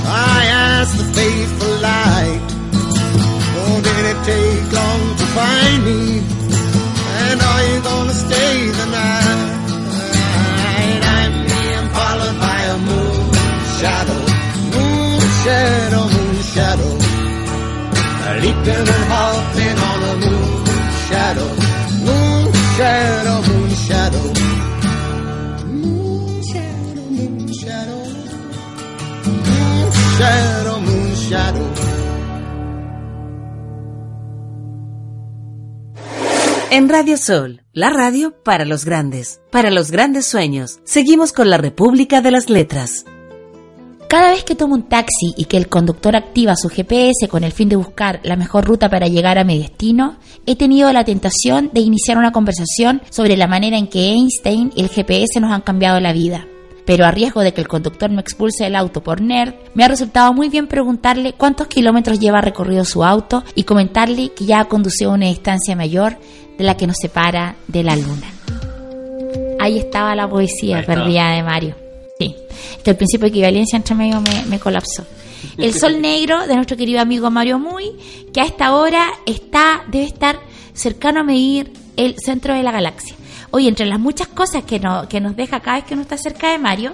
I 0.08 0.40
asked 0.48 0.96
the 0.96 1.04
faithful 1.12 1.74
light. 1.84 2.40
Oh, 3.60 3.76
did 3.84 4.04
it 4.12 4.20
take 4.24 4.72
long 4.72 5.02
to 5.20 5.26
find 5.36 5.84
me? 5.84 6.24
And 7.20 7.38
are 7.50 7.64
you 7.68 7.78
gonna 7.82 8.14
stay 8.14 8.70
the 8.80 8.86
night? 8.96 9.52
I'm 11.20 11.32
being 11.44 11.88
followed 11.92 12.38
by 12.40 12.60
a 12.64 12.78
moon 12.88 13.28
shadow, 13.76 14.22
moon 14.72 15.20
shadow, 15.44 16.04
moon 16.16 16.36
shadow. 16.54 16.92
Leaping 18.40 18.88
and 18.96 19.04
hopping 19.12 19.78
on 19.90 20.00
a 20.00 20.14
moon 20.24 20.64
shadow, 21.08 21.50
En 36.76 36.90
Radio 36.90 37.16
Sol, 37.16 37.62
la 37.72 37.88
radio 37.88 38.34
para 38.44 38.66
los 38.66 38.84
grandes, 38.84 39.40
para 39.50 39.70
los 39.70 39.90
grandes 39.90 40.26
sueños. 40.26 40.80
Seguimos 40.84 41.32
con 41.32 41.48
la 41.48 41.56
República 41.56 42.20
de 42.20 42.30
las 42.30 42.50
Letras. 42.50 43.06
Cada 44.10 44.32
vez 44.32 44.44
que 44.44 44.54
tomo 44.54 44.74
un 44.74 44.82
taxi 44.82 45.32
y 45.38 45.46
que 45.46 45.56
el 45.56 45.70
conductor 45.70 46.14
activa 46.14 46.54
su 46.54 46.68
GPS 46.68 47.28
con 47.30 47.44
el 47.44 47.52
fin 47.52 47.70
de 47.70 47.76
buscar 47.76 48.20
la 48.24 48.36
mejor 48.36 48.66
ruta 48.66 48.90
para 48.90 49.08
llegar 49.08 49.38
a 49.38 49.44
mi 49.44 49.58
destino, 49.58 50.18
he 50.44 50.54
tenido 50.54 50.92
la 50.92 51.02
tentación 51.02 51.70
de 51.72 51.80
iniciar 51.80 52.18
una 52.18 52.32
conversación 52.32 53.00
sobre 53.08 53.38
la 53.38 53.46
manera 53.46 53.78
en 53.78 53.88
que 53.88 54.10
Einstein 54.10 54.70
y 54.76 54.82
el 54.82 54.90
GPS 54.90 55.40
nos 55.40 55.52
han 55.52 55.62
cambiado 55.62 55.98
la 55.98 56.12
vida. 56.12 56.46
Pero 56.84 57.06
a 57.06 57.10
riesgo 57.10 57.40
de 57.40 57.54
que 57.54 57.62
el 57.62 57.68
conductor 57.68 58.10
me 58.10 58.20
expulse 58.20 58.64
del 58.64 58.76
auto 58.76 59.02
por 59.02 59.22
nerd, 59.22 59.54
me 59.74 59.82
ha 59.82 59.88
resultado 59.88 60.34
muy 60.34 60.50
bien 60.50 60.68
preguntarle 60.68 61.32
cuántos 61.32 61.68
kilómetros 61.68 62.20
lleva 62.20 62.42
recorrido 62.42 62.84
su 62.84 63.02
auto 63.02 63.44
y 63.54 63.64
comentarle 63.64 64.34
que 64.34 64.44
ya 64.44 64.60
ha 64.60 64.68
conducido 64.68 65.12
una 65.12 65.26
distancia 65.26 65.74
mayor 65.74 66.18
de 66.56 66.64
la 66.64 66.76
que 66.76 66.86
nos 66.86 66.96
separa 67.00 67.56
de 67.66 67.82
la 67.82 67.96
luna. 67.96 68.32
Ahí 69.58 69.78
estaba 69.78 70.14
la 70.14 70.28
poesía 70.28 70.84
perdida 70.84 71.32
de 71.32 71.42
Mario. 71.42 71.74
Sí, 72.18 72.34
que 72.82 72.90
el 72.90 72.96
principio 72.96 73.24
de 73.26 73.30
equivalencia 73.30 73.76
entre 73.76 73.94
medio 73.94 74.20
me, 74.20 74.44
me 74.46 74.58
colapsó. 74.58 75.04
El 75.58 75.74
sol 75.74 76.00
negro 76.00 76.46
de 76.46 76.54
nuestro 76.54 76.76
querido 76.76 77.00
amigo 77.00 77.30
Mario 77.30 77.58
Muy, 77.58 77.92
que 78.32 78.40
a 78.40 78.44
esta 78.44 78.74
hora 78.74 79.06
está, 79.26 79.84
debe 79.88 80.04
estar 80.04 80.38
cercano 80.72 81.20
a 81.20 81.24
medir 81.24 81.72
el 81.96 82.16
centro 82.18 82.54
de 82.54 82.62
la 82.62 82.72
galaxia. 82.72 83.16
Oye, 83.50 83.68
entre 83.68 83.86
las 83.86 83.98
muchas 83.98 84.28
cosas 84.28 84.64
que, 84.64 84.78
no, 84.78 85.08
que 85.08 85.20
nos 85.20 85.36
deja 85.36 85.60
cada 85.60 85.78
vez 85.78 85.86
que 85.86 85.94
uno 85.94 86.02
está 86.02 86.18
cerca 86.18 86.52
de 86.52 86.58
Mario, 86.58 86.92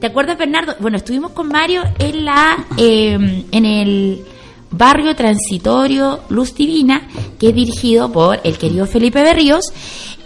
¿te 0.00 0.06
acuerdas, 0.06 0.38
Bernardo? 0.38 0.74
Bueno, 0.80 0.96
estuvimos 0.96 1.32
con 1.32 1.48
Mario 1.48 1.82
en, 1.98 2.24
la, 2.24 2.66
eh, 2.76 3.44
en 3.50 3.64
el 3.64 4.24
barrio 4.70 5.14
transitorio 5.16 6.20
Luz 6.28 6.54
Divina, 6.54 7.08
que 7.38 7.48
es 7.50 7.54
dirigido 7.54 8.10
por 8.10 8.40
el 8.44 8.58
querido 8.58 8.86
Felipe 8.86 9.22
Berríos. 9.22 9.64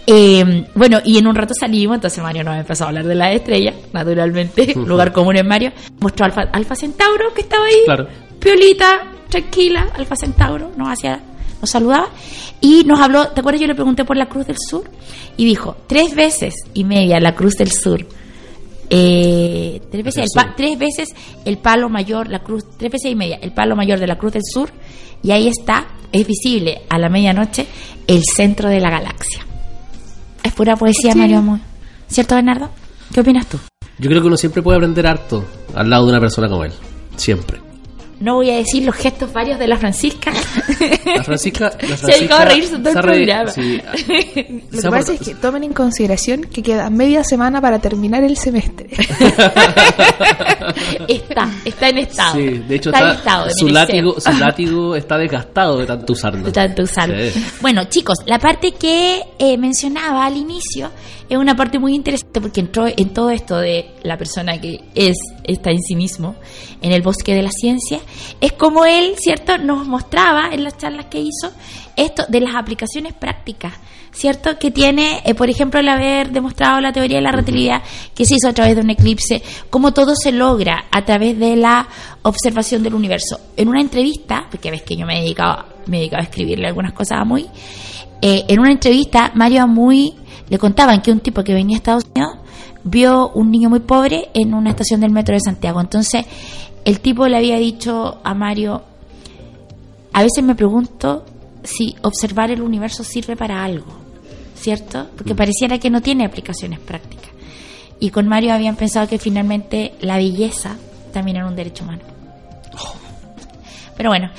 Eh, 0.07 0.65
bueno, 0.73 0.99
y 1.05 1.17
en 1.19 1.27
un 1.27 1.35
rato 1.35 1.53
salimos, 1.57 1.95
entonces 1.95 2.21
Mario 2.23 2.43
nos 2.43 2.57
empezó 2.57 2.85
a 2.85 2.87
hablar 2.87 3.05
de 3.05 3.15
las 3.15 3.35
estrellas, 3.35 3.75
naturalmente, 3.93 4.73
lugar 4.85 5.11
común 5.13 5.37
en 5.37 5.47
Mario. 5.47 5.71
Mostró 5.99 6.25
Alfa, 6.25 6.41
Alfa 6.51 6.75
Centauro, 6.75 7.33
que 7.33 7.41
estaba 7.41 7.65
ahí, 7.65 7.81
Claro. 7.85 8.07
piolita, 8.39 9.11
tranquila, 9.29 9.89
Alfa 9.95 10.15
Centauro, 10.15 10.71
nos 10.75 10.89
hacía, 10.89 11.21
nos 11.61 11.69
saludaba 11.69 12.09
y 12.59 12.83
nos 12.85 12.99
habló, 12.99 13.27
¿te 13.29 13.39
acuerdas? 13.41 13.61
Yo 13.61 13.67
le 13.67 13.75
pregunté 13.75 14.03
por 14.03 14.17
la 14.17 14.25
Cruz 14.27 14.47
del 14.47 14.57
Sur 14.57 14.89
y 15.37 15.45
dijo, 15.45 15.77
tres 15.87 16.15
veces 16.15 16.55
y 16.73 16.83
media 16.83 17.19
la 17.19 17.35
Cruz 17.35 17.55
del 17.55 17.71
Sur. 17.71 18.05
Eh, 18.93 19.81
tres, 19.89 20.03
veces 20.03 20.23
el 20.23 20.29
pa- 20.35 20.53
tres 20.55 20.77
veces 20.77 21.15
el 21.45 21.57
palo 21.57 21.87
mayor, 21.87 22.27
la 22.27 22.39
cruz, 22.39 22.65
tres 22.77 22.91
veces 22.91 23.09
y 23.11 23.15
media, 23.15 23.37
el 23.41 23.53
palo 23.53 23.75
mayor 23.75 23.99
de 23.99 24.07
la 24.07 24.17
Cruz 24.17 24.33
del 24.33 24.41
Sur, 24.43 24.69
y 25.23 25.31
ahí 25.31 25.47
está, 25.47 25.87
es 26.11 26.27
visible 26.27 26.81
a 26.89 26.97
la 26.97 27.07
medianoche, 27.07 27.67
el 28.07 28.21
centro 28.35 28.67
de 28.67 28.81
la 28.81 28.89
galaxia. 28.89 29.45
Es 30.43 30.51
pura 30.53 30.75
poesía, 30.75 31.13
Sí. 31.13 31.19
Mario 31.19 31.37
Amoy. 31.37 31.59
¿Cierto, 32.07 32.35
Bernardo? 32.35 32.69
¿Qué 33.13 33.21
opinas 33.21 33.47
tú? 33.47 33.57
Yo 33.97 34.09
creo 34.09 34.21
que 34.21 34.27
uno 34.27 34.35
siempre 34.37 34.61
puede 34.61 34.77
aprender 34.77 35.07
harto 35.07 35.45
al 35.73 35.89
lado 35.89 36.05
de 36.05 36.11
una 36.11 36.19
persona 36.19 36.49
como 36.49 36.65
él. 36.65 36.73
Siempre. 37.15 37.59
No 38.21 38.35
voy 38.35 38.51
a 38.51 38.55
decir 38.55 38.85
los 38.85 38.95
gestos 38.95 39.33
varios 39.33 39.57
de 39.57 39.67
la 39.67 39.77
Francisca. 39.77 40.31
La 41.15 41.23
Francisca. 41.23 41.71
La 41.81 41.97
Se 41.97 42.13
ha 42.13 42.17
dedicado 42.17 42.41
a 42.41 42.45
reírse 42.45 42.77
todo 42.77 42.89
el 42.89 42.93
se 42.93 43.01
programa. 43.01 43.51
sí. 43.51 43.81
Lo 44.71 44.77
Se 44.77 44.81
que 44.83 44.89
pasa 44.89 45.13
es 45.13 45.19
que 45.21 45.35
tomen 45.35 45.63
en 45.63 45.73
consideración 45.73 46.43
que 46.43 46.61
queda 46.61 46.89
media 46.91 47.23
semana 47.23 47.59
para 47.59 47.79
terminar 47.79 48.23
el 48.23 48.37
semestre. 48.37 48.89
está, 51.07 51.49
está 51.65 51.89
en 51.89 51.97
estado. 51.97 52.35
Sí, 52.35 52.47
de 52.67 52.75
hecho, 52.75 52.89
está, 52.91 53.09
en 53.09 53.15
estado 53.15 53.47
su, 53.57 53.67
látigo, 53.69 54.19
su 54.19 54.31
látigo 54.39 54.95
está 54.95 55.17
desgastado 55.17 55.79
de 55.79 55.85
tanto 55.87 56.13
usarlo. 56.13 56.45
de 56.45 56.51
tanto 56.51 56.83
usarlo. 56.83 57.15
Sí. 57.31 57.45
Bueno, 57.61 57.85
chicos, 57.85 58.17
la 58.25 58.39
parte 58.39 58.73
que 58.73 59.21
eh, 59.39 59.57
mencionaba 59.57 60.25
al 60.25 60.37
inicio 60.37 60.91
es 61.31 61.37
una 61.37 61.55
parte 61.55 61.79
muy 61.79 61.95
interesante 61.95 62.41
porque 62.41 62.59
entró 62.59 62.87
en 62.87 63.13
todo 63.13 63.29
esto 63.29 63.57
de 63.57 63.91
la 64.03 64.17
persona 64.17 64.59
que 64.59 64.81
es, 64.93 65.15
está 65.45 65.71
en 65.71 65.79
sí 65.79 65.95
mismo, 65.95 66.35
en 66.81 66.91
el 66.91 67.01
bosque 67.01 67.33
de 67.33 67.41
la 67.41 67.51
ciencia, 67.51 68.01
es 68.41 68.51
como 68.51 68.83
él, 68.83 69.13
¿cierto?, 69.17 69.57
nos 69.57 69.87
mostraba 69.87 70.49
en 70.51 70.65
las 70.65 70.77
charlas 70.77 71.05
que 71.05 71.21
hizo 71.21 71.53
esto 71.95 72.25
de 72.27 72.41
las 72.41 72.53
aplicaciones 72.55 73.13
prácticas, 73.13 73.71
¿cierto?, 74.11 74.59
que 74.59 74.71
tiene, 74.71 75.21
eh, 75.23 75.33
por 75.33 75.49
ejemplo, 75.49 75.79
el 75.79 75.87
haber 75.87 76.31
demostrado 76.31 76.81
la 76.81 76.91
teoría 76.91 77.19
de 77.19 77.23
la 77.23 77.31
relatividad 77.31 77.81
que 78.13 78.25
se 78.25 78.35
hizo 78.35 78.49
a 78.49 78.53
través 78.53 78.75
de 78.75 78.81
un 78.81 78.89
eclipse, 78.89 79.41
cómo 79.69 79.93
todo 79.93 80.15
se 80.21 80.33
logra 80.33 80.87
a 80.91 81.05
través 81.05 81.39
de 81.39 81.55
la 81.55 81.87
observación 82.23 82.83
del 82.83 82.93
universo. 82.93 83.39
En 83.55 83.69
una 83.69 83.79
entrevista, 83.79 84.47
porque 84.51 84.69
ves 84.69 84.81
que 84.81 84.97
yo 84.97 85.05
me 85.05 85.19
he 85.19 85.21
dedicado, 85.21 85.63
me 85.85 85.95
he 85.95 85.99
dedicado 86.01 86.23
a 86.23 86.25
escribirle 86.25 86.67
algunas 86.67 86.91
cosas 86.91 87.21
a 87.21 87.23
Muy, 87.23 87.47
eh, 88.21 88.43
en 88.49 88.59
una 88.59 88.73
entrevista 88.73 89.31
Mario 89.33 89.63
Amuy 89.63 90.13
le 90.51 90.59
contaban 90.59 91.01
que 91.01 91.13
un 91.13 91.21
tipo 91.21 91.45
que 91.45 91.53
venía 91.53 91.77
a 91.77 91.79
Estados 91.79 92.05
Unidos 92.13 92.35
vio 92.83 93.29
un 93.29 93.51
niño 93.51 93.69
muy 93.69 93.79
pobre 93.79 94.31
en 94.33 94.53
una 94.53 94.71
estación 94.71 94.99
del 94.99 95.09
metro 95.09 95.33
de 95.33 95.39
Santiago. 95.39 95.79
Entonces, 95.79 96.25
el 96.83 96.99
tipo 96.99 97.25
le 97.29 97.37
había 97.37 97.55
dicho 97.55 98.19
a 98.21 98.33
Mario, 98.33 98.81
a 100.11 100.21
veces 100.21 100.43
me 100.43 100.53
pregunto 100.53 101.23
si 101.63 101.95
observar 102.01 102.51
el 102.51 102.61
universo 102.61 103.01
sirve 103.01 103.37
para 103.37 103.63
algo, 103.63 103.93
¿cierto? 104.53 105.07
Porque 105.15 105.35
pareciera 105.35 105.77
que 105.77 105.89
no 105.89 106.01
tiene 106.01 106.25
aplicaciones 106.25 106.79
prácticas. 106.79 107.29
Y 108.01 108.09
con 108.09 108.27
Mario 108.27 108.53
habían 108.53 108.75
pensado 108.75 109.07
que 109.07 109.19
finalmente 109.19 109.93
la 110.01 110.17
belleza 110.17 110.75
también 111.13 111.37
era 111.37 111.47
un 111.47 111.55
derecho 111.55 111.85
humano. 111.85 112.01
Pero 113.95 114.09
bueno, 114.09 114.29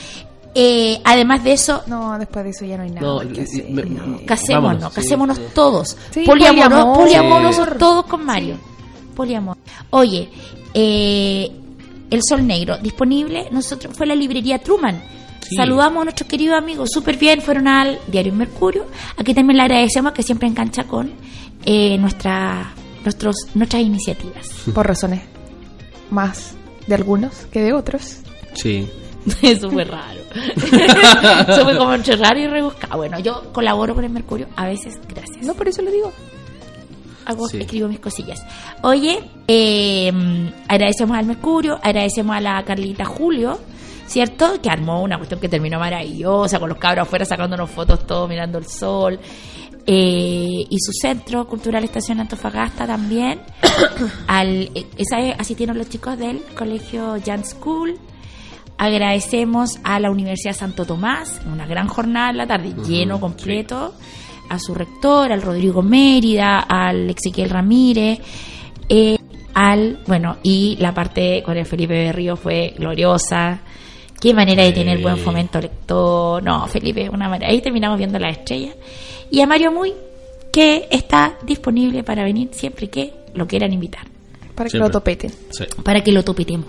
eh, 0.55 1.01
además 1.05 1.43
de 1.45 1.53
eso, 1.53 1.83
No, 1.87 2.19
después 2.19 2.45
de 2.45 2.51
eso 2.51 2.65
ya 2.65 2.77
no 2.77 2.83
hay 2.83 2.91
nada 2.91 3.07
No, 3.07 3.21
que 3.33 3.43
hacer. 3.43 3.71
me- 3.71 4.25
casémonos, 4.25 4.63
Vámonos, 4.81 4.95
sí. 4.95 5.01
casémonos 5.01 5.41
todos. 5.55 5.97
Sí, 6.11 6.25
todos 7.79 8.07
con 8.07 8.25
Mario. 8.25 8.57
Poliamor. 9.15 9.57
Oye, 9.91 10.29
eh, 10.75 11.51
El 12.11 12.21
Sol 12.23 12.47
Negro, 12.47 12.79
disponible, 12.79 13.49
nosotros 13.51 13.95
fue 13.97 14.07
la 14.07 14.15
librería 14.15 14.59
Truman. 14.59 15.03
Sí. 15.49 15.57
Saludamos 15.57 16.03
a 16.03 16.05
nuestros 16.05 16.29
queridos 16.29 16.57
amigos, 16.57 16.91
súper 16.93 17.17
bien, 17.19 17.41
fueron 17.43 17.69
al 17.69 17.99
Diario 18.07 18.33
Mercurio. 18.33 18.87
Aquí 19.19 19.35
también 19.35 19.57
le 19.59 19.63
agradecemos 19.65 20.13
que 20.13 20.23
siempre 20.23 20.49
engancha 20.49 20.85
con 20.85 21.13
eh, 21.65 21.97
nuestra, 21.99 22.73
nuestros, 23.05 23.37
nuestras 23.55 23.83
iniciativas. 23.83 24.49
Por 24.75 24.87
razones 24.87 25.21
más 26.11 26.53
de 26.87 26.95
algunos 26.95 27.33
que 27.51 27.61
de 27.63 27.73
otros. 27.73 28.19
Sí. 28.55 28.89
Eso 29.43 29.71
fue 29.71 29.85
raro. 29.85 30.21
Eso 31.49 31.65
fue 31.65 31.77
como 31.77 31.95
entre 31.95 32.17
raro 32.17 32.39
y 32.39 32.47
rebuscado. 32.47 32.97
Bueno, 32.97 33.19
yo 33.21 33.53
colaboro 33.53 33.95
con 33.95 34.05
el 34.05 34.11
Mercurio, 34.11 34.49
a 34.57 34.67
veces, 34.67 34.99
gracias. 35.09 35.45
No, 35.47 35.55
por 35.55 35.69
eso 35.69 35.83
lo 35.83 35.91
digo. 35.91 36.13
hago, 37.27 37.49
Sí. 37.49 37.59
escribo 37.61 37.89
mis 37.89 38.01
cosillas. 38.01 38.45
Oye, 38.83 39.21
eh, 39.47 40.13
agradecemos 40.69 41.17
al 41.17 41.27
Mercurio, 41.27 41.79
agradecemos 41.83 42.35
a 42.37 42.41
la 42.41 42.63
Carlita 42.65 43.05
Julio, 43.05 43.59
¿cierto? 44.07 44.61
Que 44.61 44.69
armó 44.71 45.03
una 45.03 45.19
cuestión 45.19 45.39
que 45.41 45.49
terminó 45.49 45.79
maravillosa, 45.79 46.59
con 46.59 46.69
los 46.69 46.79
cabros 46.79 47.07
afuera 47.07 47.25
sacándonos 47.25 47.71
fotos 47.71 48.07
todos 48.07 48.29
mirando 48.29 48.59
el 48.59 48.67
sol. 48.67 49.21
Eh, 49.85 50.65
y 50.69 50.77
su 50.79 50.93
centro 50.93 51.45
cultural 51.49 51.83
Estación 51.85 52.21
Antofagasta 52.21 52.87
también. 52.87 53.41
al, 54.27 54.71
eh, 54.75 54.87
esa 54.97 55.17
asistieron 55.39 55.77
los 55.79 55.89
chicos 55.89 56.19
del 56.19 56.43
colegio 56.57 57.17
Jan 57.25 57.45
School. 57.45 57.99
Agradecemos 58.83 59.79
a 59.85 60.01
la 60.01 60.11
Universidad 60.11 60.57
Santo 60.57 60.85
Tomás, 60.85 61.41
una 61.47 61.67
gran 61.69 61.87
jornada 61.87 62.31
en 62.31 62.37
la 62.37 62.49
tarde, 62.49 62.75
lleno 62.85 63.21
completo, 63.21 63.95
a 64.49 64.59
su 64.59 64.75
rector, 64.75 65.31
al 65.31 65.41
Rodrigo 65.41 65.83
Mérida, 65.83 66.59
al 66.59 67.09
Ezequiel 67.11 67.49
Ramírez, 67.49 68.19
eh, 68.89 69.19
al, 69.55 70.01
bueno, 70.09 70.39
y 70.43 70.75
la 70.81 70.93
parte 70.93 71.45
con 71.45 71.57
el 71.57 71.65
Felipe 71.65 71.93
Berrío 71.93 72.35
fue 72.35 72.75
gloriosa. 72.77 73.61
Qué 74.21 74.35
manera 74.35 74.65
de 74.65 74.73
tener 74.73 75.01
buen 75.01 75.17
fomento 75.17 75.61
lector. 75.61 76.43
No, 76.43 76.67
Felipe, 76.67 77.09
una 77.09 77.29
manera. 77.29 77.53
Ahí 77.53 77.61
terminamos 77.63 77.99
viendo 77.99 78.19
la 78.19 78.31
estrella. 78.31 78.73
Y 79.31 79.41
a 79.43 79.47
Mario 79.47 79.71
Muy, 79.71 79.93
que 80.53 80.89
está 80.91 81.39
disponible 81.47 82.03
para 82.03 82.25
venir 82.25 82.49
siempre 82.51 82.91
que 82.91 83.13
lo 83.35 83.47
quieran 83.47 83.73
invitar, 83.73 84.09
Para 84.57 84.65
que 84.65 84.71
Siempre. 84.71 84.89
lo 84.89 84.91
topeten. 84.91 85.31
Sí. 85.51 85.67
para 85.85 86.03
que 86.03 86.11
lo 86.11 86.25
topitemos. 86.25 86.67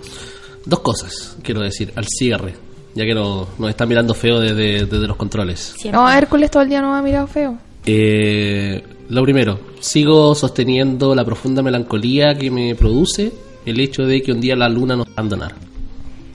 Dos 0.66 0.80
cosas 0.80 1.36
quiero 1.42 1.60
decir 1.60 1.92
al 1.96 2.06
cierre, 2.06 2.54
ya 2.94 3.04
que 3.04 3.14
no, 3.14 3.46
nos 3.58 3.70
está 3.70 3.84
mirando 3.86 4.14
feo 4.14 4.40
desde, 4.40 4.86
desde 4.86 5.06
los 5.06 5.16
controles. 5.16 5.74
Siempre. 5.78 6.00
No, 6.00 6.10
Hércules 6.10 6.50
todo 6.50 6.62
el 6.62 6.68
día 6.68 6.80
no 6.80 6.94
ha 6.94 7.02
mirado 7.02 7.26
feo. 7.26 7.58
Eh, 7.86 8.82
lo 9.10 9.22
primero, 9.22 9.60
sigo 9.80 10.34
sosteniendo 10.34 11.14
la 11.14 11.24
profunda 11.24 11.62
melancolía 11.62 12.34
que 12.38 12.50
me 12.50 12.74
produce 12.74 13.32
el 13.66 13.78
hecho 13.80 14.02
de 14.06 14.22
que 14.22 14.32
un 14.32 14.40
día 14.40 14.56
la 14.56 14.68
luna 14.68 14.96
nos 14.96 15.06
va 15.06 15.10
a 15.10 15.20
abandonar. 15.20 15.54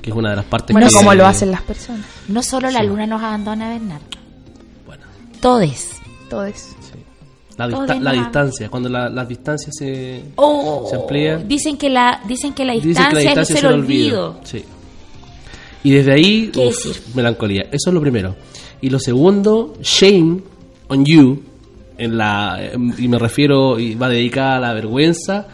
Que 0.02 0.12
es 0.12 0.16
una 0.16 0.30
de 0.30 0.36
las 0.38 0.46
partes 0.46 0.74
Bueno, 0.74 0.88
que- 0.88 0.94
como 0.94 1.14
lo 1.14 1.26
hacen 1.26 1.52
las 1.52 1.62
personas. 1.64 2.06
No 2.28 2.42
solo 2.44 2.70
la 2.70 2.84
luna 2.84 3.06
nos 3.08 3.22
abandona, 3.22 3.70
Bernardo. 3.70 4.06
Bueno, 4.86 5.04
Todes. 5.42 5.90
Todos. 6.30 6.54
La, 7.68 7.78
dista- 7.78 8.00
la 8.00 8.12
distancia, 8.14 8.70
cuando 8.70 8.90
la- 8.90 9.10
las 9.10 9.28
distancias 9.28 9.76
se, 9.78 10.24
Oh, 10.36 10.88
se 10.90 10.96
amplían. 10.96 11.48
Dicen 11.48 11.78
que 11.78 11.90
la, 11.90 12.22
dicen 12.28 12.54
que 12.54 12.66
la 12.66 12.74
distancia, 12.74 13.08
que 13.10 13.14
la 13.16 13.20
distancia 13.22 13.56
es 13.56 13.64
el 13.64 13.72
olvido. 13.74 14.40
Sí. 14.44 14.64
Y 15.84 15.92
desde 15.92 16.14
ahí, 16.14 16.50
¿Qué 16.54 16.68
uf, 16.68 16.76
decir? 16.86 17.02
melancolía. 17.16 17.64
Eso 17.72 17.90
es 17.90 17.94
lo 17.94 18.02
primero. 18.02 18.36
Y 18.82 18.90
lo 18.90 19.00
segundo, 19.00 19.76
shame 19.82 20.42
on 20.88 21.06
you. 21.06 21.44
En 21.98 22.18
la, 22.18 22.58
y 22.98 23.08
me 23.10 23.20
refiero, 23.20 23.78
y 23.78 23.96
va 23.96 24.08
dedicada 24.08 24.56
a 24.56 24.60
la 24.60 24.74
vergüenza, 24.74 25.48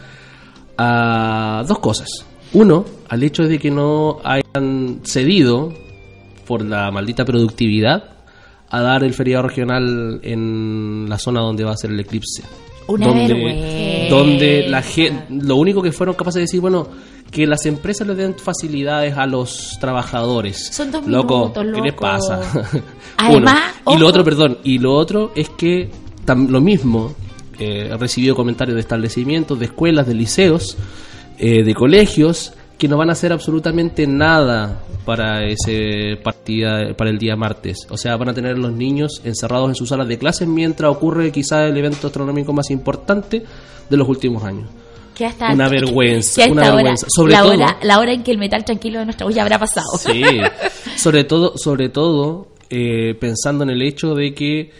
a 0.78 1.64
dos 1.66 1.78
cosas. 1.80 2.08
Uno, 2.52 2.84
al 3.08 3.22
hecho 3.22 3.42
de 3.44 3.58
que 3.58 3.70
no 3.70 4.18
hayan 4.24 5.00
cedido 5.04 5.72
por 6.46 6.64
la 6.64 6.90
maldita 6.90 7.24
productividad 7.24 8.15
a 8.68 8.80
dar 8.80 9.04
el 9.04 9.14
feriado 9.14 9.44
regional 9.44 10.20
en 10.22 11.06
la 11.08 11.18
zona 11.18 11.40
donde 11.40 11.64
va 11.64 11.72
a 11.72 11.76
ser 11.76 11.90
el 11.90 12.00
eclipse. 12.00 12.42
Una 12.88 13.08
donde, 13.08 13.26
vergüenza. 13.26 14.14
donde 14.14 14.68
la 14.68 14.82
gente, 14.82 15.26
lo 15.30 15.56
único 15.56 15.82
que 15.82 15.90
fueron 15.90 16.14
capaces 16.14 16.36
de 16.36 16.40
decir, 16.42 16.60
bueno, 16.60 16.86
que 17.30 17.46
las 17.46 17.66
empresas 17.66 18.06
le 18.06 18.14
den 18.14 18.36
facilidades 18.38 19.16
a 19.16 19.26
los 19.26 19.76
trabajadores. 19.80 20.68
Son 20.68 20.90
dos 20.92 21.06
loco, 21.06 21.52
minutos, 21.54 21.66
¿qué 21.74 21.80
les 21.80 21.94
pasa? 21.94 22.40
Además, 23.16 23.74
Uno. 23.84 23.96
Y 23.96 24.00
lo 24.00 24.06
otro, 24.06 24.24
perdón, 24.24 24.58
y 24.62 24.78
lo 24.78 24.94
otro 24.94 25.32
es 25.34 25.48
que 25.50 25.90
lo 26.26 26.60
mismo, 26.60 27.12
eh, 27.58 27.90
he 27.92 27.96
recibido 27.96 28.34
comentarios 28.34 28.74
de 28.74 28.80
establecimientos, 28.80 29.58
de 29.58 29.66
escuelas, 29.66 30.06
de 30.06 30.14
liceos, 30.14 30.76
eh, 31.38 31.64
de 31.64 31.74
colegios, 31.74 32.52
que 32.78 32.88
no 32.88 32.96
van 32.98 33.08
a 33.08 33.12
hacer 33.12 33.32
absolutamente 33.32 34.06
nada 34.06 34.82
para 35.06 35.44
ese 35.46 36.16
partida 36.22 36.94
para 36.96 37.08
el 37.10 37.18
día 37.18 37.34
martes. 37.36 37.86
O 37.90 37.96
sea, 37.96 38.16
van 38.16 38.28
a 38.28 38.34
tener 38.34 38.58
los 38.58 38.72
niños 38.72 39.22
encerrados 39.24 39.68
en 39.70 39.74
sus 39.74 39.88
salas 39.88 40.08
de 40.08 40.18
clases 40.18 40.46
mientras 40.46 40.90
ocurre 40.90 41.32
quizá 41.32 41.66
el 41.66 41.76
evento 41.76 42.08
astronómico 42.08 42.52
más 42.52 42.70
importante 42.70 43.42
de 43.88 43.96
los 43.96 44.06
últimos 44.08 44.44
años. 44.44 44.68
Que 45.14 45.24
hasta- 45.24 45.50
Una 45.52 45.68
vergüenza, 45.70 46.44
que 46.44 46.50
una 46.52 46.62
hora, 46.64 46.74
vergüenza. 46.74 47.06
Sobre 47.08 47.32
la 47.32 47.38
todo- 47.42 47.52
hora, 47.54 47.78
la 47.82 47.98
hora 47.98 48.12
en 48.12 48.22
que 48.22 48.30
el 48.32 48.38
metal 48.38 48.64
tranquilo 48.64 48.98
de 48.98 49.06
nuestra 49.06 49.26
olla 49.26 49.40
habrá 49.42 49.58
pasado. 49.58 49.86
Sí, 49.98 50.22
sobre 50.98 51.24
todo, 51.24 51.54
sobre 51.56 51.88
todo 51.88 52.48
eh, 52.68 53.14
pensando 53.18 53.64
en 53.64 53.70
el 53.70 53.80
hecho 53.80 54.14
de 54.14 54.34
que 54.34 54.70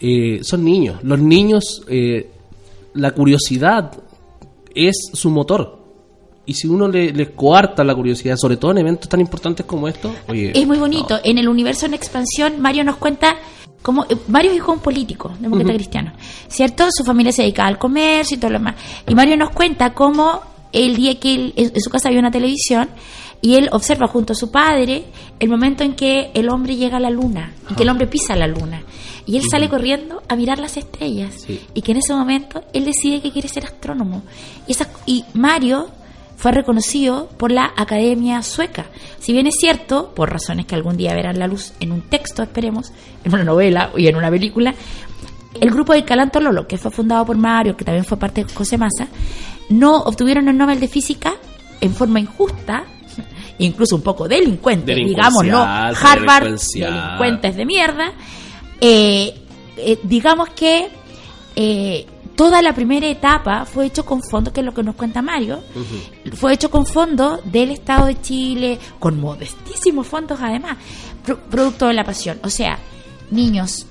eh, 0.00 0.40
son 0.42 0.64
niños. 0.64 0.98
Los 1.04 1.20
niños, 1.20 1.82
eh, 1.88 2.30
la 2.94 3.12
curiosidad 3.12 3.92
es 4.74 4.96
su 5.12 5.30
motor. 5.30 5.83
Y 6.46 6.54
si 6.54 6.66
uno 6.68 6.88
le, 6.88 7.12
les 7.12 7.30
coarta 7.30 7.82
la 7.84 7.94
curiosidad, 7.94 8.36
sobre 8.36 8.56
todo 8.58 8.72
en 8.72 8.78
eventos 8.78 9.08
tan 9.08 9.20
importantes 9.20 9.64
como 9.64 9.88
estos, 9.88 10.12
oye, 10.28 10.52
Es 10.58 10.66
muy 10.66 10.76
bonito. 10.78 11.18
En 11.24 11.38
el 11.38 11.48
universo 11.48 11.86
en 11.86 11.94
expansión, 11.94 12.60
Mario 12.60 12.84
nos 12.84 12.96
cuenta 12.96 13.36
cómo. 13.82 14.04
eh, 14.08 14.16
Mario 14.28 14.50
es 14.50 14.58
hijo 14.58 14.72
de 14.72 14.76
un 14.78 14.82
político, 14.82 15.32
demócrata 15.40 15.70
Ujú. 15.70 15.76
cristiano, 15.78 16.12
¿cierto? 16.48 16.86
Su 16.90 17.02
familia 17.04 17.32
se 17.32 17.42
dedicaba 17.42 17.68
al 17.68 17.78
comercio 17.78 18.36
y 18.36 18.40
todo 18.40 18.50
lo 18.50 18.58
demás. 18.58 18.74
Y 19.08 19.14
Mario 19.14 19.36
nos 19.38 19.50
cuenta 19.50 19.94
cómo 19.94 20.40
el 20.72 20.96
día 20.96 21.18
que 21.18 21.34
él, 21.34 21.52
en 21.56 21.72
en 21.74 21.80
su 21.80 21.88
casa 21.88 22.08
había 22.08 22.20
una 22.20 22.30
televisión 22.30 22.88
y 23.40 23.54
él 23.54 23.68
observa 23.72 24.06
junto 24.06 24.32
a 24.32 24.36
su 24.36 24.50
padre 24.50 25.04
el 25.38 25.48
momento 25.48 25.82
en 25.84 25.94
que 25.94 26.30
el 26.34 26.48
hombre 26.50 26.76
llega 26.76 26.96
a 26.98 27.00
la 27.00 27.10
luna, 27.10 27.52
en 27.70 27.76
que 27.76 27.82
el 27.84 27.88
hombre 27.88 28.06
pisa 28.06 28.36
la 28.36 28.46
luna. 28.46 28.82
Y 29.26 29.36
él 29.38 29.42
sale 29.50 29.70
corriendo 29.70 30.22
a 30.28 30.36
mirar 30.36 30.58
las 30.58 30.76
estrellas. 30.76 31.34
Sí. 31.46 31.58
Y 31.72 31.80
que 31.80 31.92
en 31.92 31.98
ese 31.98 32.12
momento 32.14 32.62
él 32.74 32.84
decide 32.84 33.22
que 33.22 33.32
quiere 33.32 33.48
ser 33.48 33.64
astrónomo. 33.64 34.22
Y, 34.66 34.72
esa, 34.72 34.88
y 35.06 35.24
Mario 35.32 35.88
fue 36.36 36.52
reconocido 36.52 37.28
por 37.38 37.50
la 37.50 37.72
Academia 37.76 38.42
Sueca. 38.42 38.86
Si 39.18 39.32
bien 39.32 39.46
es 39.46 39.54
cierto, 39.58 40.12
por 40.14 40.30
razones 40.30 40.66
que 40.66 40.74
algún 40.74 40.96
día 40.96 41.14
verán 41.14 41.38
la 41.38 41.46
luz 41.46 41.72
en 41.80 41.92
un 41.92 42.02
texto, 42.02 42.42
esperemos, 42.42 42.92
en 43.24 43.34
una 43.34 43.44
novela 43.44 43.90
y 43.96 44.08
en 44.08 44.16
una 44.16 44.30
película, 44.30 44.74
el 45.60 45.70
grupo 45.70 45.92
de 45.92 46.04
Calanto 46.04 46.40
Lolo, 46.40 46.66
que 46.66 46.78
fue 46.78 46.90
fundado 46.90 47.24
por 47.24 47.36
Mario, 47.36 47.76
que 47.76 47.84
también 47.84 48.04
fue 48.04 48.18
parte 48.18 48.44
de 48.44 48.52
José 48.52 48.76
Massa, 48.76 49.08
no 49.68 50.02
obtuvieron 50.02 50.48
el 50.48 50.56
Nobel 50.56 50.80
de 50.80 50.88
Física 50.88 51.34
en 51.80 51.94
forma 51.94 52.20
injusta, 52.20 52.84
incluso 53.58 53.96
un 53.96 54.02
poco 54.02 54.28
delincuente, 54.28 54.94
digamos, 54.94 55.44
no 55.44 55.62
Harvard, 55.62 56.58
delincuentes 56.74 57.56
de 57.56 57.64
mierda. 57.64 58.12
Eh, 58.80 59.34
eh, 59.76 59.98
digamos 60.02 60.50
que 60.50 60.88
eh, 61.56 62.06
toda 62.36 62.60
la 62.62 62.74
primera 62.74 63.06
etapa 63.06 63.64
fue 63.64 63.86
hecho 63.86 64.04
con 64.04 64.22
fondos, 64.22 64.52
que 64.52 64.60
es 64.60 64.66
lo 64.66 64.74
que 64.74 64.82
nos 64.82 64.94
cuenta 64.96 65.22
Mario, 65.22 65.62
fue 66.34 66.52
hecho 66.54 66.70
con 66.70 66.86
fondos 66.86 67.40
del 67.44 67.70
Estado 67.70 68.06
de 68.06 68.20
Chile, 68.20 68.78
con 68.98 69.20
modestísimos 69.20 70.06
fondos 70.06 70.38
además, 70.40 70.76
pro- 71.24 71.38
producto 71.38 71.86
de 71.88 71.94
la 71.94 72.04
pasión. 72.04 72.38
O 72.42 72.50
sea, 72.50 72.78
niños, 73.30 73.86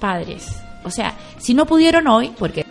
padres, 0.00 0.46
o 0.84 0.90
sea, 0.90 1.14
si 1.38 1.54
no 1.54 1.66
pudieron 1.66 2.06
hoy, 2.08 2.32
porque 2.38 2.64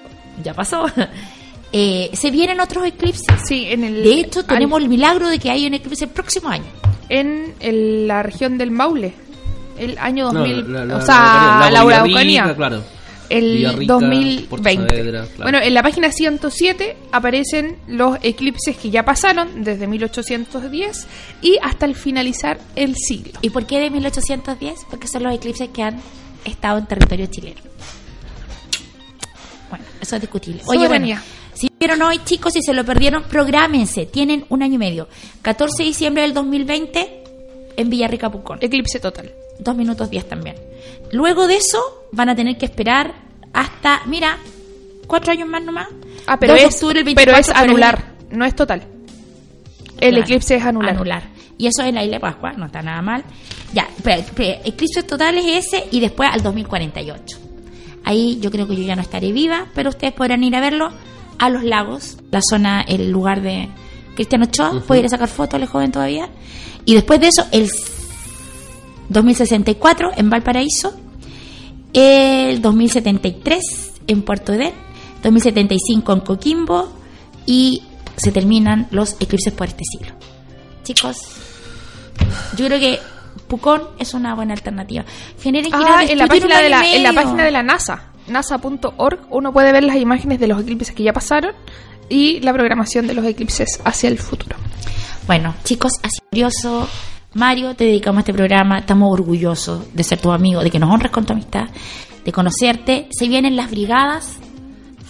ya 0.43 0.53
pasó, 0.53 0.85
eh, 1.71 2.09
se 2.13 2.31
vienen 2.31 2.59
otros 2.59 2.85
eclipses. 2.85 3.25
Sí, 3.47 3.65
en 3.69 3.83
el. 3.83 4.03
De 4.03 4.19
hecho, 4.21 4.43
tenemos 4.45 4.81
el 4.81 4.89
milagro 4.89 5.29
de 5.29 5.39
que 5.39 5.49
hay 5.49 5.65
un 5.67 5.73
eclipse 5.73 6.05
el 6.05 6.11
próximo 6.11 6.49
año. 6.49 6.65
en 7.09 7.53
el- 7.61 8.05
la 8.07 8.21
región 8.21 8.57
del 8.57 8.69
Maule. 8.71 9.13
El 9.79 9.97
año 9.99 10.33
No, 10.33 10.39
2000. 10.39 10.73
la- 10.73 10.85
la- 10.85 10.95
o 10.95 10.97
la 10.97 11.05
sea, 11.05 11.69
la 11.71 11.79
Araucanía. 11.81 12.53
claro. 12.55 12.83
El 13.29 13.57
Villarrica, 13.57 13.93
2020. 13.93 14.47
Puerto 14.47 14.69
Saavedra, 14.69 15.25
claro. 15.25 15.43
Bueno, 15.43 15.59
en 15.59 15.73
la 15.73 15.83
página 15.83 16.11
107 16.11 16.97
aparecen 17.11 17.77
los 17.87 18.17
eclipses 18.21 18.77
que 18.77 18.89
ya 18.89 19.03
pasaron 19.03 19.63
desde 19.63 19.87
1810 19.87 21.07
y 21.41 21.57
hasta 21.61 21.85
el 21.85 21.95
finalizar 21.95 22.59
el 22.75 22.95
siglo. 22.95 23.33
¿Y 23.41 23.49
por 23.49 23.65
qué 23.65 23.79
de 23.79 23.89
1810? 23.89 24.85
Porque 24.89 25.07
son 25.07 25.23
los 25.23 25.33
eclipses 25.33 25.69
que 25.69 25.83
han 25.83 25.99
estado 26.45 26.77
en 26.77 26.85
territorio 26.85 27.25
chileno. 27.27 27.61
Bueno, 29.69 29.85
eso 29.99 30.15
es 30.15 30.21
discutible. 30.21 30.61
Oye, 30.65 30.87
bueno, 30.87 31.19
si 31.53 31.69
vieron 31.79 32.01
hoy, 32.03 32.19
chicos, 32.23 32.55
y 32.55 32.61
se 32.61 32.73
lo 32.73 32.85
perdieron, 32.85 33.23
prográmense. 33.23 34.05
Tienen 34.05 34.45
un 34.49 34.61
año 34.61 34.75
y 34.75 34.77
medio. 34.77 35.09
14 35.41 35.83
de 35.83 35.87
diciembre 35.87 36.21
del 36.21 36.33
2020 36.33 37.23
en 37.77 37.89
Villarrica, 37.89 38.31
Pucón. 38.31 38.59
Eclipse 38.61 38.99
total. 38.99 39.31
2 39.59 39.75
minutos 39.75 40.09
10 40.09 40.29
también. 40.29 40.55
Luego 41.11 41.47
de 41.47 41.55
eso, 41.57 41.79
van 42.11 42.29
a 42.29 42.35
tener 42.35 42.57
que 42.57 42.65
esperar 42.65 43.13
hasta, 43.53 44.01
mira, 44.05 44.37
cuatro 45.07 45.31
años 45.31 45.47
más 45.47 45.63
nomás. 45.63 45.87
Ah, 46.25 46.37
pero 46.39 46.53
2 46.53 46.61
de 46.61 46.67
es, 46.67 46.75
octubre, 46.75 46.99
el 46.99 47.05
pero 47.05 47.31
24, 47.33 47.39
es 47.41 47.57
anular, 47.57 48.13
no 48.31 48.45
es 48.45 48.55
total. 48.55 48.83
El 49.99 50.09
Claro, 50.09 50.23
eclipse 50.23 50.55
es 50.55 50.63
anular. 50.63 50.95
Anular. 50.95 51.23
Y 51.57 51.67
eso 51.67 51.81
en 51.81 51.95
la 51.95 52.03
isla 52.03 52.17
de 52.17 52.19
Pascua, 52.19 52.53
no 52.53 52.67
está 52.67 52.81
nada 52.81 53.01
mal. 53.01 53.23
Ya, 53.73 53.87
pero, 54.03 54.23
pero 54.35 54.59
eclipses 54.63 55.07
totales 55.07 55.43
ese 55.47 55.85
y 55.91 55.99
después 55.99 56.29
al 56.31 56.43
2048. 56.43 57.37
Ahí 58.03 58.37
yo 58.39 58.51
creo 58.51 58.67
que 58.67 58.75
yo 58.75 58.83
ya 58.83 58.95
no 58.95 59.01
estaré 59.01 59.31
viva, 59.31 59.65
pero 59.73 59.89
ustedes 59.89 60.13
podrán 60.13 60.43
ir 60.43 60.55
a 60.55 60.61
verlo 60.61 60.91
a 61.39 61.49
los 61.49 61.63
lagos, 61.63 62.17
la 62.31 62.39
zona, 62.47 62.81
el 62.81 63.11
lugar 63.11 63.41
de 63.41 63.69
Cristiano 64.15 64.45
Ochoa, 64.45 64.81
puede 64.87 65.01
ir 65.01 65.05
a 65.07 65.09
sacar 65.09 65.27
fotos, 65.27 65.59
el 65.59 65.67
joven 65.67 65.91
todavía. 65.91 66.29
Y 66.85 66.93
después 66.93 67.19
de 67.19 67.27
eso, 67.27 67.45
el 67.51 67.69
2064 69.09 70.11
en 70.17 70.29
Valparaíso, 70.29 70.95
el 71.93 72.61
2073 72.61 73.93
en 74.07 74.21
Puerto 74.21 74.53
Edén, 74.53 74.73
2075 75.23 76.13
en 76.13 76.19
Coquimbo 76.21 76.89
y 77.45 77.83
se 78.17 78.31
terminan 78.31 78.87
los 78.91 79.15
eclipses 79.19 79.53
por 79.53 79.67
este 79.67 79.83
siglo. 79.83 80.13
Chicos, 80.83 81.17
yo 82.57 82.65
creo 82.65 82.79
que 82.79 82.99
Pucón 83.47 83.83
es 83.99 84.13
una 84.13 84.35
buena 84.35 84.53
alternativa. 84.53 85.05
Generen 85.41 85.71
Ah, 85.73 86.03
en 86.07 86.17
la 86.17 86.27
página 86.27 86.61
de 86.61 86.69
la, 86.69 86.95
en 86.95 87.03
la 87.03 87.13
página 87.13 87.43
de 87.43 87.51
la 87.51 87.63
NASA, 87.63 88.11
nasa.org, 88.27 89.19
uno 89.29 89.53
puede 89.53 89.71
ver 89.71 89.83
las 89.83 89.97
imágenes 89.97 90.39
de 90.39 90.47
los 90.47 90.61
eclipses 90.61 90.93
que 90.93 91.03
ya 91.03 91.13
pasaron 91.13 91.53
y 92.09 92.39
la 92.41 92.53
programación 92.53 93.07
de 93.07 93.13
los 93.13 93.25
eclipses 93.25 93.79
hacia 93.83 94.09
el 94.09 94.17
futuro. 94.17 94.55
Bueno, 95.27 95.55
chicos, 95.63 95.91
ha 96.03 96.09
sido 96.09 96.25
curioso. 96.29 96.87
Mario, 97.37 97.75
te 97.75 97.83
dedicamos 97.83 98.17
a 98.17 98.21
este 98.21 98.33
programa. 98.33 98.79
Estamos 98.79 99.13
orgullosos 99.13 99.93
de 99.93 100.03
ser 100.03 100.19
tu 100.19 100.31
amigo, 100.31 100.63
de 100.63 100.71
que 100.71 100.79
nos 100.79 100.89
honres 100.89 101.11
con 101.11 101.23
tu 101.23 101.33
amistad, 101.33 101.67
de 102.25 102.31
conocerte. 102.31 103.07
Se 103.11 103.27
vienen 103.27 103.55
las 103.55 103.69
brigadas 103.69 104.37